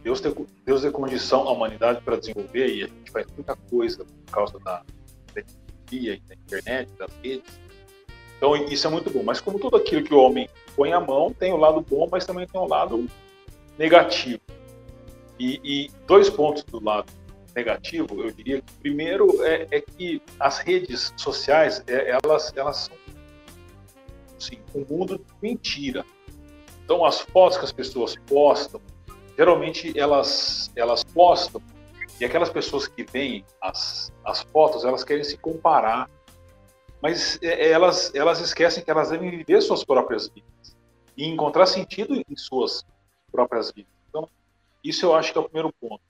Deus 0.04 0.22
Deus 0.66 0.82
tem 0.82 0.92
condição 0.92 1.48
à 1.48 1.52
humanidade 1.52 2.02
para 2.02 2.18
desenvolver 2.18 2.68
e 2.68 2.84
a 2.84 2.88
gente 2.88 3.12
faz 3.12 3.26
muita 3.36 3.56
coisa 3.56 4.04
por 4.04 4.32
causa 4.32 4.60
da 4.60 4.84
tecnologia, 5.34 6.20
da 6.28 6.36
internet, 6.36 6.92
das 6.98 7.12
redes. 7.24 7.60
Então 8.38 8.56
isso 8.56 8.86
é 8.86 8.90
muito 8.90 9.10
bom. 9.10 9.24
Mas 9.24 9.40
como 9.40 9.58
tudo 9.58 9.78
aquilo 9.78 10.04
que 10.04 10.14
o 10.14 10.20
homem 10.20 10.50
põe 10.76 10.92
a 10.92 11.00
mão, 11.00 11.34
tem 11.34 11.54
o 11.54 11.58
lado 11.58 11.82
bom, 11.82 12.08
mas 12.12 12.26
também 12.26 12.46
tem 12.46 12.60
o 12.60 12.68
lado 12.68 13.08
negativo. 13.78 14.42
E, 15.40 15.60
e 15.64 15.92
dois 16.06 16.30
pontos 16.30 16.64
do 16.64 16.84
lado 16.84 17.12
negativo, 17.56 18.22
eu 18.22 18.32
diria 18.32 18.62
que 18.62 18.74
primeiro 18.74 19.44
é, 19.44 19.68
é 19.72 19.82
que 19.82 20.22
as 20.40 20.60
redes 20.60 21.14
sociais, 21.16 21.84
é, 21.88 22.12
elas, 22.12 22.52
elas 22.56 22.78
são 22.78 22.98
assim, 24.38 24.58
um 24.76 24.86
mundo 24.90 25.18
de 25.18 25.24
mentira. 25.42 26.06
Então, 26.84 27.06
as 27.06 27.22
fotos 27.22 27.58
que 27.58 27.64
as 27.64 27.72
pessoas 27.72 28.16
postam, 28.28 28.82
geralmente 29.38 29.98
elas, 29.98 30.72
elas 30.76 31.04
postam, 31.04 31.62
e 32.20 32.26
aquelas 32.26 32.50
pessoas 32.50 32.88
que 32.88 33.04
veem 33.04 33.44
as, 33.62 34.12
as 34.24 34.42
fotos, 34.44 34.86
elas 34.86 35.04
querem 35.04 35.24
se 35.24 35.38
comparar, 35.38 36.10
mas 37.02 37.38
é, 37.42 37.68
é, 37.68 37.72
elas, 37.72 38.14
elas 38.16 38.40
esquecem 38.40 38.84
que 38.84 38.90
elas 38.90 39.10
devem 39.10 39.30
viver 39.30 39.62
suas 39.62 39.84
próprias 39.84 40.30
vidas 40.30 40.76
e 41.18 41.28
encontrar 41.28 41.66
sentido 41.66 42.16
em 42.16 42.36
suas 42.36 42.86
próprias 43.32 43.72
vidas. 43.72 43.92
Então, 44.10 44.30
isso 44.84 45.06
eu 45.06 45.16
acho 45.16 45.32
que 45.32 45.38
é 45.38 45.42
o 45.42 45.46
primeiro 45.46 45.74
ponto. 45.82 46.02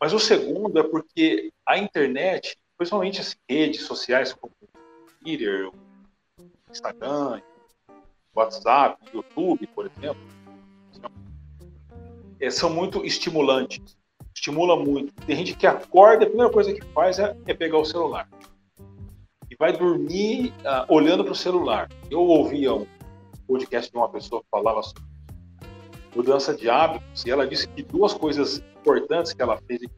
Mas 0.00 0.12
o 0.12 0.18
segundo 0.18 0.78
é 0.78 0.82
porque 0.82 1.52
a 1.66 1.78
internet, 1.78 2.56
principalmente 2.76 3.20
as 3.20 3.36
redes 3.48 3.82
sociais 3.82 4.32
como 4.32 4.52
Twitter, 5.20 5.70
Instagram, 6.70 7.40
WhatsApp, 8.34 8.98
YouTube, 9.12 9.66
por 9.68 9.86
exemplo, 9.86 10.22
é, 12.40 12.50
são 12.50 12.70
muito 12.70 13.04
estimulantes. 13.04 13.96
Estimula 14.34 14.76
muito. 14.76 15.12
Tem 15.26 15.36
gente 15.36 15.56
que 15.56 15.66
acorda, 15.66 16.24
a 16.24 16.26
primeira 16.26 16.52
coisa 16.52 16.72
que 16.72 16.84
faz 16.86 17.18
é, 17.18 17.36
é 17.46 17.54
pegar 17.54 17.78
o 17.78 17.84
celular. 17.84 18.28
E 19.50 19.56
vai 19.56 19.72
dormir 19.76 20.52
uh, 20.60 20.92
olhando 20.92 21.22
para 21.22 21.32
o 21.32 21.36
celular. 21.36 21.88
Eu 22.10 22.20
ouvia 22.20 22.74
um 22.74 22.86
podcast 23.46 23.90
de 23.90 23.96
uma 23.96 24.08
pessoa 24.08 24.42
que 24.42 24.48
falava 24.50 24.82
sobre 24.82 25.02
mudança 26.14 26.54
de 26.54 26.70
hábitos, 26.70 27.24
e 27.24 27.30
ela 27.30 27.46
disse 27.46 27.68
que 27.68 27.82
duas 27.82 28.14
coisas 28.14 28.62
importantes 28.80 29.32
que 29.32 29.42
ela 29.42 29.58
fez 29.66 29.82
e 29.82 29.88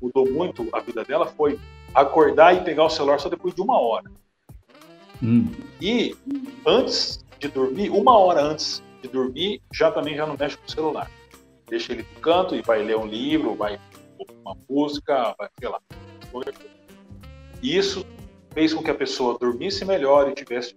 mudou 0.00 0.30
muito 0.30 0.68
a 0.72 0.80
vida 0.80 1.02
dela 1.04 1.26
foi 1.26 1.58
acordar 1.94 2.54
e 2.54 2.62
pegar 2.62 2.84
o 2.84 2.90
celular 2.90 3.18
só 3.18 3.28
depois 3.28 3.54
de 3.54 3.62
uma 3.62 3.80
hora. 3.80 4.10
Hum. 5.22 5.50
E 5.80 6.14
antes 6.66 7.24
de 7.38 7.48
dormir, 7.48 7.90
uma 7.90 8.18
hora 8.18 8.42
antes 8.42 8.82
de 9.02 9.08
dormir, 9.08 9.62
já 9.72 9.90
também 9.90 10.14
já 10.14 10.26
não 10.26 10.36
mexe 10.38 10.56
com 10.56 10.66
o 10.66 10.70
celular. 10.70 11.10
Deixa 11.68 11.92
ele 11.92 12.06
no 12.14 12.20
canto 12.20 12.54
e 12.54 12.62
vai 12.62 12.82
ler 12.82 12.96
um 12.96 13.06
livro, 13.06 13.54
vai 13.54 13.78
uma 14.44 14.56
música, 14.68 15.34
vai, 15.38 15.48
sei 15.58 15.68
lá. 15.68 15.80
Isso 17.62 18.06
fez 18.52 18.72
com 18.72 18.82
que 18.82 18.90
a 18.90 18.94
pessoa 18.94 19.38
dormisse 19.38 19.84
melhor 19.84 20.30
e 20.30 20.34
tivesse 20.34 20.74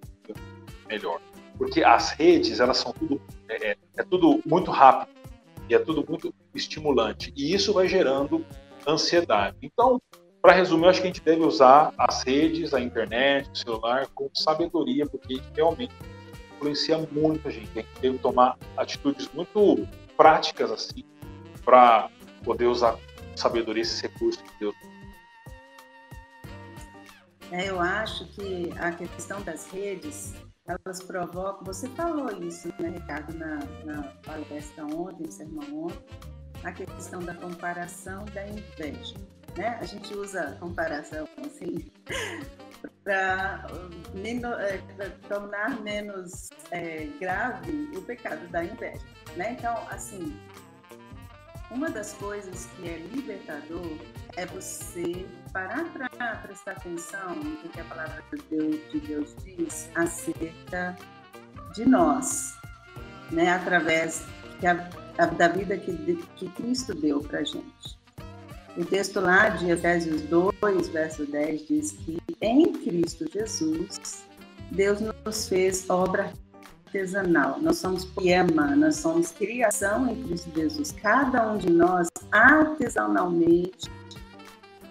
melhor. 0.87 1.21
Porque 1.57 1.83
as 1.83 2.11
redes, 2.11 2.59
elas 2.59 2.77
são 2.77 2.93
tudo, 2.93 3.21
é, 3.47 3.71
é, 3.71 3.77
é 3.97 4.03
tudo 4.03 4.41
muito 4.45 4.71
rápido 4.71 5.09
e 5.69 5.75
é 5.75 5.79
tudo 5.79 6.03
muito 6.07 6.33
estimulante. 6.55 7.31
E 7.35 7.53
isso 7.53 7.73
vai 7.73 7.87
gerando 7.87 8.45
ansiedade. 8.87 9.57
Então, 9.61 10.01
para 10.41 10.53
resumir, 10.53 10.85
eu 10.85 10.89
acho 10.89 11.01
que 11.01 11.07
a 11.07 11.11
gente 11.11 11.21
deve 11.21 11.43
usar 11.43 11.93
as 11.97 12.23
redes, 12.23 12.73
a 12.73 12.79
internet, 12.79 13.49
o 13.51 13.57
celular 13.57 14.07
com 14.15 14.29
sabedoria, 14.33 15.05
porque 15.05 15.41
realmente 15.53 15.93
influencia 16.55 16.97
muito 17.11 17.47
a 17.47 17.51
gente. 17.51 17.69
A 17.71 17.81
gente 17.81 18.01
deve 18.01 18.17
tomar 18.19 18.57
atitudes 18.77 19.29
muito 19.33 19.87
práticas 20.19 20.69
assim 20.69 21.05
para 21.63 22.09
poder 22.43 22.65
usar 22.65 22.99
sabedoria 23.37 23.83
esses 23.83 24.01
recursos 24.01 24.41
que 24.41 24.59
Deus 24.59 24.75
é, 27.51 27.69
eu 27.69 27.79
acho 27.79 28.27
que 28.33 28.71
a 28.77 28.91
questão 28.91 29.41
das 29.41 29.71
redes, 29.71 30.35
elas 30.67 31.01
provocam. 31.01 31.63
Você 31.65 31.89
falou 31.89 32.31
isso, 32.43 32.67
né, 32.79 32.89
Ricardo, 32.89 33.33
na, 33.35 33.55
na 33.85 34.03
palestra 34.23 34.85
ontem, 34.85 35.23
no 35.25 35.31
sermão 35.31 35.85
ontem, 35.85 36.19
a 36.63 36.71
questão 36.71 37.19
da 37.21 37.33
comparação 37.33 38.23
da 38.25 38.47
inveja. 38.47 39.15
Né? 39.57 39.79
A 39.81 39.85
gente 39.85 40.13
usa 40.13 40.57
comparação 40.59 41.27
assim 41.43 41.91
para 43.03 43.65
é, 44.59 45.09
tornar 45.27 45.81
menos 45.81 46.49
é, 46.69 47.07
grave 47.19 47.89
o 47.97 48.01
pecado 48.03 48.47
da 48.49 48.63
inveja. 48.63 49.01
Né? 49.35 49.55
Então, 49.57 49.77
assim, 49.89 50.35
uma 51.71 51.89
das 51.89 52.13
coisas 52.13 52.67
que 52.75 52.89
é 52.89 52.97
libertador 52.97 53.97
é 54.35 54.45
você 54.45 55.25
parar 55.53 55.85
para 55.93 56.35
prestar 56.37 56.71
atenção 56.71 57.35
no 57.35 57.69
que 57.69 57.79
a 57.79 57.83
palavra 57.85 58.23
de 58.33 58.41
Deus, 58.49 58.91
de 58.91 58.99
Deus 59.01 59.35
diz 59.43 59.89
acerca 59.95 60.97
de 61.73 61.85
nós, 61.85 62.57
né? 63.31 63.51
através 63.51 64.25
da 64.61 65.47
vida 65.47 65.77
que, 65.77 66.15
que 66.35 66.49
Cristo 66.49 66.93
deu 66.95 67.19
para 67.19 67.39
a 67.39 67.43
gente. 67.43 67.99
O 68.77 68.85
texto 68.85 69.19
lá 69.19 69.49
de 69.49 69.69
Efésios 69.69 70.21
2, 70.23 70.89
verso 70.89 71.25
10 71.25 71.67
diz 71.67 71.91
que 71.91 72.17
em 72.41 72.71
Cristo 72.71 73.25
Jesus, 73.31 74.23
Deus 74.71 74.99
nos 75.01 75.47
fez 75.47 75.89
obra 75.89 76.31
artesanal. 76.89 77.59
Nós 77.61 77.77
somos 77.77 78.03
poema, 78.05 78.75
nós 78.75 78.95
somos 78.97 79.31
criação 79.31 80.09
em 80.09 80.23
Cristo 80.23 80.51
Jesus. 80.55 80.91
Cada 80.91 81.51
um 81.51 81.57
de 81.57 81.69
nós 81.69 82.07
artesanalmente 82.31 83.89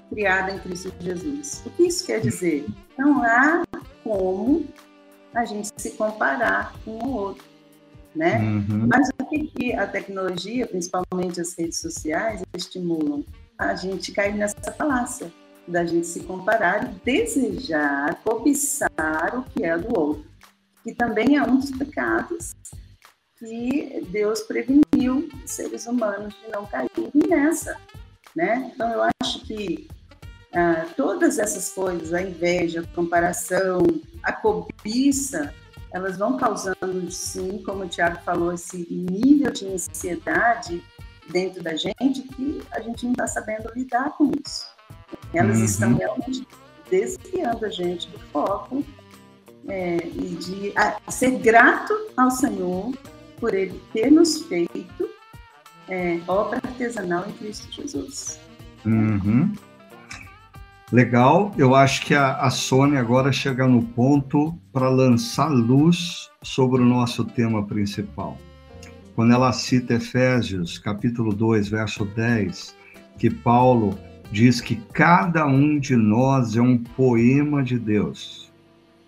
criada 0.09 0.53
em 0.53 0.59
Cristo 0.59 0.92
Jesus. 1.01 1.62
O 1.66 1.70
que 1.70 1.84
isso 1.84 2.07
quer 2.07 2.20
dizer? 2.20 2.66
Não 2.96 3.22
há 3.22 3.64
como 4.05 4.66
a 5.34 5.44
gente 5.44 5.70
se 5.76 5.90
comparar 5.90 6.72
com 6.84 6.92
o 6.92 7.12
outro, 7.12 7.44
né? 8.14 8.38
Uhum. 8.38 8.88
Mas 8.88 9.09
o 9.20 9.26
que, 9.26 9.46
que 9.49 9.72
a 9.74 9.86
tecnologia, 9.86 10.66
principalmente 10.66 11.40
as 11.40 11.55
redes 11.55 11.78
sociais, 11.78 12.42
estimulam? 12.55 13.24
a 13.59 13.74
gente 13.74 14.12
cair 14.12 14.34
nessa 14.34 14.72
falácia 14.72 15.32
da 15.66 15.84
gente 15.84 16.07
se 16.07 16.20
comparar 16.20 16.84
e 16.84 16.94
desejar, 17.05 18.14
cobiçar 18.22 19.34
o 19.34 19.42
que 19.42 19.64
é 19.64 19.76
do 19.76 19.99
outro, 19.99 20.24
que 20.89 20.95
também 20.95 21.36
é 21.36 21.43
um 21.43 21.59
dos 21.59 21.70
pecados 21.70 22.55
que 23.39 24.07
Deus 24.11 24.41
preveniu 24.41 25.28
os 25.45 25.51
seres 25.51 25.86
humanos 25.86 26.34
de 26.34 26.51
não 26.51 26.64
caírem 26.64 27.12
nessa, 27.28 27.76
né? 28.34 28.72
Então 28.74 28.91
eu 28.91 29.03
acho 29.22 29.45
que 29.45 29.86
ah, 30.55 30.86
todas 30.97 31.39
essas 31.39 31.70
coisas, 31.72 32.14
a 32.14 32.22
inveja, 32.22 32.80
a 32.80 32.95
comparação, 32.95 33.82
a 34.22 34.32
cobiça, 34.32 35.55
elas 35.93 36.16
vão 36.16 36.39
causando, 36.39 37.11
sim, 37.11 37.62
como 37.62 37.84
o 37.84 37.89
Tiago 37.89 38.18
falou, 38.22 38.55
esse 38.55 38.86
nível 38.91 39.53
de 39.53 39.66
ansiedade 39.66 40.82
dentro 41.30 41.62
da 41.62 41.76
gente 41.76 42.22
que 42.22 42.62
a 42.70 42.80
gente 42.80 43.05
não 43.05 43.12
está 43.12 43.26
sabendo 43.26 43.70
lidar 43.76 44.16
com 44.16 44.32
isso. 44.43 44.66
Elas 45.34 45.59
uhum. 45.59 45.64
estão 45.64 45.95
realmente 45.95 46.49
desviando 46.91 47.66
a 47.66 47.68
gente 47.68 48.09
do 48.09 48.18
foco 48.18 48.82
é, 49.69 49.97
e 50.07 50.37
de 50.37 50.73
a, 50.77 50.99
ser 51.11 51.39
grato 51.39 51.95
ao 52.16 52.31
Senhor 52.31 52.93
por 53.39 53.55
Ele 53.55 53.81
ter 53.93 54.11
nos 54.11 54.43
feito 54.43 55.09
é, 55.89 56.19
obra 56.27 56.61
artesanal 56.64 57.27
em 57.29 57.33
Cristo 57.33 57.71
Jesus. 57.71 58.41
Uhum. 58.85 59.53
Legal, 60.91 61.53
eu 61.59 61.75
acho 61.75 62.05
que 62.05 62.14
a, 62.14 62.37
a 62.39 62.51
Sônia 62.51 62.99
agora 62.99 63.31
chega 63.31 63.66
no 63.66 63.83
ponto 63.83 64.59
para 64.73 64.89
lançar 64.89 65.49
luz 65.49 66.31
sobre 66.43 66.81
o 66.81 66.85
nosso 66.85 67.25
tema 67.25 67.64
principal 67.66 68.39
quando 69.19 69.33
ela 69.33 69.53
cita 69.53 69.95
Efésios, 69.95 70.79
capítulo 70.79 71.35
2, 71.35 71.71
verso 71.71 72.05
10, 72.05 72.77
que 73.19 73.29
Paulo 73.29 73.99
diz 74.31 74.61
que 74.61 74.77
cada 74.77 75.45
um 75.45 75.77
de 75.81 75.97
nós 75.97 76.55
é 76.55 76.61
um 76.61 76.79
poema 76.79 77.61
de 77.61 77.81
Deus, 77.81 78.47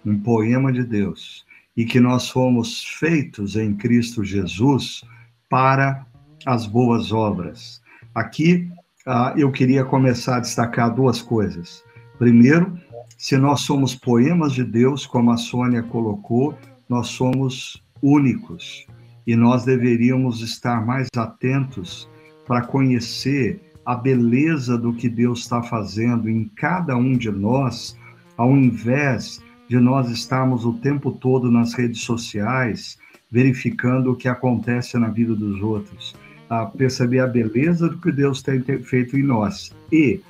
um 0.04 0.18
poema 0.18 0.72
de 0.72 0.84
Deus, 0.84 1.44
e 1.76 1.84
que 1.84 2.00
nós 2.00 2.28
fomos 2.28 2.84
feitos 2.84 3.56
em 3.56 3.74
Cristo 3.74 4.24
Jesus 4.24 5.04
para 5.48 6.06
as 6.46 6.66
boas 6.66 7.12
obras. 7.12 7.80
Aqui 8.14 8.70
uh, 9.06 9.38
eu 9.38 9.50
queria 9.50 9.84
começar 9.84 10.36
a 10.36 10.40
destacar 10.40 10.94
duas 10.94 11.22
coisas. 11.22 11.84
Primeiro, 12.18 12.78
se 13.16 13.36
nós 13.36 13.60
somos 13.60 13.94
poemas 13.94 14.52
de 14.52 14.64
Deus, 14.64 15.06
como 15.06 15.30
a 15.30 15.36
Sônia 15.36 15.82
colocou, 15.82 16.56
nós 16.88 17.08
somos 17.08 17.82
únicos 18.02 18.86
e 19.26 19.36
nós 19.36 19.64
deveríamos 19.64 20.40
estar 20.40 20.84
mais 20.84 21.08
atentos 21.16 22.08
para 22.46 22.62
conhecer 22.62 23.60
a 23.84 23.94
beleza 23.94 24.76
do 24.76 24.92
que 24.92 25.08
Deus 25.08 25.40
está 25.40 25.62
fazendo 25.62 26.28
em 26.28 26.44
cada 26.56 26.96
um 26.96 27.16
de 27.16 27.30
nós, 27.30 27.96
ao 28.36 28.56
invés 28.56 29.42
de 29.70 29.78
nós 29.78 30.10
estarmos 30.10 30.64
o 30.64 30.72
tempo 30.72 31.12
todo 31.12 31.48
nas 31.48 31.74
redes 31.74 32.00
sociais 32.02 32.98
verificando 33.30 34.10
o 34.10 34.16
que 34.16 34.26
acontece 34.26 34.98
na 34.98 35.06
vida 35.06 35.32
dos 35.32 35.62
outros, 35.62 36.16
a 36.48 36.66
perceber 36.66 37.20
a 37.20 37.26
beleza 37.28 37.88
do 37.88 37.96
que 37.98 38.10
Deus 38.10 38.42
tem 38.42 38.60
feito 38.82 39.16
em 39.16 39.22
nós 39.22 39.72
e 39.92 40.20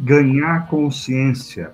ganhar 0.00 0.66
consciência, 0.68 1.72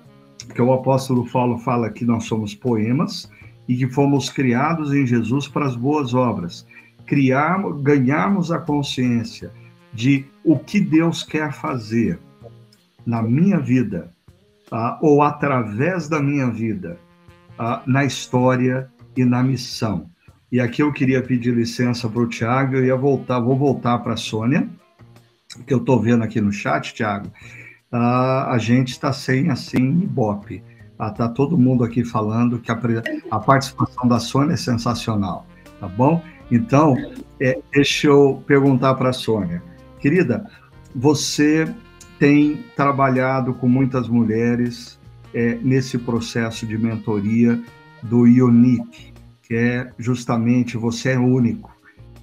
que 0.53 0.61
o 0.61 0.73
apóstolo 0.73 1.25
Paulo 1.31 1.57
fala 1.59 1.89
que 1.89 2.03
nós 2.03 2.25
somos 2.25 2.53
poemas, 2.53 3.31
e 3.69 3.77
que 3.77 3.87
fomos 3.87 4.29
criados 4.29 4.93
em 4.93 5.07
Jesus 5.07 5.47
para 5.47 5.65
as 5.65 5.77
boas 5.77 6.13
obras. 6.13 6.67
Criarmos, 7.05 7.81
ganharmos 7.81 8.51
a 8.51 8.59
consciência 8.59 9.49
de 9.93 10.25
o 10.43 10.59
que 10.59 10.81
Deus 10.81 11.23
quer 11.23 11.53
fazer 11.53 12.19
na 13.05 13.23
minha 13.23 13.59
vida, 13.59 14.11
ou 15.01 15.21
através 15.21 16.09
da 16.09 16.21
minha 16.21 16.49
vida, 16.49 16.97
na 17.85 18.03
história 18.03 18.89
e 19.15 19.23
na 19.23 19.43
missão. 19.43 20.09
E 20.51 20.59
aqui 20.59 20.83
eu 20.83 20.93
queria 20.93 21.21
pedir 21.21 21.53
licença 21.53 22.07
para 22.07 22.21
o 22.21 22.27
Tiago, 22.27 22.75
eu 22.75 22.85
ia 22.85 22.95
voltar, 22.95 23.39
vou 23.39 23.57
voltar 23.57 23.97
para 23.99 24.13
a 24.13 24.17
Sônia, 24.17 24.69
que 25.65 25.73
eu 25.73 25.79
estou 25.79 25.99
vendo 25.99 26.23
aqui 26.23 26.39
no 26.39 26.51
chat, 26.51 26.93
Tiago. 26.93 27.27
Uh, 27.91 28.49
a 28.49 28.57
gente 28.59 28.89
está 28.89 29.11
sem, 29.11 29.49
assim, 29.49 30.01
ibope. 30.01 30.63
Está 30.99 31.27
todo 31.27 31.57
mundo 31.57 31.83
aqui 31.83 32.03
falando 32.03 32.59
que 32.59 32.71
a, 32.71 32.79
a, 33.31 33.39
participação 33.39 34.07
da 34.07 34.19
Sônia 34.19 34.53
é 34.53 34.57
sensacional, 34.57 35.45
tá 35.79 35.87
bom? 35.87 36.21
Então, 36.51 36.95
é, 37.41 37.59
deixa 37.73 38.07
eu 38.07 38.41
perguntar 38.47 38.93
para 38.95 39.09
a 39.09 39.13
Sônia. 39.13 39.61
Querida, 39.99 40.49
você 40.95 41.67
tem 42.19 42.63
trabalhado 42.75 43.53
com 43.55 43.67
muitas 43.67 44.07
mulheres 44.07 44.99
é, 45.33 45.55
nesse 45.55 45.97
processo 45.97 46.65
de 46.65 46.77
mentoria 46.77 47.61
do 48.01 48.21
Unique, 48.21 49.13
que 49.41 49.55
é 49.55 49.91
justamente 49.97 50.77
você 50.77 51.11
é 51.11 51.19
único. 51.19 51.71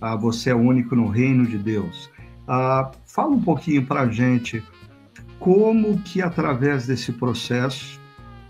Ah, 0.00 0.16
você 0.16 0.50
é 0.50 0.54
único 0.54 0.96
no 0.96 1.08
reino 1.08 1.46
de 1.46 1.58
Deus. 1.58 2.10
Ah, 2.46 2.90
fala 3.04 3.30
um 3.30 3.40
pouquinho 3.42 3.84
para 3.86 4.02
a 4.02 4.08
gente 4.08 4.62
como 5.38 6.00
que 6.02 6.20
através 6.20 6.86
desse 6.86 7.12
processo 7.12 7.98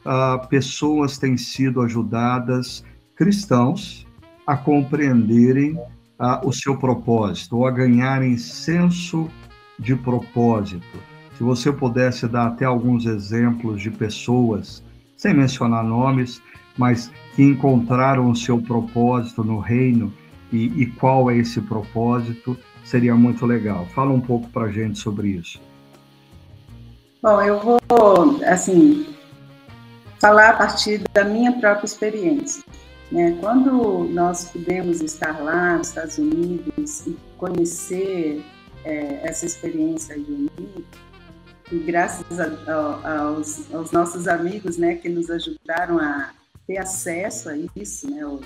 uh, 0.05 0.47
pessoas 0.49 1.19
têm 1.19 1.37
sido 1.37 1.81
ajudadas, 1.81 2.85
cristãos, 3.15 4.07
a 4.47 4.57
compreenderem 4.57 5.75
uh, 5.77 6.45
o 6.45 6.53
seu 6.53 6.77
propósito, 6.77 7.59
ou 7.59 7.67
a 7.67 7.71
ganharem 7.71 8.37
senso 8.37 9.31
de 9.79 9.95
propósito. 9.95 10.99
Se 11.41 11.45
você 11.45 11.73
pudesse 11.73 12.29
dar 12.29 12.49
até 12.49 12.67
alguns 12.67 13.07
exemplos 13.07 13.81
de 13.81 13.91
pessoas, 13.91 14.85
sem 15.17 15.33
mencionar 15.33 15.83
nomes, 15.83 16.43
mas 16.77 17.11
que 17.35 17.43
encontraram 17.43 18.31
o 18.31 18.37
seu 18.37 18.61
propósito 18.61 19.43
no 19.43 19.59
reino 19.59 20.13
e, 20.53 20.67
e 20.83 20.85
qual 20.85 21.31
é 21.31 21.39
esse 21.39 21.59
propósito, 21.63 22.59
seria 22.85 23.15
muito 23.15 23.47
legal. 23.47 23.87
Fala 23.95 24.11
um 24.11 24.21
pouco 24.21 24.51
para 24.51 24.67
a 24.67 24.71
gente 24.71 24.99
sobre 24.99 25.29
isso. 25.29 25.59
Bom, 27.23 27.41
eu 27.41 27.59
vou, 27.59 28.45
assim, 28.45 29.07
falar 30.19 30.51
a 30.51 30.57
partir 30.59 31.03
da 31.15 31.25
minha 31.25 31.53
própria 31.53 31.87
experiência. 31.87 32.63
Né? 33.11 33.39
Quando 33.41 34.05
nós 34.13 34.51
pudemos 34.51 35.01
estar 35.01 35.43
lá 35.43 35.79
nos 35.79 35.89
Estados 35.89 36.19
Unidos 36.19 37.07
e 37.07 37.17
conhecer 37.39 38.45
é, 38.85 39.21
essa 39.27 39.47
experiência 39.47 40.15
única, 40.17 41.10
e 41.73 41.79
graças 41.79 42.41
a, 42.41 42.47
a, 42.47 43.21
aos, 43.21 43.73
aos, 43.73 43.93
nossos 43.93 44.27
amigos 44.27 44.77
né, 44.77 44.97
que 44.97 45.09
nos 45.09 45.31
ajudaram 45.31 45.99
a 45.99 46.33
ter 46.67 46.79
acesso 46.79 47.49
a 47.49 47.57
isso, 47.77 48.11
né, 48.11 48.27
o, 48.27 48.41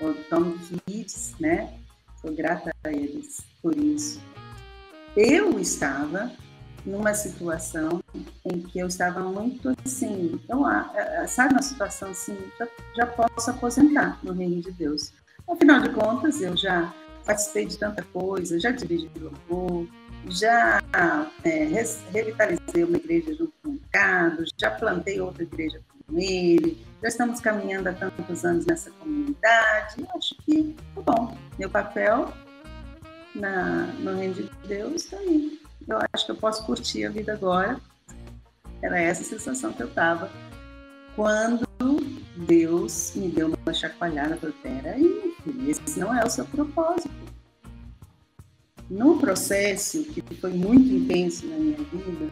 o 0.00 0.14
Tom 0.30 0.54
Kids, 0.86 1.34
né, 1.40 1.72
sou 2.20 2.32
grata 2.32 2.70
a 2.84 2.92
eles 2.92 3.40
por 3.60 3.76
isso. 3.76 4.20
Eu 5.16 5.58
estava 5.58 6.30
numa 6.84 7.14
situação 7.14 8.00
em 8.44 8.60
que 8.60 8.78
eu 8.78 8.86
estava 8.86 9.20
muito 9.20 9.74
assim, 9.84 10.32
então, 10.34 10.64
sabe, 11.26 11.54
uma 11.54 11.62
situação 11.62 12.10
assim, 12.10 12.36
já, 12.58 12.68
já 12.96 13.06
posso 13.06 13.50
aposentar 13.50 14.18
no 14.22 14.32
reino 14.32 14.60
de 14.60 14.70
Deus. 14.72 15.12
Afinal 15.48 15.80
de 15.80 15.90
contas, 15.90 16.40
eu 16.40 16.56
já 16.56 16.92
participei 17.24 17.66
de 17.66 17.78
tanta 17.78 18.02
coisa, 18.02 18.60
já 18.60 18.70
dirigi 18.70 19.10
louvor, 19.18 19.86
já 20.28 20.82
é, 21.44 21.84
revitalizei 22.12 22.84
uma 22.84 22.96
igreja 22.96 23.34
junto 23.34 23.52
com 23.62 23.70
o 23.70 23.72
Ricardo, 23.72 24.44
já 24.58 24.70
plantei 24.70 25.20
outra 25.20 25.42
igreja 25.42 25.80
com 26.06 26.18
ele, 26.18 26.84
já 27.02 27.08
estamos 27.08 27.40
caminhando 27.40 27.88
há 27.88 27.92
tantos 27.92 28.44
anos 28.44 28.66
nessa 28.66 28.90
comunidade. 28.92 30.06
Acho 30.16 30.34
que 30.44 30.74
tá 30.94 31.00
bom. 31.02 31.36
Meu 31.58 31.70
papel 31.70 32.32
na, 33.34 33.86
no 33.98 34.16
reino 34.16 34.34
de 34.34 34.50
Deus 34.66 35.04
está 35.04 35.16
aí 35.18 35.64
eu 35.88 35.98
acho 36.12 36.26
que 36.26 36.32
eu 36.32 36.36
posso 36.36 36.64
curtir 36.64 37.04
a 37.04 37.10
vida 37.10 37.32
agora. 37.32 37.80
Era 38.82 38.98
essa 38.98 39.22
a 39.22 39.24
sensação 39.24 39.72
que 39.72 39.82
eu 39.82 39.88
estava 39.88 40.30
quando 41.14 41.66
Deus 42.36 43.12
me 43.14 43.28
deu 43.28 43.48
uma 43.48 43.74
chacoalhada. 43.74 44.36
Falei, 44.36 44.54
peraí, 44.62 45.34
esse 45.68 45.98
não 45.98 46.14
é 46.14 46.24
o 46.24 46.30
seu 46.30 46.44
propósito. 46.46 47.10
No 48.90 49.18
processo, 49.18 50.04
que 50.04 50.22
foi 50.36 50.52
muito 50.52 50.92
intenso 50.92 51.46
na 51.46 51.56
minha 51.56 51.76
vida, 51.76 52.30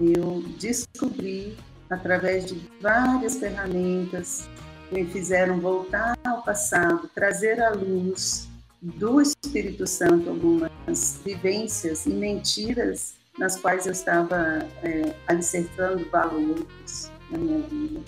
eu 0.00 0.42
descobri, 0.58 1.56
através 1.88 2.46
de 2.46 2.60
várias 2.80 3.36
ferramentas 3.36 4.48
que 4.88 4.94
me 4.94 5.06
fizeram 5.06 5.60
voltar 5.60 6.18
ao 6.24 6.42
passado, 6.42 7.08
trazer 7.14 7.62
à 7.62 7.70
luz 7.70 8.48
do 8.82 9.20
Espírito 9.20 9.86
Santo 9.86 10.28
algumas 10.28 11.20
vivências 11.24 12.04
e 12.04 12.10
mentiras 12.10 13.14
nas 13.38 13.56
quais 13.56 13.86
eu 13.86 13.92
estava 13.92 14.66
é, 14.82 15.14
alicerçando 15.26 16.08
valores 16.10 17.10
na 17.30 17.38
minha 17.38 17.60
vida. 17.60 18.00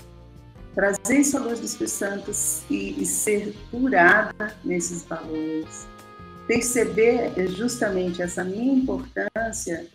Trazer 0.75 1.37
à 1.37 1.41
luz 1.41 1.59
do 1.59 1.65
Espírito 1.65 1.91
Santo 1.91 2.31
e, 2.71 3.03
e 3.03 3.07
ser 3.07 3.55
curada 3.71 4.55
nesses 4.63 5.03
valores. 5.05 5.89
Perceber 6.47 7.33
justamente 7.49 8.23
essa 8.23 8.45
minha 8.45 8.73
importância 8.73 9.87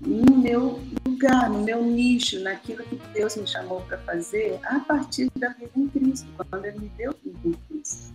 no 0.00 0.38
meu 0.38 0.80
lugar, 1.06 1.50
no 1.50 1.62
meu 1.62 1.84
nicho, 1.84 2.40
naquilo 2.40 2.82
que 2.84 2.96
Deus 3.12 3.36
me 3.36 3.46
chamou 3.46 3.82
para 3.82 3.98
fazer 3.98 4.58
a 4.64 4.80
partir 4.80 5.30
da 5.36 5.50
vida 5.50 5.70
em 5.76 5.88
Cristo, 5.88 6.26
quando 6.36 6.64
Ele 6.64 6.78
me 6.78 6.88
deu 6.96 7.14
vida 7.22 7.38
em 7.44 7.52
Cristo. 7.52 8.14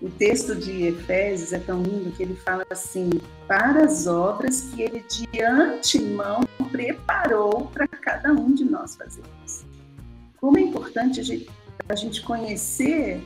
O 0.00 0.08
texto 0.08 0.56
de 0.56 0.86
Efésios 0.86 1.52
é 1.52 1.58
tão 1.58 1.82
lindo 1.82 2.10
que 2.12 2.22
ele 2.22 2.34
fala 2.36 2.64
assim: 2.70 3.10
para 3.46 3.84
as 3.84 4.06
obras 4.06 4.62
que 4.62 4.80
ele 4.80 5.00
de 5.00 5.42
antemão 5.42 6.40
preparou 6.72 7.66
para 7.66 7.86
cada 7.86 8.32
um 8.32 8.54
de 8.54 8.64
nós 8.64 8.96
fazermos. 8.96 9.62
Como 10.38 10.56
é 10.56 10.62
importante 10.62 11.20
a 11.86 11.94
gente 11.94 12.22
conhecer 12.22 13.22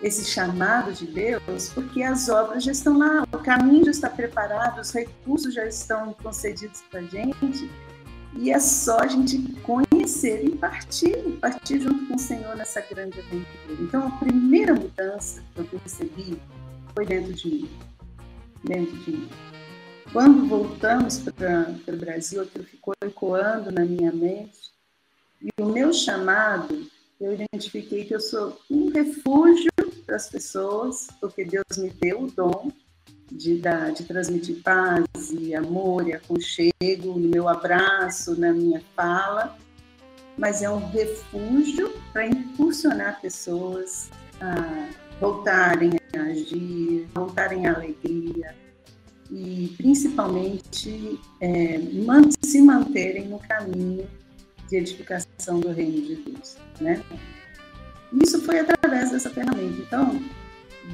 esse 0.00 0.24
chamado 0.24 0.92
de 0.92 1.06
Deus, 1.06 1.70
porque 1.74 2.02
as 2.02 2.28
obras 2.28 2.62
já 2.62 2.72
estão 2.72 2.98
lá, 2.98 3.24
o 3.32 3.38
caminho 3.38 3.86
já 3.86 3.90
está 3.90 4.10
preparado, 4.10 4.80
os 4.80 4.92
recursos 4.92 5.52
já 5.52 5.66
estão 5.66 6.12
concedidos 6.14 6.82
para 6.90 7.00
a 7.00 7.04
gente, 7.04 7.68
e 8.34 8.50
é 8.50 8.58
só 8.60 9.00
a 9.00 9.06
gente 9.06 9.38
conhecer 9.62 10.44
e 10.44 10.50
partir, 10.56 11.16
partir 11.40 11.80
junto 11.80 12.06
com 12.06 12.14
o 12.14 12.18
Senhor 12.18 12.54
nessa 12.56 12.80
grande 12.82 13.18
aventura. 13.18 13.80
Então, 13.80 14.06
a 14.06 14.10
primeira 14.12 14.74
mudança 14.74 15.42
que 15.54 15.60
eu 15.60 15.64
percebi 15.64 16.40
foi 16.94 17.06
dentro 17.06 17.32
de 17.32 17.48
mim. 17.48 17.70
Dentro 18.62 18.96
de 18.98 19.10
mim. 19.10 19.28
Quando 20.12 20.46
voltamos 20.46 21.18
para 21.18 21.74
o 21.86 21.96
Brasil, 21.96 22.42
aquilo 22.42 22.64
ficou 22.64 22.94
ecoando 23.02 23.72
na 23.72 23.84
minha 23.84 24.12
mente. 24.12 24.70
E 25.42 25.48
o 25.60 25.66
meu 25.66 25.92
chamado, 25.92 26.86
eu 27.20 27.32
identifiquei 27.34 28.04
que 28.04 28.14
eu 28.14 28.20
sou 28.20 28.58
um 28.70 28.90
refúgio 28.90 29.70
para 30.08 30.16
as 30.16 30.28
pessoas, 30.30 31.08
porque 31.20 31.44
Deus 31.44 31.76
me 31.76 31.90
deu 31.90 32.22
o 32.22 32.30
dom 32.30 32.72
de, 33.30 33.58
dar, 33.58 33.92
de 33.92 34.04
transmitir 34.04 34.62
paz 34.62 35.04
e 35.30 35.54
amor 35.54 36.08
e 36.08 36.14
aconchego 36.14 37.18
no 37.18 37.28
meu 37.28 37.46
abraço, 37.46 38.40
na 38.40 38.50
minha 38.50 38.82
fala, 38.96 39.56
mas 40.38 40.62
é 40.62 40.70
um 40.70 40.78
refúgio 40.90 41.92
para 42.10 42.26
impulsionar 42.26 43.20
pessoas 43.20 44.08
a 44.40 44.88
voltarem 45.20 45.92
a 46.16 46.22
agir, 46.22 47.06
voltarem 47.14 47.66
à 47.66 47.74
alegria 47.74 48.56
e 49.30 49.74
principalmente 49.76 51.20
é, 51.38 51.78
se 52.40 52.62
manterem 52.62 53.28
no 53.28 53.38
caminho 53.40 54.08
de 54.70 54.76
edificação 54.76 55.60
do 55.60 55.70
reino 55.70 56.00
de 56.00 56.16
Deus, 56.16 56.56
né? 56.80 57.04
Isso 58.12 58.42
foi 58.42 58.60
através 58.60 59.10
dessa 59.10 59.30
ferramenta. 59.30 59.80
Então, 59.80 60.22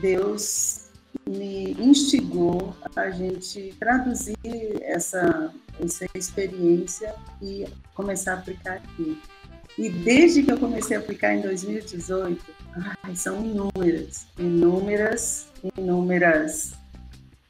Deus 0.01 0.85
me 1.27 1.73
instigou 1.79 2.75
a 2.97 3.11
gente 3.11 3.75
traduzir 3.79 4.37
essa, 4.83 5.53
essa 5.81 6.07
experiência 6.15 7.15
e 7.41 7.67
começar 7.95 8.33
a 8.33 8.39
aplicar 8.39 8.75
aqui. 8.75 9.21
E 9.77 9.89
desde 9.89 10.43
que 10.43 10.53
eu 10.53 10.59
comecei 10.59 10.97
a 10.97 11.01
aplicar 11.01 11.35
em 11.35 11.41
2018, 11.41 12.45
ai, 13.03 13.17
são 13.17 13.45
inúmeras, 13.45 14.27
inúmeras, 14.39 15.49
inúmeras 15.77 16.75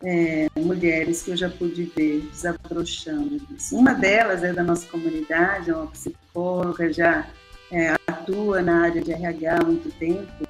é, 0.03 0.49
mulheres 0.57 1.23
que 1.23 1.31
eu 1.31 1.37
já 1.37 1.51
pude 1.51 1.85
ver 1.85 2.21
desabrochando. 2.33 3.41
Uma 3.73 3.95
delas 3.95 4.43
é 4.43 4.53
da 4.53 4.63
nossa 4.63 4.87
comunidade, 4.87 5.71
é 5.71 5.77
uma 5.77 5.87
psicóloga, 5.89 6.93
já 6.93 7.27
é, 7.71 7.95
atua 8.07 8.63
na 8.63 8.83
área 8.83 9.03
de 9.03 9.13
RH 9.13 9.57
há 9.57 9.65
muito 9.65 9.91
tempo, 9.99 10.49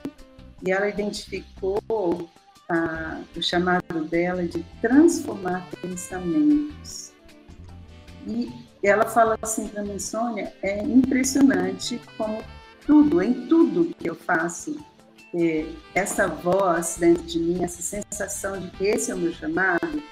e 0.66 0.70
ela 0.70 0.88
identificou 0.88 2.28
a, 2.68 3.20
o 3.36 3.42
chamado 3.42 4.04
dela 4.04 4.44
de 4.44 4.64
transformar 4.80 5.66
pensamentos. 5.80 7.12
E 8.26 8.50
ela 8.82 9.06
fala 9.06 9.38
assim 9.42 9.68
para 9.68 9.82
mim, 9.82 9.98
Sônia, 9.98 10.52
é 10.62 10.82
impressionante 10.82 12.00
como 12.16 12.42
tudo, 12.86 13.22
em 13.22 13.46
tudo 13.46 13.94
que 13.98 14.08
eu 14.08 14.14
faço, 14.14 14.78
é, 15.34 15.66
essa 15.94 16.28
voz 16.28 16.96
dentro 16.98 17.24
de 17.24 17.38
mim, 17.38 17.64
essa 17.64 17.82
sensação 17.82 18.58
de 18.58 18.70
que 18.70 18.84
esse 18.84 19.10
é 19.10 19.14
o 19.14 19.18
meu 19.18 19.32
chamado, 19.32 20.02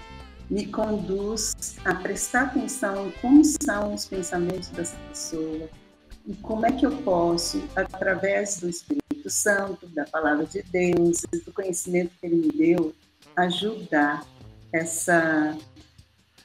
me 0.51 0.67
conduz 0.67 1.55
a 1.85 1.95
prestar 1.95 2.43
atenção 2.43 3.07
em 3.07 3.11
como 3.13 3.43
são 3.45 3.95
os 3.95 4.05
pensamentos 4.05 4.69
dessa 4.69 4.97
pessoa 5.09 5.69
e 6.27 6.35
como 6.35 6.65
é 6.67 6.73
que 6.73 6.87
eu 6.87 6.97
posso, 7.03 7.63
através 7.75 8.59
do 8.61 8.69
Espírito 8.69 9.29
Santo, 9.29 9.87
da 9.89 10.05
palavra 10.05 10.47
de 10.47 10.63
Deus, 10.63 11.23
do 11.45 11.53
conhecimento 11.53 12.13
que 12.21 12.27
ele 12.27 12.37
me 12.37 12.49
deu, 12.53 12.95
ajudar 13.37 14.25
essa, 14.73 15.57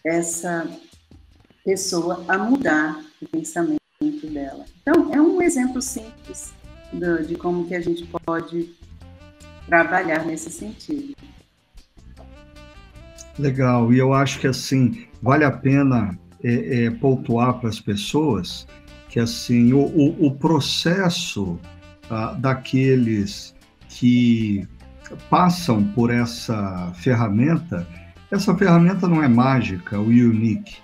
essa 0.03 0.67
pessoa 1.63 2.23
a 2.27 2.37
mudar 2.37 3.03
o 3.21 3.27
pensamento 3.27 3.77
dela. 4.31 4.65
Então, 4.81 5.13
é 5.13 5.21
um 5.21 5.41
exemplo 5.41 5.81
simples 5.81 6.53
de 7.27 7.35
como 7.35 7.67
que 7.67 7.75
a 7.75 7.81
gente 7.81 8.05
pode 8.05 8.73
trabalhar 9.67 10.25
nesse 10.25 10.49
sentido. 10.49 11.13
Legal, 13.37 13.93
e 13.93 13.99
eu 13.99 14.13
acho 14.13 14.39
que 14.39 14.47
assim 14.47 15.07
vale 15.21 15.43
a 15.43 15.51
pena 15.51 16.17
é, 16.43 16.85
é, 16.85 16.89
pontuar 16.89 17.59
para 17.59 17.69
as 17.69 17.79
pessoas 17.79 18.65
que 19.17 19.21
assim 19.21 19.73
o, 19.73 19.79
o, 19.79 20.27
o 20.27 20.31
processo 20.35 21.59
ah, 22.07 22.35
daqueles 22.37 23.55
que 23.89 24.63
passam 25.27 25.83
por 25.85 26.11
essa 26.11 26.91
ferramenta, 26.93 27.87
essa 28.29 28.55
ferramenta 28.55 29.07
não 29.07 29.23
é 29.23 29.27
mágica, 29.27 29.99
o 29.99 30.05
unique, 30.05 30.75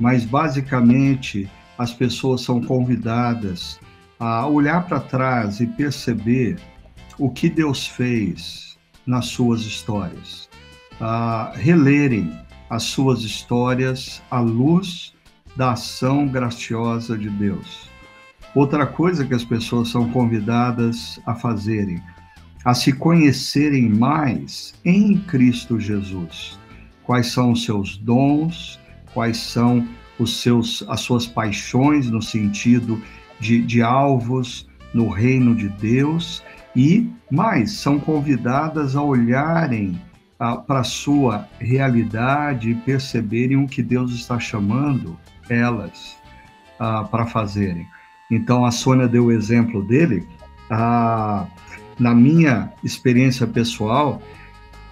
mas 0.00 0.24
basicamente 0.24 1.46
as 1.76 1.92
pessoas 1.92 2.40
são 2.40 2.62
convidadas 2.62 3.78
a 4.18 4.46
olhar 4.46 4.86
para 4.86 4.98
trás 4.98 5.60
e 5.60 5.66
perceber 5.66 6.56
o 7.18 7.28
que 7.28 7.50
Deus 7.50 7.86
fez 7.86 8.78
nas 9.04 9.26
suas 9.26 9.60
histórias, 9.60 10.48
a 10.98 11.52
relerem 11.56 12.32
as 12.70 12.84
suas 12.84 13.20
histórias 13.20 14.22
à 14.30 14.40
luz 14.40 15.12
da 15.56 15.72
ação 15.72 16.26
graciosa 16.26 17.16
de 17.16 17.28
Deus. 17.28 17.90
Outra 18.54 18.86
coisa 18.86 19.24
que 19.24 19.34
as 19.34 19.44
pessoas 19.44 19.88
são 19.88 20.10
convidadas 20.10 21.20
a 21.26 21.34
fazerem, 21.34 22.02
a 22.64 22.74
se 22.74 22.92
conhecerem 22.92 23.88
mais 23.88 24.74
em 24.84 25.18
Cristo 25.18 25.80
Jesus. 25.80 26.58
Quais 27.04 27.28
são 27.28 27.52
os 27.52 27.64
seus 27.64 27.96
dons, 27.96 28.78
quais 29.14 29.38
são 29.38 29.86
os 30.18 30.40
seus, 30.40 30.84
as 30.88 31.00
suas 31.00 31.26
paixões 31.26 32.10
no 32.10 32.22
sentido 32.22 33.00
de, 33.40 33.62
de 33.62 33.82
alvos 33.82 34.68
no 34.94 35.08
reino 35.08 35.54
de 35.54 35.68
Deus 35.68 36.42
e 36.76 37.10
mais 37.30 37.72
são 37.72 37.98
convidadas 37.98 38.94
a 38.94 39.02
olharem 39.02 40.00
para 40.66 40.80
a 40.80 40.84
sua 40.84 41.48
realidade 41.58 42.70
e 42.70 42.74
perceberem 42.74 43.56
o 43.56 43.66
que 43.66 43.82
Deus 43.82 44.12
está 44.12 44.38
chamando 44.38 45.16
elas 45.48 46.16
para 47.10 47.26
fazerem. 47.26 47.86
Então 48.30 48.64
a 48.64 48.70
Sônia 48.70 49.06
deu 49.06 49.26
o 49.26 49.32
exemplo 49.32 49.82
dele. 49.82 50.26
na 50.68 52.14
minha 52.14 52.72
experiência 52.82 53.46
pessoal, 53.46 54.20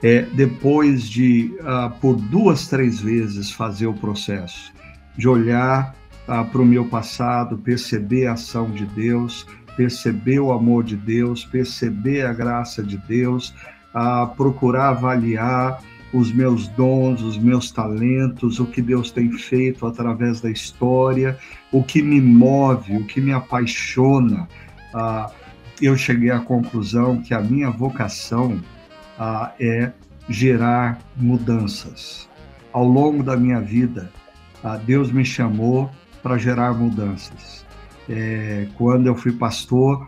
é, 0.02 0.22
depois 0.22 1.08
de 1.08 1.52
por 2.00 2.16
duas, 2.16 2.68
três 2.68 3.00
vezes 3.00 3.50
fazer 3.50 3.86
o 3.86 3.94
processo, 3.94 4.72
de 5.16 5.28
olhar 5.28 5.94
ah, 6.30 6.44
para 6.44 6.62
o 6.62 6.64
meu 6.64 6.84
passado, 6.84 7.58
perceber 7.58 8.26
a 8.26 8.34
ação 8.34 8.70
de 8.70 8.86
Deus, 8.86 9.44
perceber 9.76 10.38
o 10.38 10.52
amor 10.52 10.84
de 10.84 10.96
Deus, 10.96 11.44
perceber 11.44 12.24
a 12.24 12.32
graça 12.32 12.84
de 12.84 12.96
Deus, 12.96 13.52
ah, 13.92 14.30
procurar 14.36 14.90
avaliar 14.90 15.82
os 16.12 16.32
meus 16.32 16.66
dons, 16.68 17.22
os 17.22 17.38
meus 17.38 17.70
talentos, 17.70 18.58
o 18.58 18.66
que 18.66 18.82
Deus 18.82 19.10
tem 19.10 19.30
feito 19.32 19.86
através 19.86 20.40
da 20.40 20.50
história, 20.50 21.38
o 21.70 21.82
que 21.82 22.02
me 22.02 22.20
move, 22.20 22.96
o 22.96 23.04
que 23.04 23.20
me 23.20 23.32
apaixona. 23.32 24.48
Ah, 24.92 25.30
eu 25.80 25.96
cheguei 25.96 26.30
à 26.30 26.40
conclusão 26.40 27.22
que 27.22 27.32
a 27.32 27.40
minha 27.40 27.70
vocação 27.70 28.60
ah, 29.18 29.52
é 29.60 29.92
gerar 30.28 30.98
mudanças. 31.16 32.28
Ao 32.72 32.84
longo 32.84 33.22
da 33.22 33.36
minha 33.36 33.60
vida, 33.60 34.10
ah, 34.62 34.76
Deus 34.76 35.10
me 35.12 35.24
chamou 35.24 35.90
para 36.22 36.36
gerar 36.36 36.74
mudanças. 36.74 37.64
É, 38.08 38.66
quando 38.76 39.06
eu 39.06 39.14
fui 39.14 39.32
pastor 39.32 40.06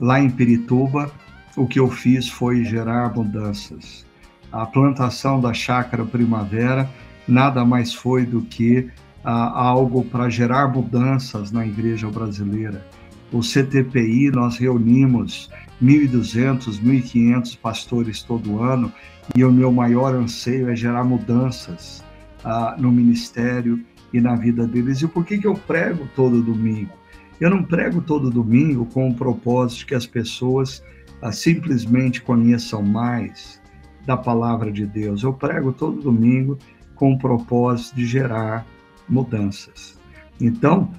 lá 0.00 0.18
em 0.18 0.30
Pirituba, 0.30 1.12
o 1.56 1.66
que 1.66 1.78
eu 1.78 1.90
fiz 1.90 2.28
foi 2.28 2.64
gerar 2.64 3.14
mudanças. 3.14 4.06
A 4.52 4.66
plantação 4.66 5.40
da 5.40 5.54
chácara 5.54 6.04
Primavera 6.04 6.88
nada 7.26 7.64
mais 7.64 7.94
foi 7.94 8.26
do 8.26 8.42
que 8.42 8.90
ah, 9.24 9.58
algo 9.58 10.04
para 10.04 10.28
gerar 10.28 10.68
mudanças 10.68 11.50
na 11.50 11.66
igreja 11.66 12.10
brasileira. 12.10 12.86
O 13.32 13.40
CTPI, 13.40 14.30
nós 14.30 14.58
reunimos 14.58 15.48
1.200, 15.82 16.80
1.500 16.82 17.58
pastores 17.58 18.22
todo 18.22 18.62
ano 18.62 18.92
e 19.34 19.42
o 19.42 19.50
meu 19.50 19.72
maior 19.72 20.14
anseio 20.14 20.68
é 20.68 20.76
gerar 20.76 21.04
mudanças 21.04 22.04
ah, 22.44 22.76
no 22.78 22.92
ministério 22.92 23.82
e 24.12 24.20
na 24.20 24.36
vida 24.36 24.66
deles. 24.66 25.00
E 25.00 25.08
por 25.08 25.24
que, 25.24 25.38
que 25.38 25.46
eu 25.46 25.54
prego 25.54 26.06
todo 26.14 26.42
domingo? 26.42 26.92
Eu 27.40 27.48
não 27.48 27.62
prego 27.62 28.02
todo 28.02 28.30
domingo 28.30 28.84
com 28.84 29.08
o 29.08 29.14
propósito 29.14 29.86
que 29.86 29.94
as 29.94 30.06
pessoas 30.06 30.84
ah, 31.22 31.32
simplesmente 31.32 32.20
conheçam 32.20 32.82
mais 32.82 33.61
da 34.06 34.16
palavra 34.16 34.70
de 34.70 34.86
Deus. 34.86 35.22
Eu 35.22 35.32
prego 35.32 35.72
todo 35.72 36.02
domingo 36.02 36.58
com 36.94 37.12
o 37.12 37.18
propósito 37.18 37.96
de 37.96 38.06
gerar 38.06 38.66
mudanças. 39.08 39.98
Então, 40.40 40.90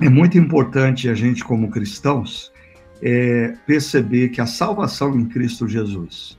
é 0.00 0.08
muito 0.08 0.38
importante 0.38 1.08
a 1.08 1.14
gente, 1.14 1.44
como 1.44 1.70
cristãos, 1.70 2.52
é, 3.02 3.54
perceber 3.66 4.28
que 4.28 4.40
a 4.40 4.46
salvação 4.46 5.18
em 5.18 5.24
Cristo 5.24 5.68
Jesus 5.68 6.38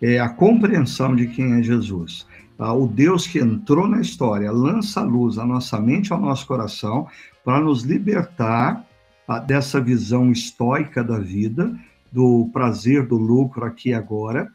é 0.00 0.18
a 0.18 0.28
compreensão 0.28 1.14
de 1.14 1.26
quem 1.26 1.54
é 1.54 1.62
Jesus 1.62 2.26
Tá? 2.60 2.74
O 2.74 2.86
Deus 2.86 3.26
que 3.26 3.38
entrou 3.38 3.88
na 3.88 4.02
história 4.02 4.52
lança 4.52 5.00
a 5.00 5.02
luz 5.02 5.38
à 5.38 5.46
nossa 5.46 5.80
mente, 5.80 6.12
ao 6.12 6.20
nosso 6.20 6.46
coração, 6.46 7.08
para 7.42 7.58
nos 7.58 7.84
libertar 7.84 8.84
tá? 9.26 9.38
dessa 9.38 9.80
visão 9.80 10.30
estoica 10.30 11.02
da 11.02 11.18
vida, 11.18 11.74
do 12.12 12.50
prazer, 12.52 13.06
do 13.06 13.16
lucro 13.16 13.64
aqui 13.64 13.88
e 13.88 13.94
agora, 13.94 14.52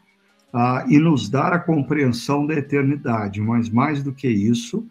e 0.88 0.98
nos 0.98 1.28
dar 1.28 1.52
a 1.52 1.58
compreensão 1.58 2.46
da 2.46 2.54
eternidade. 2.54 3.40
Mas 3.40 3.68
mais 3.68 4.02
do 4.02 4.12
que 4.12 4.28
isso, 4.28 4.86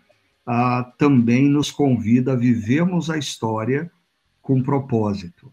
também 0.98 1.50
nos 1.50 1.72
convida 1.72 2.34
a 2.34 2.36
vivermos 2.36 3.10
a 3.10 3.18
história 3.18 3.92
com 4.42 4.62
propósito. 4.62 5.52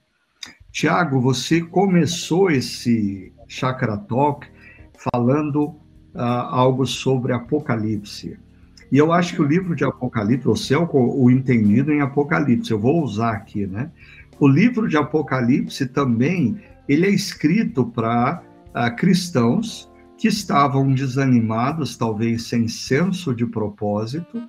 Tiago, 0.70 1.20
você 1.20 1.60
começou 1.60 2.50
esse 2.50 3.32
Chakra 3.48 3.96
Talk 3.96 4.46
falando 4.98 5.76
algo 6.14 6.86
sobre 6.86 7.32
Apocalipse. 7.32 8.38
E 8.90 8.98
eu 8.98 9.12
acho 9.12 9.34
que 9.34 9.40
o 9.40 9.46
livro 9.46 9.74
de 9.74 9.84
Apocalipse, 9.84 10.48
o 10.48 10.54
céu, 10.54 10.86
o 10.92 11.30
entendido 11.30 11.90
em 11.90 12.02
Apocalipse, 12.02 12.70
eu 12.70 12.78
vou 12.78 13.02
usar 13.02 13.32
aqui, 13.32 13.66
né? 13.66 13.90
O 14.38 14.46
livro 14.46 14.86
de 14.88 14.98
Apocalipse 14.98 15.86
também, 15.86 16.60
ele 16.86 17.06
é 17.06 17.10
escrito 17.10 17.86
para 17.86 18.42
cristãos 18.98 19.90
que 20.22 20.28
estavam 20.28 20.94
desanimados, 20.94 21.96
talvez 21.96 22.44
sem 22.44 22.68
senso 22.68 23.34
de 23.34 23.44
propósito, 23.44 24.40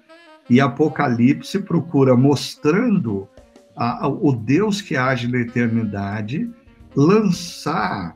e 0.47 0.61
Apocalipse 0.61 1.57
procura 1.57 2.15
mostrando 2.15 3.27
a, 3.75 4.05
a, 4.05 4.07
o 4.07 4.33
Deus 4.33 4.81
que 4.81 4.95
age 4.95 5.27
na 5.27 5.39
eternidade, 5.39 6.47
lançar 6.95 8.15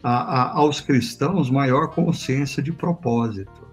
a, 0.00 0.56
aos 0.56 0.80
cristãos 0.80 1.50
maior 1.50 1.88
consciência 1.88 2.62
de 2.62 2.70
propósito. 2.70 3.66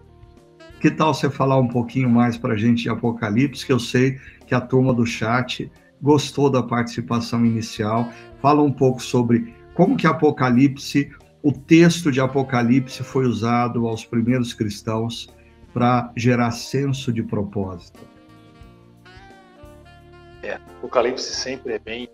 Que 0.82 0.90
tal 0.90 1.14
você 1.14 1.30
falar 1.30 1.60
um 1.60 1.68
pouquinho 1.68 2.10
mais 2.10 2.36
para 2.36 2.56
a 2.56 2.58
gente 2.58 2.82
de 2.82 2.90
Apocalipse, 2.90 3.64
que 3.64 3.72
eu 3.72 3.80
sei 3.80 4.18
que 4.48 4.56
a 4.56 4.62
turma 4.62 4.92
do 4.92 5.06
chat 5.06 5.72
gostou 6.02 6.50
da 6.50 6.64
participação 6.64 7.46
inicial. 7.46 8.10
Fala 8.42 8.64
um 8.64 8.72
pouco 8.72 9.04
sobre 9.04 9.54
como 9.76 9.96
que 9.96 10.08
Apocalipse, 10.08 11.12
o 11.42 11.52
texto 11.52 12.12
de 12.12 12.20
Apocalipse 12.20 13.04
foi 13.04 13.26
usado 13.26 13.88
aos 13.88 14.04
primeiros 14.04 14.54
cristãos 14.54 15.30
para 15.74 16.12
gerar 16.16 16.52
senso 16.52 17.14
de 17.14 17.24
propósito. 17.24 18.00
É, 20.44 20.54
Apocalipse 20.54 21.34
sempre 21.34 21.74
é 21.74 21.80
bem 21.80 22.10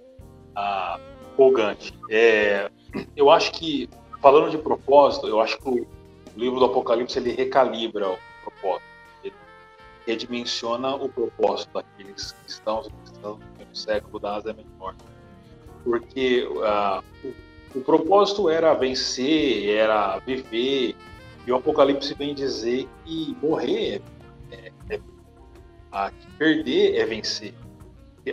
ah, 0.56 1.00
empolgante. 1.32 1.98
É, 2.10 2.70
eu 3.16 3.30
acho 3.30 3.52
que 3.54 3.90
falando 4.22 4.52
de 4.52 4.58
propósito, 4.58 5.28
eu 5.28 5.40
acho 5.40 5.58
que 5.60 5.70
o 5.70 5.88
livro 6.36 6.60
do 6.60 6.66
Apocalipse 6.66 7.18
ele 7.18 7.32
recalibra 7.32 8.10
o 8.10 8.18
propósito, 8.44 8.86
ele 9.24 9.34
redimensiona 10.06 10.96
o 10.96 11.10
propósito 11.10 11.74
daqueles 11.74 12.32
cristãos 12.32 12.88
no 13.24 13.40
século 13.74 14.20
da 14.20 14.36
Ásia 14.36 14.54
Menor. 14.54 14.96
Porque 15.84 16.44
uh, 16.44 17.04
o, 17.24 17.34
o, 17.76 17.82
propósito 17.82 18.50
era 18.50 18.74
vencer, 18.74 19.70
era 19.70 20.20
viver, 20.20 20.96
e 21.46 21.52
o 21.52 21.56
Apocalipse 21.56 22.14
vem 22.14 22.34
dizer 22.34 22.88
que 23.04 23.38
morrer 23.42 24.02
é, 24.52 24.72
é, 24.90 24.96
é 24.96 26.12
que 26.12 26.32
perder 26.38 26.96
é 26.96 27.06
vencer. 27.06 27.54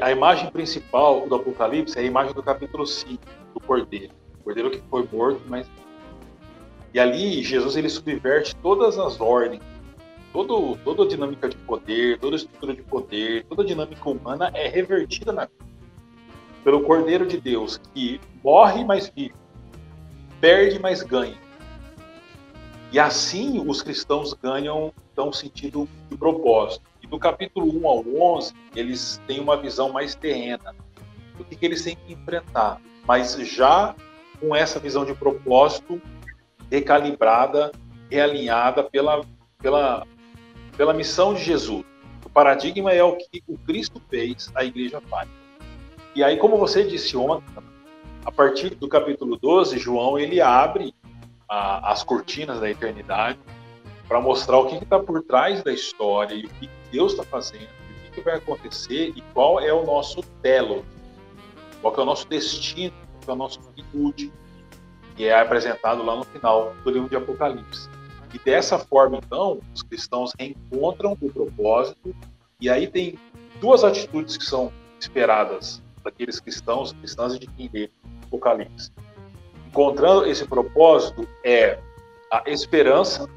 A 0.01 0.11
imagem 0.11 0.51
principal 0.51 1.29
do 1.29 1.35
Apocalipse 1.35 1.99
é 1.99 2.03
a 2.03 2.05
imagem 2.05 2.33
do 2.33 2.43
capítulo 2.43 2.87
5, 2.87 3.23
do 3.53 3.61
Cordeiro. 3.61 4.15
O 4.41 4.45
Cordeiro 4.45 4.71
que 4.71 4.81
foi 4.89 5.07
morto, 5.13 5.43
mas 5.47 5.69
e 6.95 7.01
ali 7.01 7.43
Jesus 7.43 7.77
ele 7.77 7.89
subverte 7.89 8.55
todas 8.57 8.99
as 8.99 9.21
ordens, 9.21 9.63
todo, 10.33 10.77
toda 10.85 11.05
a 11.05 11.09
dinâmica 11.09 11.49
de 11.49 11.57
poder, 11.57 12.19
toda 12.19 12.35
a 12.35 12.39
estrutura 12.39 12.75
de 12.75 12.83
poder, 12.83 13.45
toda 13.49 13.63
a 13.63 13.67
dinâmica 13.67 14.09
humana 14.09 14.51
é 14.55 14.69
revertida 14.69 15.33
na 15.33 15.49
pelo 16.65 16.83
Cordeiro 16.83 17.27
de 17.27 17.41
Deus 17.41 17.81
que 17.95 18.21
morre 18.43 18.85
mas 18.85 19.09
vive, 19.09 19.35
perde 20.41 20.79
mas 20.79 21.03
ganha. 21.03 21.37
E 22.91 22.99
assim 22.99 23.63
os 23.67 23.83
cristãos 23.83 24.35
ganham 24.35 24.93
então 25.13 25.33
sentido 25.33 25.89
de 26.11 26.17
propósito. 26.17 26.85
E 27.03 27.07
do 27.07 27.19
capítulo 27.19 27.67
1 27.81 27.87
ao 27.87 28.05
11, 28.37 28.55
eles 28.77 29.21
têm 29.27 29.41
uma 29.41 29.57
visão 29.57 29.93
mais 29.93 30.15
terrena 30.15 30.75
do 31.37 31.45
que, 31.45 31.57
que 31.57 31.65
eles 31.65 31.83
têm 31.83 31.97
que 31.97 32.13
enfrentar, 32.13 32.81
mas 33.07 33.35
já 33.37 33.95
com 34.39 34.55
essa 34.55 34.79
visão 34.79 35.05
de 35.05 35.15
propósito 35.15 36.01
recalibrada, 36.71 37.73
realinhada 38.11 38.83
pela, 38.83 39.25
pela, 39.59 40.07
pela 40.77 40.93
missão 40.93 41.35
de 41.35 41.43
Jesus. 41.43 41.85
O 42.25 42.31
paradigma 42.31 42.93
é 42.93 43.03
o 43.03 43.17
que 43.17 43.43
o 43.47 43.57
Cristo 43.59 44.01
fez, 44.11 44.51
a 44.55 44.65
igreja 44.65 45.01
faz. 45.03 45.29
E 46.15 46.23
aí, 46.23 46.37
como 46.37 46.59
você 46.59 46.85
disse 46.85 47.17
ontem, 47.17 47.45
a 48.25 48.31
partir 48.31 48.75
do 48.75 48.87
capítulo 48.87 49.39
12, 49.39 49.79
João 49.79 50.19
ele 50.19 50.43
abre 50.43 50.95
a, 51.49 51.91
as 51.91 52.05
cortinas 52.05 52.61
da 52.61 52.71
eternidade 52.71 53.39
para 54.07 54.21
mostrar 54.21 54.59
o 54.59 54.67
que 54.67 54.77
está 54.77 54.99
por 54.99 55.23
trás 55.23 55.63
da 55.63 55.73
história 55.73 56.35
e 56.35 56.45
o 56.45 56.49
que 56.51 56.69
Deus 56.91 57.13
está 57.13 57.25
fazendo, 57.25 57.65
o 57.65 58.05
que, 58.05 58.11
que, 58.13 58.21
vai 58.21 58.35
acontecer 58.35 59.15
e 59.17 59.23
qual 59.33 59.59
é 59.59 59.73
o 59.73 59.87
nosso 59.87 60.23
telo, 60.43 60.85
qual 61.81 61.95
é 61.97 62.01
o 62.01 62.05
nosso 62.05 62.29
destino, 62.29 62.93
qual 63.25 63.35
é 63.35 63.39
o 63.39 63.43
nosso 63.43 63.61
finitude, 63.63 64.31
que 65.17 65.25
é 65.25 65.41
apresentado 65.41 66.05
lá 66.05 66.15
no 66.15 66.25
final 66.25 66.75
do 66.85 66.91
livro 66.91 67.09
de 67.09 67.17
Apocalipse. 67.17 67.89
E 68.35 68.39
dessa 68.39 68.79
forma, 68.79 69.19
então, 69.19 69.61
os 69.75 69.83
cristãos 69.83 70.33
reencontram 70.39 71.17
o 71.19 71.33
propósito, 71.33 72.15
e 72.61 72.69
aí 72.69 72.87
tem 72.87 73.19
duas 73.61 73.83
atitudes 73.83 74.37
que 74.37 74.45
são 74.45 74.71
esperadas 75.01 75.82
daqueles 76.03 76.41
cristãos, 76.41 76.93
cristãs 76.93 77.39
de 77.39 77.47
quem 77.47 77.71
lê 77.73 77.91
Apocalipse. 78.25 78.91
Encontrando 79.67 80.27
esse 80.27 80.47
propósito 80.47 81.27
é 81.45 81.79
a 82.31 82.43
esperança 82.47 83.29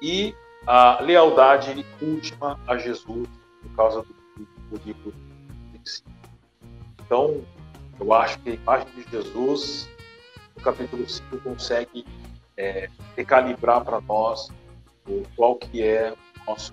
e 0.00 0.34
a 0.66 1.00
lealdade 1.00 1.84
última 2.00 2.58
a 2.66 2.76
Jesus 2.76 3.28
por 3.62 3.76
causa 3.76 4.02
do, 4.02 4.46
do, 4.70 4.84
livro 4.84 5.12
em 5.74 5.80
si. 5.84 6.02
Então, 7.04 7.42
eu 8.00 8.12
acho 8.12 8.38
que 8.40 8.50
a 8.50 8.54
imagem 8.54 8.88
de 8.94 9.10
Jesus, 9.10 9.88
no 10.56 10.62
capítulo 10.62 11.08
5, 11.08 11.38
consegue 11.38 12.04
é, 12.56 12.88
recalibrar 13.16 13.84
para 13.84 14.00
nós 14.00 14.48
o, 15.08 15.22
qual 15.36 15.56
que 15.56 15.82
é 15.82 16.12
o 16.12 16.50
nosso 16.50 16.72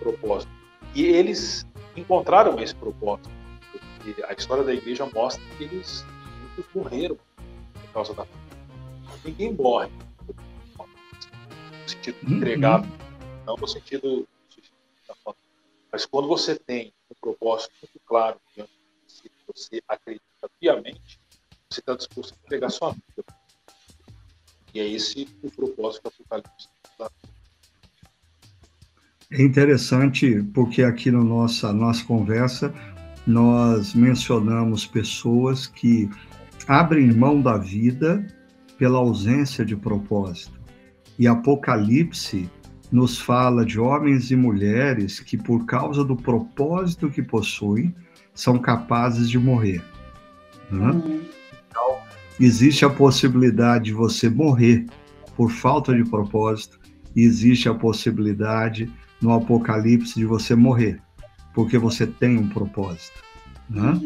propósito. 0.00 0.52
E 0.94 1.04
eles 1.04 1.66
encontraram 1.96 2.58
esse 2.58 2.74
propósito, 2.74 3.30
a 4.28 4.32
história 4.32 4.64
da 4.64 4.72
igreja 4.72 5.06
mostra 5.14 5.42
que 5.56 5.64
eles 5.64 6.04
muitos 6.40 6.74
morreram 6.74 7.16
por 7.16 7.92
causa 7.92 8.14
da 8.14 8.26
Ninguém 9.24 9.52
morre 9.52 9.90
no 10.26 11.88
sentido 11.88 12.16
uhum. 12.26 12.36
entregado, 12.36 12.88
não 13.46 13.56
no 13.56 13.68
sentido 13.68 14.26
mas 15.92 16.06
quando 16.06 16.28
você 16.28 16.54
tem 16.54 16.92
um 17.10 17.14
propósito 17.20 17.72
muito 17.82 18.00
claro 18.06 18.38
de 18.56 18.64
você 19.46 19.82
acredita 19.88 20.48
piamente, 20.60 21.20
você 21.68 21.80
está 21.80 21.96
disposto 21.96 22.32
a 22.32 22.46
entregar 22.46 22.70
sua 22.70 22.92
vida 22.92 23.24
e 24.72 24.78
é 24.80 24.86
esse 24.86 25.28
o 25.42 25.50
propósito 25.50 26.04
do 26.04 26.08
Apocalipse. 26.08 26.68
É 29.32 29.42
interessante 29.42 30.42
porque 30.54 30.82
aqui 30.82 31.10
na 31.10 31.18
no 31.18 31.24
nossa, 31.24 31.72
nossa 31.72 32.04
conversa 32.04 32.72
nós 33.26 33.94
mencionamos 33.94 34.86
pessoas 34.86 35.66
que 35.66 36.08
abrem 36.66 37.12
mão 37.12 37.40
da 37.40 37.56
vida 37.56 38.26
pela 38.78 38.98
ausência 38.98 39.64
de 39.64 39.76
propósito. 39.76 40.58
E 41.18 41.26
Apocalipse 41.26 42.48
nos 42.90 43.18
fala 43.18 43.64
de 43.64 43.78
homens 43.78 44.30
e 44.30 44.36
mulheres 44.36 45.20
que, 45.20 45.36
por 45.36 45.64
causa 45.66 46.04
do 46.04 46.16
propósito 46.16 47.10
que 47.10 47.22
possuem, 47.22 47.94
são 48.34 48.58
capazes 48.58 49.28
de 49.28 49.38
morrer. 49.38 49.84
Né? 50.70 50.90
Uhum 50.90 51.40
existe 52.40 52.86
a 52.86 52.90
possibilidade 52.90 53.86
de 53.86 53.92
você 53.92 54.30
morrer 54.30 54.86
por 55.36 55.50
falta 55.50 55.94
de 55.94 56.02
propósito, 56.08 56.80
e 57.14 57.22
existe 57.22 57.68
a 57.68 57.74
possibilidade 57.74 58.90
no 59.20 59.32
Apocalipse 59.32 60.14
de 60.14 60.24
você 60.24 60.54
morrer 60.54 61.02
porque 61.54 61.78
você 61.78 62.06
tem 62.06 62.38
um 62.38 62.48
propósito. 62.48 63.22
Né? 63.68 64.00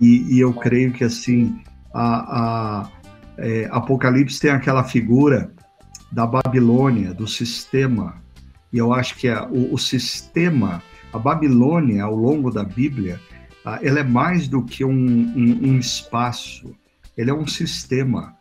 E, 0.00 0.36
e 0.36 0.40
eu 0.40 0.52
creio 0.52 0.92
que 0.92 1.04
assim 1.04 1.60
a, 1.92 2.82
a 2.82 2.90
é, 3.38 3.68
Apocalipse 3.70 4.40
tem 4.40 4.50
aquela 4.50 4.84
figura 4.84 5.52
da 6.10 6.26
Babilônia, 6.26 7.12
do 7.12 7.26
sistema, 7.26 8.22
e 8.72 8.78
eu 8.78 8.92
acho 8.92 9.16
que 9.16 9.28
a, 9.28 9.44
o, 9.46 9.74
o, 9.74 9.78
sistema, 9.78 10.82
a 11.12 11.18
Babilônia, 11.18 12.02
ao 12.02 12.14
longo 12.14 12.50
da 12.50 12.64
Bíblia, 12.64 13.20
ela 13.82 14.00
é 14.00 14.02
mais 14.02 14.48
do 14.48 14.62
que 14.62 14.84
um, 14.84 14.90
um, 14.90 15.68
um 15.70 15.78
espaço, 15.78 16.74
ele 17.16 17.30
é 17.30 17.34
um 17.34 17.46
sistema. 17.46 18.34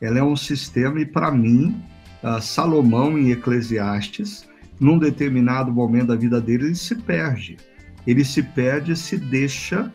Ela 0.00 0.18
é 0.18 0.22
um 0.22 0.36
sistema, 0.36 1.00
e 1.00 1.06
para 1.06 1.30
mim, 1.30 1.82
uh, 2.22 2.40
Salomão 2.40 3.18
em 3.18 3.30
Eclesiastes, 3.30 4.46
num 4.80 4.98
determinado 4.98 5.70
momento 5.70 6.08
da 6.08 6.16
vida 6.16 6.40
dele, 6.40 6.64
ele 6.64 6.74
se 6.74 6.94
perde. 6.94 7.58
Ele 8.06 8.24
se 8.24 8.42
perde 8.42 8.92
e 8.92 8.96
se 8.96 9.18
deixa 9.18 9.92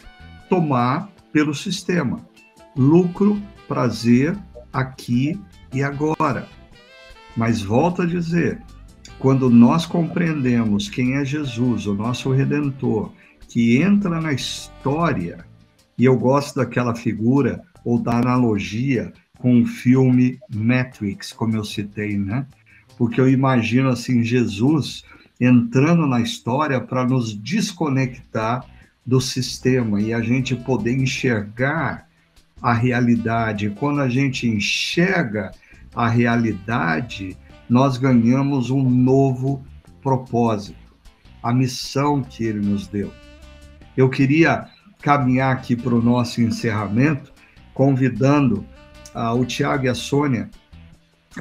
tomar 0.47 1.09
pelo 1.33 1.55
sistema. 1.55 2.23
Lucro, 2.77 3.41
prazer, 3.67 4.37
aqui 4.71 5.39
e 5.73 5.81
agora. 5.81 6.47
Mas 7.35 7.61
volto 7.61 8.03
a 8.03 8.05
dizer, 8.05 8.61
quando 9.17 9.49
nós 9.49 9.85
compreendemos 9.85 10.87
quem 10.87 11.15
é 11.15 11.25
Jesus, 11.25 11.87
o 11.87 11.93
nosso 11.93 12.31
redentor, 12.31 13.11
que 13.47 13.81
entra 13.81 14.21
na 14.21 14.33
história, 14.33 15.45
e 15.97 16.05
eu 16.05 16.17
gosto 16.17 16.57
daquela 16.57 16.93
figura 16.93 17.61
ou 17.83 17.99
da 17.99 18.17
analogia 18.17 19.11
com 19.39 19.61
o 19.61 19.65
filme 19.65 20.39
Matrix, 20.53 21.31
como 21.31 21.55
eu 21.55 21.63
citei, 21.63 22.17
né? 22.17 22.45
Porque 22.97 23.19
eu 23.19 23.29
imagino 23.29 23.89
assim 23.89 24.23
Jesus 24.23 25.03
entrando 25.39 26.07
na 26.07 26.21
história 26.21 26.79
para 26.79 27.05
nos 27.05 27.35
desconectar 27.35 28.65
do 29.05 29.19
sistema 29.19 30.01
e 30.01 30.13
a 30.13 30.21
gente 30.21 30.55
poder 30.55 30.93
enxergar 30.93 32.07
a 32.61 32.73
realidade. 32.73 33.69
Quando 33.71 34.01
a 34.01 34.09
gente 34.09 34.47
enxerga 34.47 35.51
a 35.93 36.07
realidade, 36.07 37.37
nós 37.69 37.97
ganhamos 37.97 38.69
um 38.69 38.89
novo 38.89 39.63
propósito, 40.01 40.77
a 41.43 41.53
missão 41.53 42.23
que 42.23 42.43
ele 42.43 42.65
nos 42.65 42.87
deu. 42.87 43.11
Eu 43.95 44.09
queria 44.09 44.67
caminhar 45.01 45.53
aqui 45.53 45.75
para 45.75 45.93
o 45.93 46.01
nosso 46.01 46.41
encerramento 46.41 47.33
convidando 47.73 48.65
uh, 49.13 49.39
o 49.39 49.45
Tiago 49.45 49.85
e 49.85 49.89
a 49.89 49.95
Sônia 49.95 50.49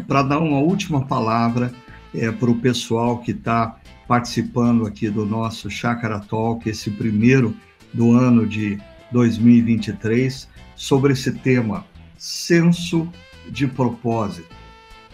para 0.02 0.22
dar 0.22 0.38
uma 0.38 0.58
última 0.58 1.04
palavra 1.04 1.72
é, 2.14 2.30
para 2.30 2.50
o 2.50 2.60
pessoal 2.60 3.18
que 3.18 3.32
está 3.32 3.76
participando 4.06 4.86
aqui 4.86 5.08
do 5.08 5.24
nosso 5.24 5.70
Chácara 5.70 6.20
Talk, 6.20 6.68
esse 6.68 6.90
primeiro 6.90 7.56
do 7.92 8.12
ano 8.12 8.46
de 8.46 8.78
2023, 9.12 10.48
sobre 10.76 11.12
esse 11.12 11.32
tema, 11.32 11.84
senso 12.18 13.08
de 13.48 13.66
propósito. 13.66 14.54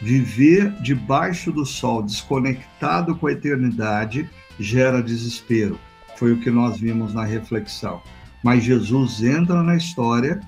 Viver 0.01 0.73
debaixo 0.81 1.53
do 1.53 1.67
sol, 1.67 2.03
desconectado 2.03 3.15
com 3.15 3.27
a 3.27 3.33
eternidade, 3.33 4.29
gera 4.59 5.03
desespero. 5.03 5.79
Foi 6.17 6.33
o 6.33 6.41
que 6.41 6.51
nós 6.51 6.81
vimos 6.81 7.13
na 7.13 7.25
reflexão. 7.25 8.01
Mas 8.43 8.65
Jesus 8.65 9.23
entra 9.23 9.63
na 9.63 9.77
história 9.77 10.41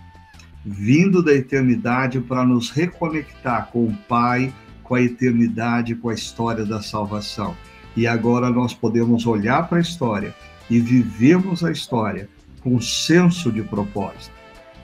vindo 0.64 1.22
da 1.22 1.32
eternidade 1.32 2.20
para 2.20 2.44
nos 2.44 2.70
reconectar 2.70 3.66
com 3.66 3.86
o 3.86 3.96
Pai, 4.08 4.52
com 4.82 4.94
a 4.94 5.02
eternidade, 5.02 5.94
com 5.94 6.08
a 6.08 6.14
história 6.14 6.64
da 6.64 6.80
salvação. 6.80 7.56
E 7.96 8.06
agora 8.06 8.50
nós 8.50 8.72
podemos 8.72 9.26
olhar 9.26 9.68
para 9.68 9.78
a 9.78 9.80
história 9.80 10.34
e 10.70 10.80
vivemos 10.80 11.64
a 11.64 11.70
história 11.70 12.28
com 12.62 12.80
senso 12.80 13.50
de 13.50 13.62
propósito. 13.62 14.32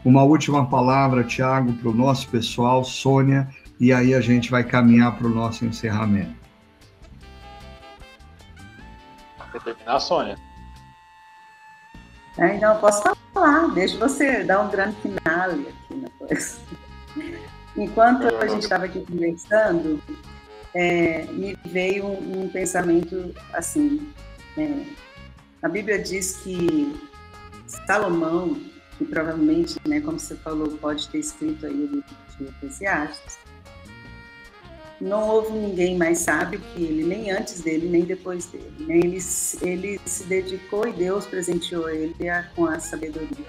Uma 0.04 0.22
última 0.22 0.66
palavra, 0.66 1.24
Tiago, 1.24 1.72
para 1.74 1.88
o 1.88 1.94
nosso 1.94 2.28
pessoal, 2.28 2.84
Sônia, 2.84 3.48
e 3.80 3.92
aí 3.92 4.14
a 4.14 4.20
gente 4.20 4.50
vai 4.50 4.64
caminhar 4.64 5.16
para 5.16 5.26
o 5.26 5.30
nosso 5.30 5.64
encerramento. 5.64 6.34
Quer 9.52 9.60
terminar, 9.62 10.00
Sônia? 10.00 10.36
É, 12.36 12.56
então, 12.56 12.74
eu 12.74 12.80
posso 12.80 13.02
falar, 13.02 13.17
deixa 13.74 13.96
você 13.98 14.44
dar 14.44 14.60
um 14.60 14.70
grande 14.70 14.96
finale 15.00 15.68
aqui 15.68 15.94
na 15.94 16.10
coisa. 16.10 16.58
Enquanto 17.76 18.26
a 18.36 18.46
gente 18.46 18.62
estava 18.62 18.86
aqui 18.86 19.04
conversando, 19.04 20.02
é, 20.74 21.24
me 21.24 21.56
veio 21.64 22.06
um, 22.06 22.44
um 22.44 22.48
pensamento 22.48 23.34
assim. 23.52 24.12
É, 24.56 24.82
a 25.62 25.68
Bíblia 25.68 25.98
diz 25.98 26.36
que 26.38 26.94
Salomão, 27.86 28.60
que 28.96 29.04
provavelmente, 29.04 29.76
né, 29.86 30.00
como 30.00 30.18
você 30.18 30.34
falou, 30.36 30.68
pode 30.78 31.08
ter 31.08 31.18
escrito 31.18 31.66
aí 31.66 31.72
o 31.72 31.86
livro 31.86 32.04
de 32.38 32.44
Eclesiastes, 32.44 33.38
não 35.00 35.28
houve 35.28 35.52
ninguém 35.52 35.96
mais 35.96 36.18
sábio 36.18 36.60
que 36.60 36.82
ele, 36.82 37.04
nem 37.04 37.30
antes 37.30 37.60
dele, 37.60 37.88
nem 37.88 38.04
depois 38.04 38.46
dele. 38.46 38.72
Né? 38.80 38.96
Ele, 38.96 39.18
ele 39.62 40.00
se 40.04 40.24
dedicou 40.24 40.88
e 40.88 40.92
Deus 40.92 41.26
presenteou 41.26 41.88
ele 41.88 42.14
com 42.54 42.66
a 42.66 42.80
sabedoria. 42.80 43.46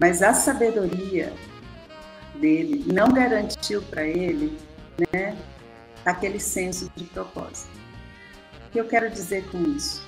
Mas 0.00 0.22
a 0.22 0.32
sabedoria 0.32 1.32
dele 2.36 2.84
não 2.92 3.12
garantiu 3.12 3.82
para 3.82 4.04
ele 4.06 4.58
né, 5.12 5.36
aquele 6.04 6.40
senso 6.40 6.90
de 6.96 7.04
propósito. 7.04 7.70
O 8.68 8.72
que 8.72 8.80
eu 8.80 8.86
quero 8.86 9.10
dizer 9.10 9.44
com 9.50 9.62
isso? 9.62 10.02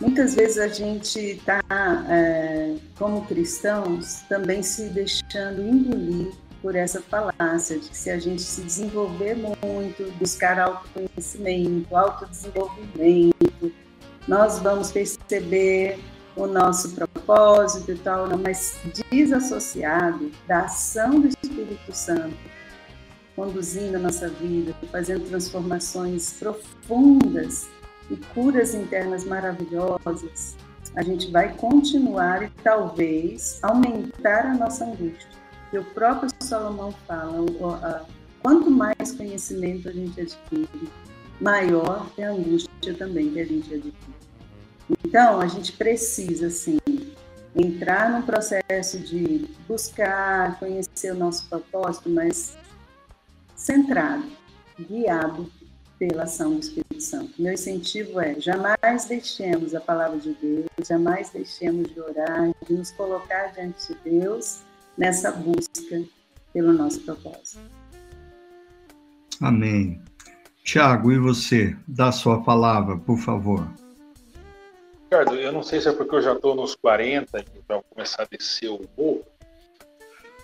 Muitas 0.00 0.34
vezes 0.34 0.58
a 0.58 0.68
gente 0.68 1.18
está, 1.18 1.60
é, 2.08 2.76
como 2.98 3.24
cristãos, 3.26 4.22
também 4.28 4.62
se 4.62 4.88
deixando 4.88 5.62
engolir 5.62 6.32
por 6.62 6.76
essa 6.76 7.02
falácia 7.02 7.78
de 7.78 7.88
que 7.88 7.96
se 7.96 8.08
a 8.08 8.18
gente 8.18 8.40
se 8.40 8.62
desenvolver 8.62 9.34
muito, 9.34 10.10
buscar 10.18 10.58
autoconhecimento, 10.60 11.94
autodesenvolvimento, 11.94 13.72
nós 14.28 14.60
vamos 14.60 14.92
perceber 14.92 15.98
o 16.36 16.46
nosso 16.46 16.94
propósito 16.94 17.90
e 17.90 17.98
tal, 17.98 18.28
mas 18.38 18.78
desassociado 19.10 20.30
da 20.46 20.60
ação 20.60 21.20
do 21.20 21.28
Espírito 21.28 21.92
Santo, 21.92 22.36
conduzindo 23.34 23.96
a 23.96 24.00
nossa 24.00 24.28
vida, 24.28 24.72
fazendo 24.90 25.28
transformações 25.28 26.34
profundas 26.34 27.68
e 28.08 28.16
curas 28.34 28.74
internas 28.74 29.24
maravilhosas, 29.24 30.56
a 30.94 31.02
gente 31.02 31.30
vai 31.30 31.54
continuar 31.54 32.42
e 32.42 32.50
talvez 32.62 33.58
aumentar 33.62 34.46
a 34.46 34.54
nossa 34.54 34.84
angústia. 34.84 35.41
E 35.72 35.78
o 35.78 35.84
próprio 35.84 36.30
Salomão 36.40 36.92
fala, 37.06 38.06
quanto 38.42 38.70
mais 38.70 39.12
conhecimento 39.12 39.88
a 39.88 39.92
gente 39.92 40.20
adquire, 40.20 40.90
maior 41.40 42.06
é 42.18 42.24
a 42.24 42.30
angústia 42.30 42.94
também 42.94 43.30
que 43.32 43.40
a 43.40 43.46
gente 43.46 43.74
adquire. 43.74 44.22
Então, 45.04 45.40
a 45.40 45.46
gente 45.46 45.72
precisa, 45.72 46.48
assim, 46.48 46.78
entrar 47.56 48.10
num 48.10 48.22
processo 48.22 48.98
de 48.98 49.48
buscar, 49.66 50.58
conhecer 50.58 51.12
o 51.12 51.14
nosso 51.14 51.48
propósito, 51.48 52.10
mas 52.10 52.56
centrado, 53.56 54.26
guiado 54.78 55.50
pela 55.98 56.24
ação 56.24 56.54
do 56.54 56.60
Espírito 56.60 57.00
Santo. 57.00 57.40
Meu 57.40 57.52
incentivo 57.52 58.20
é: 58.20 58.38
jamais 58.38 59.04
deixemos 59.06 59.74
a 59.74 59.80
palavra 59.80 60.18
de 60.18 60.34
Deus, 60.34 60.66
jamais 60.86 61.30
deixemos 61.30 61.92
de 61.92 62.00
orar, 62.00 62.50
de 62.66 62.74
nos 62.74 62.90
colocar 62.90 63.52
diante 63.52 63.88
de 63.88 64.10
Deus 64.18 64.62
nessa 64.96 65.30
busca 65.30 66.02
pelo 66.52 66.72
nosso 66.72 67.00
propósito. 67.00 67.60
Amém. 69.40 70.00
Tiago, 70.62 71.10
e 71.10 71.18
você? 71.18 71.76
Dá 71.86 72.12
sua 72.12 72.42
palavra, 72.42 72.96
por 72.96 73.18
favor. 73.18 73.66
Ricardo, 75.04 75.34
eu 75.34 75.52
não 75.52 75.62
sei 75.62 75.80
se 75.80 75.88
é 75.88 75.92
porque 75.92 76.14
eu 76.14 76.22
já 76.22 76.32
estou 76.32 76.54
nos 76.54 76.74
40 76.76 77.40
e 77.40 77.44
então 77.58 77.84
começar 77.90 78.22
a 78.22 78.26
descer 78.26 78.68
o 78.68 78.80
morro, 78.96 79.24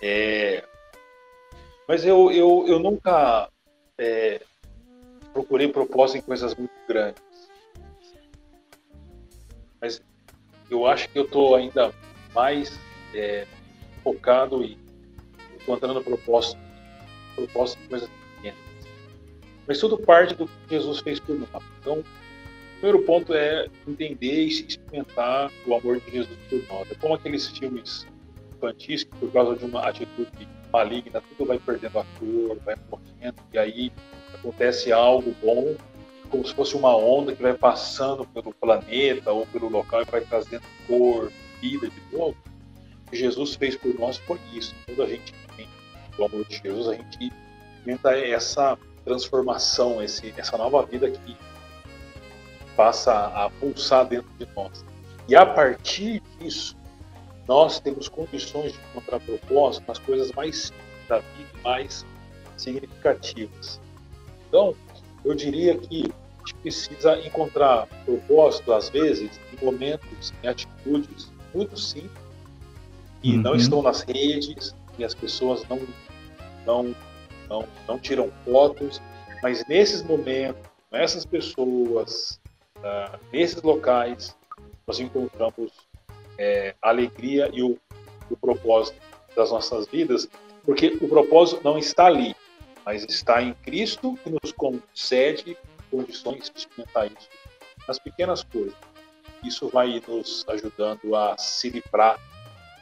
é... 0.01 0.63
mas 1.87 2.05
eu, 2.05 2.31
eu, 2.31 2.65
eu 2.67 2.79
nunca 2.79 3.49
é... 3.97 4.41
procurei 5.33 5.69
propósito 5.69 6.17
em 6.17 6.21
coisas 6.21 6.53
muito 6.55 6.71
grandes. 6.87 7.23
Mas 9.81 10.01
eu 10.69 10.85
acho 10.85 11.09
que 11.09 11.17
eu 11.17 11.23
estou 11.23 11.55
ainda 11.55 11.93
mais 12.35 12.77
é, 13.15 13.47
focado 14.03 14.63
e 14.63 14.77
encontrando 15.61 16.01
propósito, 16.01 16.59
propósito 17.35 17.81
em 17.83 17.87
coisas 17.87 18.09
pequenas. 18.35 18.59
Mas 19.67 19.79
tudo 19.79 19.97
parte 19.97 20.35
do 20.35 20.47
que 20.47 20.53
Jesus 20.69 20.99
fez 20.99 21.19
por 21.19 21.37
nós. 21.37 21.63
Então, 21.79 21.99
o 21.99 22.05
primeiro 22.79 23.03
ponto 23.03 23.33
é 23.33 23.67
entender 23.87 24.45
e 24.45 24.47
experimentar 24.47 25.51
o 25.67 25.75
amor 25.75 25.99
de 25.99 26.11
Jesus 26.11 26.37
por 26.49 26.63
nós. 26.69 26.91
É 26.91 26.95
como 26.95 27.13
aqueles 27.13 27.47
filmes 27.47 28.07
infantis 28.55 29.03
que, 29.03 29.15
por 29.17 29.31
causa 29.31 29.55
de 29.55 29.65
uma 29.65 29.87
atitude 29.87 30.47
maligna, 30.71 31.21
tudo 31.21 31.47
vai 31.47 31.59
perdendo 31.59 31.99
a 31.99 32.05
cor, 32.19 32.57
vai 32.63 32.75
morrendo, 32.89 33.41
e 33.51 33.57
aí 33.57 33.91
acontece 34.33 34.91
algo 34.91 35.35
bom, 35.41 35.75
como 36.29 36.45
se 36.45 36.53
fosse 36.53 36.75
uma 36.75 36.95
onda 36.95 37.35
que 37.35 37.41
vai 37.41 37.53
passando 37.55 38.23
pelo 38.25 38.53
planeta 38.53 39.31
ou 39.31 39.47
pelo 39.47 39.67
local 39.67 40.03
e 40.03 40.05
vai 40.05 40.21
trazendo 40.21 40.63
cor, 40.87 41.31
vida 41.59 41.89
de 41.89 42.17
novo 42.17 42.37
Jesus 43.11 43.55
fez 43.55 43.75
por 43.75 43.93
nós 43.99 44.17
foi 44.17 44.39
isso. 44.53 44.75
Quando 44.85 45.03
a 45.03 45.07
gente 45.07 45.33
tem 45.55 45.67
o 46.17 46.25
amor 46.25 46.45
de 46.45 46.57
Jesus, 46.57 46.87
a 46.87 46.93
gente 46.93 47.31
tenta 47.85 48.17
essa 48.17 48.77
transformação, 49.03 50.01
esse, 50.03 50.33
essa 50.37 50.57
nova 50.57 50.85
vida 50.85 51.09
que 51.09 51.37
passa 52.75 53.13
a 53.13 53.49
pulsar 53.59 54.05
dentro 54.05 54.29
de 54.37 54.47
nós. 54.55 54.85
E 55.27 55.35
a 55.35 55.45
partir 55.45 56.21
disso, 56.39 56.75
nós 57.47 57.79
temos 57.79 58.07
condições 58.07 58.73
de 58.73 58.79
encontrar 58.91 59.19
propósito 59.19 59.85
nas 59.87 59.99
coisas 59.99 60.31
mais 60.33 60.67
simples 60.67 61.07
da 61.07 61.19
vida, 61.19 61.49
mais 61.63 62.05
significativas. 62.55 63.79
Então, 64.47 64.75
eu 65.25 65.33
diria 65.33 65.77
que 65.77 66.03
a 66.03 66.39
gente 66.39 66.55
precisa 66.61 67.19
encontrar 67.25 67.87
propósito, 68.05 68.71
às 68.71 68.89
vezes, 68.89 69.39
em 69.51 69.65
momentos, 69.65 70.33
em 70.43 70.47
atitudes 70.47 71.31
muito 71.53 71.77
simples, 71.77 72.11
e 73.23 73.35
uhum. 73.35 73.41
não 73.41 73.55
estão 73.55 73.81
nas 73.81 74.01
redes 74.01 74.75
e 74.97 75.03
as 75.03 75.13
pessoas 75.13 75.63
não, 75.67 75.79
não, 76.65 76.95
não, 77.49 77.67
não 77.87 77.99
tiram 77.99 78.31
fotos, 78.45 79.01
mas 79.41 79.65
nesses 79.67 80.03
momentos, 80.03 80.61
nessas 80.91 81.25
pessoas, 81.25 82.39
uh, 82.77 83.19
nesses 83.31 83.61
locais, 83.61 84.35
nós 84.85 84.99
encontramos 84.99 85.71
é, 86.37 86.75
a 86.81 86.89
alegria 86.89 87.49
e 87.53 87.61
o, 87.61 87.77
o 88.29 88.37
propósito 88.37 88.99
das 89.35 89.51
nossas 89.51 89.87
vidas, 89.87 90.27
porque 90.63 90.97
o 91.01 91.07
propósito 91.07 91.61
não 91.63 91.77
está 91.77 92.07
ali, 92.07 92.35
mas 92.85 93.03
está 93.03 93.41
em 93.41 93.53
Cristo 93.53 94.17
que 94.23 94.29
nos 94.29 94.51
concede 94.51 95.57
condições 95.91 96.49
de 96.49 96.59
experimentar 96.59 97.07
isso 97.07 97.29
nas 97.87 97.99
pequenas 97.99 98.43
coisas. 98.43 98.75
Isso 99.43 99.69
vai 99.69 100.01
nos 100.07 100.45
ajudando 100.49 101.15
a 101.15 101.37
se 101.37 101.69
livrar 101.69 102.19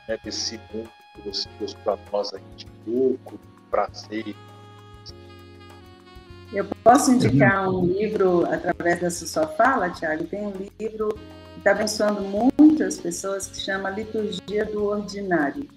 né, 0.08 0.18
desse 0.24 0.60
mundo 0.74 0.90
que 1.14 1.30
você 1.30 1.50
trouxe 1.58 1.76
para 1.78 1.98
nós 2.12 2.34
aí 2.34 2.42
de 2.56 2.68
lucro, 2.86 3.40
prazer. 3.70 4.36
Eu 6.54 6.66
posso 6.84 7.12
indicar 7.12 7.70
um 7.70 7.86
livro 7.86 8.46
através 8.46 9.02
dessa 9.02 9.28
sua 9.28 9.48
fala, 9.48 9.90
Tiago? 9.90 10.24
Tem 10.26 10.42
um 10.42 10.54
livro 10.80 11.10
que 11.54 11.58
está 11.58 11.72
abençoando 11.72 12.22
muitas 12.22 13.00
pessoas 13.00 13.48
que 13.48 13.58
chama 13.58 13.90
Liturgia 13.90 14.64
do 14.66 14.86
Ordinário. 14.86 15.68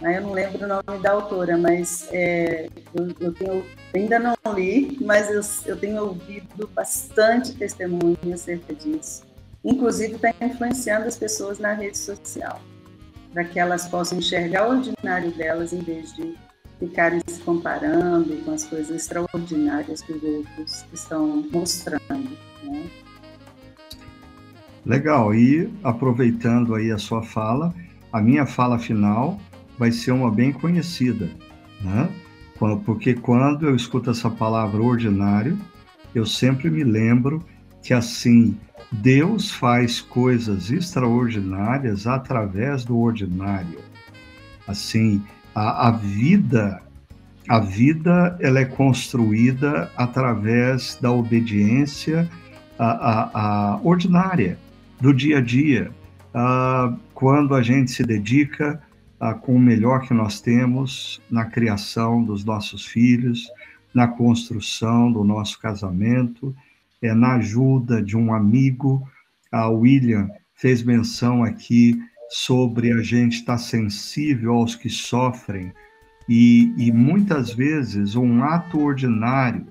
Eu 0.00 0.22
não 0.22 0.32
lembro 0.32 0.64
o 0.64 0.68
nome 0.68 1.02
da 1.02 1.10
autora, 1.10 1.58
mas 1.58 2.08
é, 2.10 2.68
eu, 2.94 3.08
eu 3.20 3.34
tenho, 3.34 3.66
ainda 3.94 4.18
não 4.18 4.34
li, 4.54 4.96
mas 5.02 5.28
eu, 5.28 5.72
eu 5.72 5.76
tenho 5.76 6.02
ouvido 6.02 6.66
bastante 6.68 7.52
testemunho 7.52 8.16
acerca 8.32 8.74
disso. 8.74 9.24
Inclusive, 9.62 10.14
está 10.14 10.32
influenciando 10.40 11.06
as 11.06 11.18
pessoas 11.18 11.58
na 11.58 11.74
rede 11.74 11.98
social 11.98 12.62
para 13.32 13.44
que 13.44 13.58
elas 13.58 13.88
possam 13.88 14.18
enxergar 14.18 14.68
o 14.68 14.76
ordinário 14.76 15.30
delas 15.32 15.72
em 15.72 15.80
vez 15.80 16.14
de 16.14 16.34
ficarem 16.78 17.20
se 17.26 17.40
comparando 17.40 18.36
com 18.44 18.52
as 18.52 18.64
coisas 18.64 18.90
extraordinárias 18.90 20.02
que 20.02 20.12
os 20.12 20.22
outros 20.22 20.84
estão 20.92 21.44
mostrando. 21.52 22.30
Né? 22.64 22.90
Legal, 24.84 25.34
e 25.34 25.70
aproveitando 25.84 26.74
aí 26.74 26.90
a 26.90 26.98
sua 26.98 27.22
fala, 27.22 27.74
a 28.12 28.20
minha 28.20 28.46
fala 28.46 28.78
final 28.78 29.38
vai 29.78 29.92
ser 29.92 30.12
uma 30.12 30.30
bem 30.30 30.52
conhecida, 30.52 31.30
né? 31.80 32.08
Porque 32.84 33.14
quando 33.14 33.66
eu 33.66 33.74
escuto 33.74 34.10
essa 34.10 34.28
palavra 34.28 34.82
ordinário, 34.82 35.58
eu 36.14 36.26
sempre 36.26 36.68
me 36.70 36.84
lembro 36.84 37.42
que 37.82 37.94
assim 37.94 38.56
Deus 38.92 39.50
faz 39.50 40.00
coisas 40.00 40.70
extraordinárias 40.70 42.06
através 42.06 42.84
do 42.84 42.98
ordinário. 42.98 43.78
Assim, 44.66 45.22
a, 45.54 45.88
a 45.88 45.90
vida, 45.92 46.82
a 47.48 47.60
vida 47.60 48.36
ela 48.40 48.58
é 48.60 48.64
construída 48.64 49.90
através 49.96 50.98
da 51.00 51.10
obediência 51.12 52.28
a, 52.78 53.30
a, 53.74 53.80
ordinária 53.82 54.58
do 55.00 55.14
dia 55.14 55.38
a 55.38 55.40
dia. 55.40 55.90
Ah, 56.34 56.94
quando 57.14 57.54
a 57.54 57.62
gente 57.62 57.90
se 57.90 58.02
dedica 58.02 58.80
ah, 59.20 59.34
com 59.34 59.54
o 59.54 59.58
melhor 59.58 60.00
que 60.00 60.14
nós 60.14 60.40
temos 60.40 61.20
na 61.30 61.44
criação 61.44 62.22
dos 62.22 62.44
nossos 62.44 62.86
filhos, 62.86 63.48
na 63.94 64.08
construção 64.08 65.12
do 65.12 65.22
nosso 65.24 65.60
casamento, 65.60 66.54
é, 67.02 67.14
na 67.14 67.36
ajuda 67.36 68.02
de 68.02 68.16
um 68.16 68.32
amigo. 68.32 69.02
A 69.50 69.68
William 69.68 70.28
fez 70.54 70.82
menção 70.82 71.42
aqui 71.42 71.98
sobre 72.28 72.92
a 72.92 73.02
gente 73.02 73.36
estar 73.36 73.58
sensível 73.58 74.52
aos 74.52 74.74
que 74.76 74.88
sofrem 74.88 75.72
E, 76.28 76.72
e 76.76 76.92
muitas 76.92 77.52
vezes 77.52 78.14
um 78.14 78.44
ato 78.44 78.78
ordinário 78.78 79.66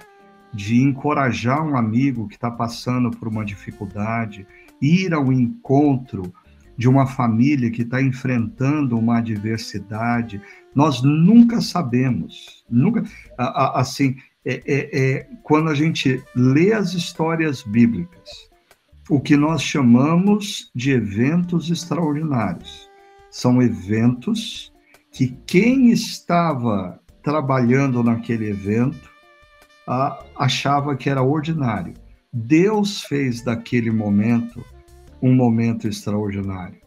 de 0.54 0.82
encorajar 0.82 1.66
um 1.66 1.78
amigo 1.78 2.28
que 2.28 2.36
está 2.36 2.52
passando 2.52 3.12
por 3.12 3.28
uma 3.28 3.46
dificuldade, 3.46 4.46
ir 4.82 5.14
ao 5.14 5.32
encontro 5.32 6.34
de 6.78 6.90
uma 6.90 7.06
família 7.06 7.70
que 7.70 7.84
está 7.84 8.02
enfrentando 8.02 8.98
uma 8.98 9.20
adversidade, 9.20 10.42
nós 10.74 11.02
nunca 11.02 11.62
sabemos, 11.62 12.66
nunca, 12.70 13.04
assim, 13.38 14.16
é, 14.46 14.62
é, 14.66 15.00
é, 15.00 15.28
quando 15.44 15.70
a 15.70 15.76
gente 15.76 16.24
lê 16.36 16.74
as 16.74 16.94
histórias 16.94 17.62
bíblicas, 17.64 18.30
o 19.10 19.20
que 19.20 19.36
nós 19.36 19.62
chamamos 19.62 20.72
de 20.76 20.92
eventos 20.92 21.70
extraordinários. 21.70 22.88
São 23.32 23.62
eventos 23.62 24.72
que 25.12 25.38
quem 25.46 25.90
estava 25.90 27.00
trabalhando 27.24 28.04
naquele 28.04 28.50
evento 28.50 29.10
ah, 29.88 30.24
achava 30.38 30.96
que 30.96 31.10
era 31.10 31.24
ordinário. 31.24 31.94
Deus 32.32 33.02
fez 33.02 33.44
daquele 33.44 33.90
momento 33.90 34.64
um 35.22 35.34
momento 35.34 35.88
extraordinário. 35.88 36.80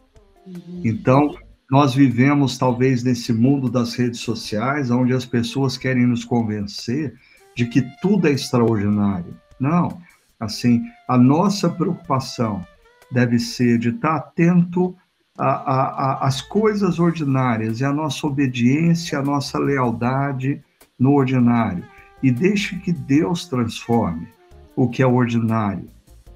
Uhum. 0.47 0.81
Então, 0.83 1.35
nós 1.69 1.93
vivemos 1.93 2.57
talvez 2.57 3.03
nesse 3.03 3.33
mundo 3.33 3.69
das 3.69 3.93
redes 3.95 4.21
sociais, 4.21 4.89
onde 4.89 5.13
as 5.13 5.25
pessoas 5.25 5.77
querem 5.77 6.07
nos 6.07 6.23
convencer 6.23 7.13
de 7.55 7.65
que 7.65 7.81
tudo 8.01 8.27
é 8.27 8.31
extraordinário. 8.31 9.35
Não, 9.59 10.01
assim, 10.39 10.83
a 11.07 11.17
nossa 11.17 11.69
preocupação 11.69 12.65
deve 13.11 13.39
ser 13.39 13.77
de 13.77 13.89
estar 13.89 14.15
atento 14.15 14.95
às 15.37 16.41
coisas 16.41 16.99
ordinárias 16.99 17.79
e 17.79 17.85
a 17.85 17.91
nossa 17.91 18.27
obediência, 18.27 19.19
a 19.19 19.23
nossa 19.23 19.57
lealdade 19.57 20.61
no 20.99 21.13
ordinário. 21.13 21.83
E 22.21 22.31
deixe 22.31 22.77
que 22.77 22.91
Deus 22.91 23.47
transforme 23.47 24.27
o 24.75 24.87
que 24.89 25.01
é 25.01 25.07
ordinário 25.07 25.87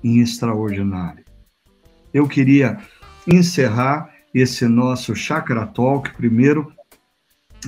em 0.04 0.20
extraordinário. 0.20 1.24
Eu 2.14 2.28
queria 2.28 2.78
encerrar 3.26 4.10
esse 4.34 4.68
nosso 4.68 5.16
Chakra 5.16 5.66
Talk, 5.66 6.14
primeiro 6.16 6.72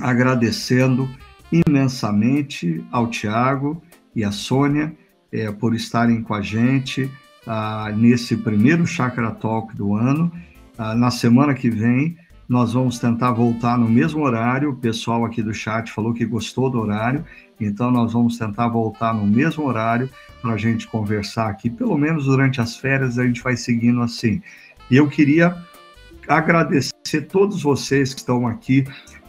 agradecendo 0.00 1.08
imensamente 1.52 2.84
ao 2.90 3.08
Tiago 3.08 3.82
e 4.14 4.24
à 4.24 4.30
Sônia 4.30 4.94
é, 5.32 5.50
por 5.50 5.74
estarem 5.74 6.22
com 6.22 6.34
a 6.34 6.42
gente 6.42 7.10
ah, 7.46 7.92
nesse 7.96 8.36
primeiro 8.36 8.86
Chakra 8.86 9.30
Talk 9.30 9.74
do 9.76 9.94
ano. 9.94 10.30
Ah, 10.76 10.94
na 10.94 11.10
semana 11.10 11.54
que 11.54 11.70
vem, 11.70 12.16
nós 12.48 12.72
vamos 12.72 12.98
tentar 12.98 13.32
voltar 13.32 13.78
no 13.78 13.88
mesmo 13.88 14.22
horário. 14.24 14.70
O 14.70 14.76
pessoal 14.76 15.24
aqui 15.24 15.42
do 15.42 15.54
chat 15.54 15.90
falou 15.92 16.12
que 16.12 16.24
gostou 16.24 16.68
do 16.68 16.80
horário, 16.80 17.24
então 17.60 17.90
nós 17.90 18.12
vamos 18.12 18.36
tentar 18.36 18.68
voltar 18.68 19.14
no 19.14 19.26
mesmo 19.26 19.64
horário 19.64 20.10
para 20.42 20.54
a 20.54 20.56
gente 20.56 20.88
conversar 20.88 21.48
aqui. 21.48 21.70
Pelo 21.70 21.96
menos 21.96 22.24
durante 22.24 22.60
as 22.60 22.76
férias 22.76 23.18
a 23.18 23.26
gente 23.26 23.42
vai 23.42 23.56
seguindo 23.56 24.02
assim. 24.02 24.42
E 24.90 24.96
eu 24.96 25.06
queria 25.06 25.56
agradecer 26.26 27.22
todos 27.28 27.62
vocês 27.62 28.12
que 28.12 28.20
estão 28.20 28.46
aqui 28.46 28.84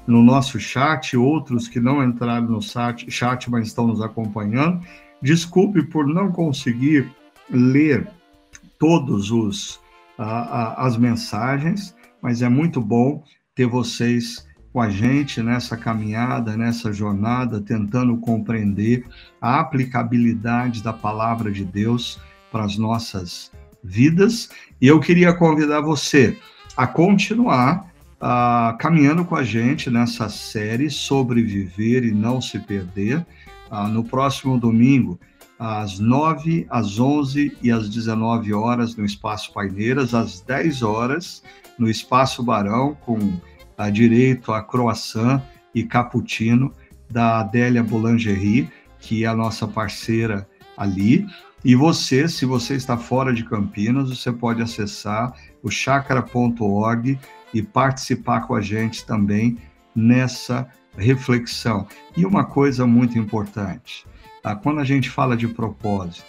no 0.08 0.24
nosso 0.24 0.60
chat, 0.60 1.16
outros 1.16 1.68
que 1.68 1.80
não 1.80 2.04
entraram 2.04 2.48
no 2.48 2.62
chat, 2.62 3.10
chat 3.10 3.50
mas 3.50 3.68
estão 3.68 3.88
nos 3.88 4.02
acompanhando. 4.02 4.82
Desculpe 5.22 5.84
por 5.84 6.08
não 6.08 6.32
conseguir 6.32 7.10
ler 7.50 8.08
todos 8.80 9.32
os 9.32 9.80
a, 10.18 10.24
a, 10.24 10.86
as 10.88 10.98
mensagens, 10.98 11.96
mas 12.22 12.42
é 12.42 12.50
muito 12.50 12.82
bom 12.82 13.24
ter 13.56 13.66
vocês 13.66 14.48
com 14.72 14.80
a 14.80 14.90
gente 14.90 15.42
nessa 15.42 15.76
caminhada, 15.76 16.56
nessa 16.56 16.94
jornada, 16.94 17.60
tentando 17.60 18.18
compreender 18.18 19.06
a 19.42 19.60
aplicabilidade 19.60 20.82
da 20.82 20.94
palavra 20.94 21.52
de 21.52 21.66
Deus 21.66 22.20
para 22.52 22.64
as 22.64 22.78
nossas 22.78 23.52
vidas. 23.84 24.50
E 24.80 24.88
eu 24.88 25.00
queria 25.00 25.34
convidar 25.34 25.82
você 25.82 26.38
a 26.78 26.88
continuar 26.88 27.91
uh, 28.22 28.78
caminhando 28.78 29.26
com 29.26 29.36
a 29.36 29.44
gente 29.44 29.90
nessa 29.90 30.30
série 30.30 30.90
sobre 30.90 31.42
viver 31.42 32.04
e 32.04 32.12
não 32.12 32.40
se 32.40 32.60
perder. 32.60 33.26
Uh, 33.72 33.88
no 33.88 34.04
próximo 34.04 34.60
domingo, 34.60 35.20
às 35.58 36.00
9, 36.00 36.68
às 36.70 37.00
11 37.00 37.58
e 37.62 37.72
às 37.72 37.90
19 37.90 38.54
horas 38.54 38.96
no 38.96 39.06
Espaço 39.06 39.54
Paineiras, 39.54 40.14
às 40.14 40.42
10 40.42 40.82
horas 40.82 41.44
no 41.78 41.90
Espaço 41.90 42.44
Barão, 42.44 42.96
com 43.02 43.18
uh, 43.18 43.92
direito 43.92 44.52
a 44.52 44.62
croissant 44.62 45.42
e 45.74 45.84
cappuccino 45.84 46.74
da 47.10 47.40
Adélia 47.40 47.84
Boulangerie, 47.84 48.70
que 49.00 49.24
é 49.24 49.28
a 49.28 49.36
nossa 49.36 49.68
parceira 49.68 50.48
ali. 50.78 51.26
E 51.64 51.76
você, 51.76 52.28
se 52.28 52.46
você 52.46 52.76
está 52.76 52.98
fora 52.98 53.34
de 53.34 53.44
Campinas, 53.44 54.10
você 54.10 54.32
pode 54.32 54.62
acessar 54.62 55.34
o 55.62 55.70
chakra.org 55.70 57.20
e 57.54 57.62
participar 57.62 58.42
com 58.42 58.56
a 58.56 58.62
gente 58.62 59.06
também 59.06 59.58
nessa 59.96 60.68
reflexão. 60.98 61.88
E 62.18 62.26
uma 62.26 62.46
coisa 62.46 62.88
muito 62.88 63.18
importante, 63.20 64.06
ah, 64.44 64.56
quando 64.56 64.80
a 64.80 64.84
gente 64.84 65.10
fala 65.10 65.38
de 65.38 65.48
propósito, 65.48 66.26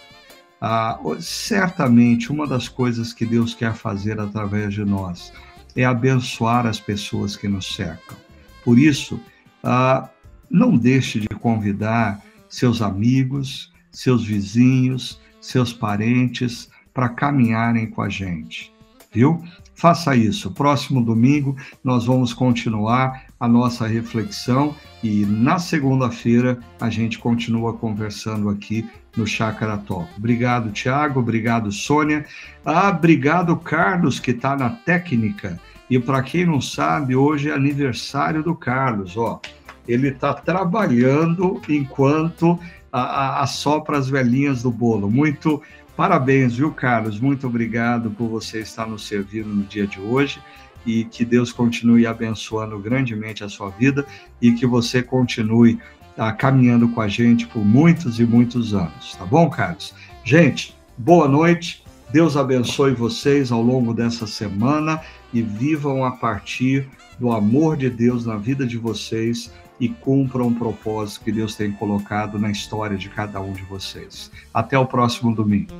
ah, 0.61 0.99
certamente 1.19 2.31
uma 2.31 2.45
das 2.45 2.69
coisas 2.69 3.11
que 3.11 3.25
Deus 3.25 3.53
quer 3.55 3.73
fazer 3.73 4.19
através 4.19 4.73
de 4.73 4.85
nós 4.85 5.33
é 5.75 5.83
abençoar 5.83 6.67
as 6.67 6.79
pessoas 6.79 7.35
que 7.35 7.47
nos 7.47 7.73
cercam. 7.75 8.15
Por 8.63 8.77
isso, 8.77 9.19
ah, 9.63 10.09
não 10.49 10.77
deixe 10.77 11.19
de 11.19 11.27
convidar 11.29 12.21
seus 12.47 12.81
amigos, 12.81 13.73
seus 13.91 14.23
vizinhos, 14.23 15.19
seus 15.43 15.73
parentes 15.73 16.69
para 16.93 17.09
caminharem 17.09 17.87
com 17.87 18.01
a 18.01 18.07
gente, 18.07 18.73
viu? 19.11 19.43
Faça 19.75 20.15
isso. 20.15 20.51
Próximo 20.51 21.03
domingo 21.03 21.57
nós 21.83 22.05
vamos 22.05 22.33
continuar 22.33 23.25
a 23.37 23.47
nossa 23.47 23.85
reflexão 23.85 24.73
e 25.03 25.25
na 25.25 25.59
segunda-feira 25.59 26.57
a 26.79 26.89
gente 26.89 27.19
continua 27.19 27.73
conversando 27.73 28.49
aqui 28.49 28.87
no 29.17 29.27
Chácara 29.27 29.77
Talk. 29.77 30.07
Obrigado, 30.17 30.71
Tiago. 30.71 31.19
Obrigado, 31.19 31.71
Sônia. 31.71 32.25
Ah, 32.63 32.89
obrigado, 32.89 33.55
Carlos, 33.57 34.19
que 34.19 34.31
está 34.31 34.55
na 34.55 34.69
técnica. 34.69 35.59
E 35.89 35.99
para 35.99 36.23
quem 36.23 36.45
não 36.45 36.61
sabe, 36.61 37.15
hoje 37.15 37.49
é 37.49 37.53
aniversário 37.53 38.41
do 38.41 38.55
Carlos. 38.55 39.17
Ó, 39.17 39.41
ele 39.87 40.07
está 40.07 40.33
trabalhando 40.33 41.61
enquanto 41.67 42.57
assopra 42.93 43.97
as 43.97 44.07
velhinhas 44.07 44.61
do 44.61 44.71
bolo. 44.71 45.09
Muito 45.09 45.61
parabéns, 45.97 46.55
viu, 46.55 46.71
Carlos? 46.71 47.19
Muito 47.19 47.47
obrigado 47.47 48.11
por 48.11 48.27
você 48.27 48.59
estar 48.59 48.85
nos 48.85 49.07
servindo 49.07 49.49
no 49.49 49.63
dia 49.63 49.87
de 49.87 49.99
hoje 49.99 50.39
e 50.85 51.05
que 51.05 51.25
Deus 51.25 51.51
continue 51.51 52.05
abençoando 52.05 52.77
grandemente 52.77 53.43
a 53.43 53.49
sua 53.49 53.69
vida 53.69 54.05
e 54.41 54.51
que 54.51 54.65
você 54.65 55.01
continue 55.01 55.79
tá, 56.15 56.31
caminhando 56.31 56.87
com 56.89 57.01
a 57.01 57.07
gente 57.07 57.47
por 57.47 57.65
muitos 57.65 58.19
e 58.19 58.25
muitos 58.25 58.73
anos, 58.73 59.15
tá 59.17 59.25
bom, 59.25 59.49
Carlos? 59.49 59.93
Gente, 60.23 60.75
boa 60.97 61.27
noite. 61.27 61.83
Deus 62.11 62.37
abençoe 62.37 62.93
vocês 62.93 63.51
ao 63.51 63.61
longo 63.61 63.91
dessa 63.91 64.27
semana 64.27 65.01
e 65.33 65.41
vivam 65.41 66.05
a 66.05 66.11
partir 66.11 66.87
do 67.19 67.31
amor 67.31 67.75
de 67.75 67.89
Deus 67.89 68.23
na 68.25 68.37
vida 68.37 68.67
de 68.67 68.77
vocês 68.77 69.51
e 69.79 69.89
cumpram 69.89 70.47
o 70.47 70.55
propósito 70.55 71.23
que 71.23 71.31
Deus 71.31 71.55
tem 71.55 71.71
colocado 71.71 72.37
na 72.39 72.49
história 72.51 72.97
de 72.97 73.09
cada 73.09 73.41
um 73.41 73.53
de 73.53 73.63
vocês. 73.63 74.31
Até 74.53 74.77
o 74.77 74.85
próximo 74.85 75.33
domingo. 75.33 75.73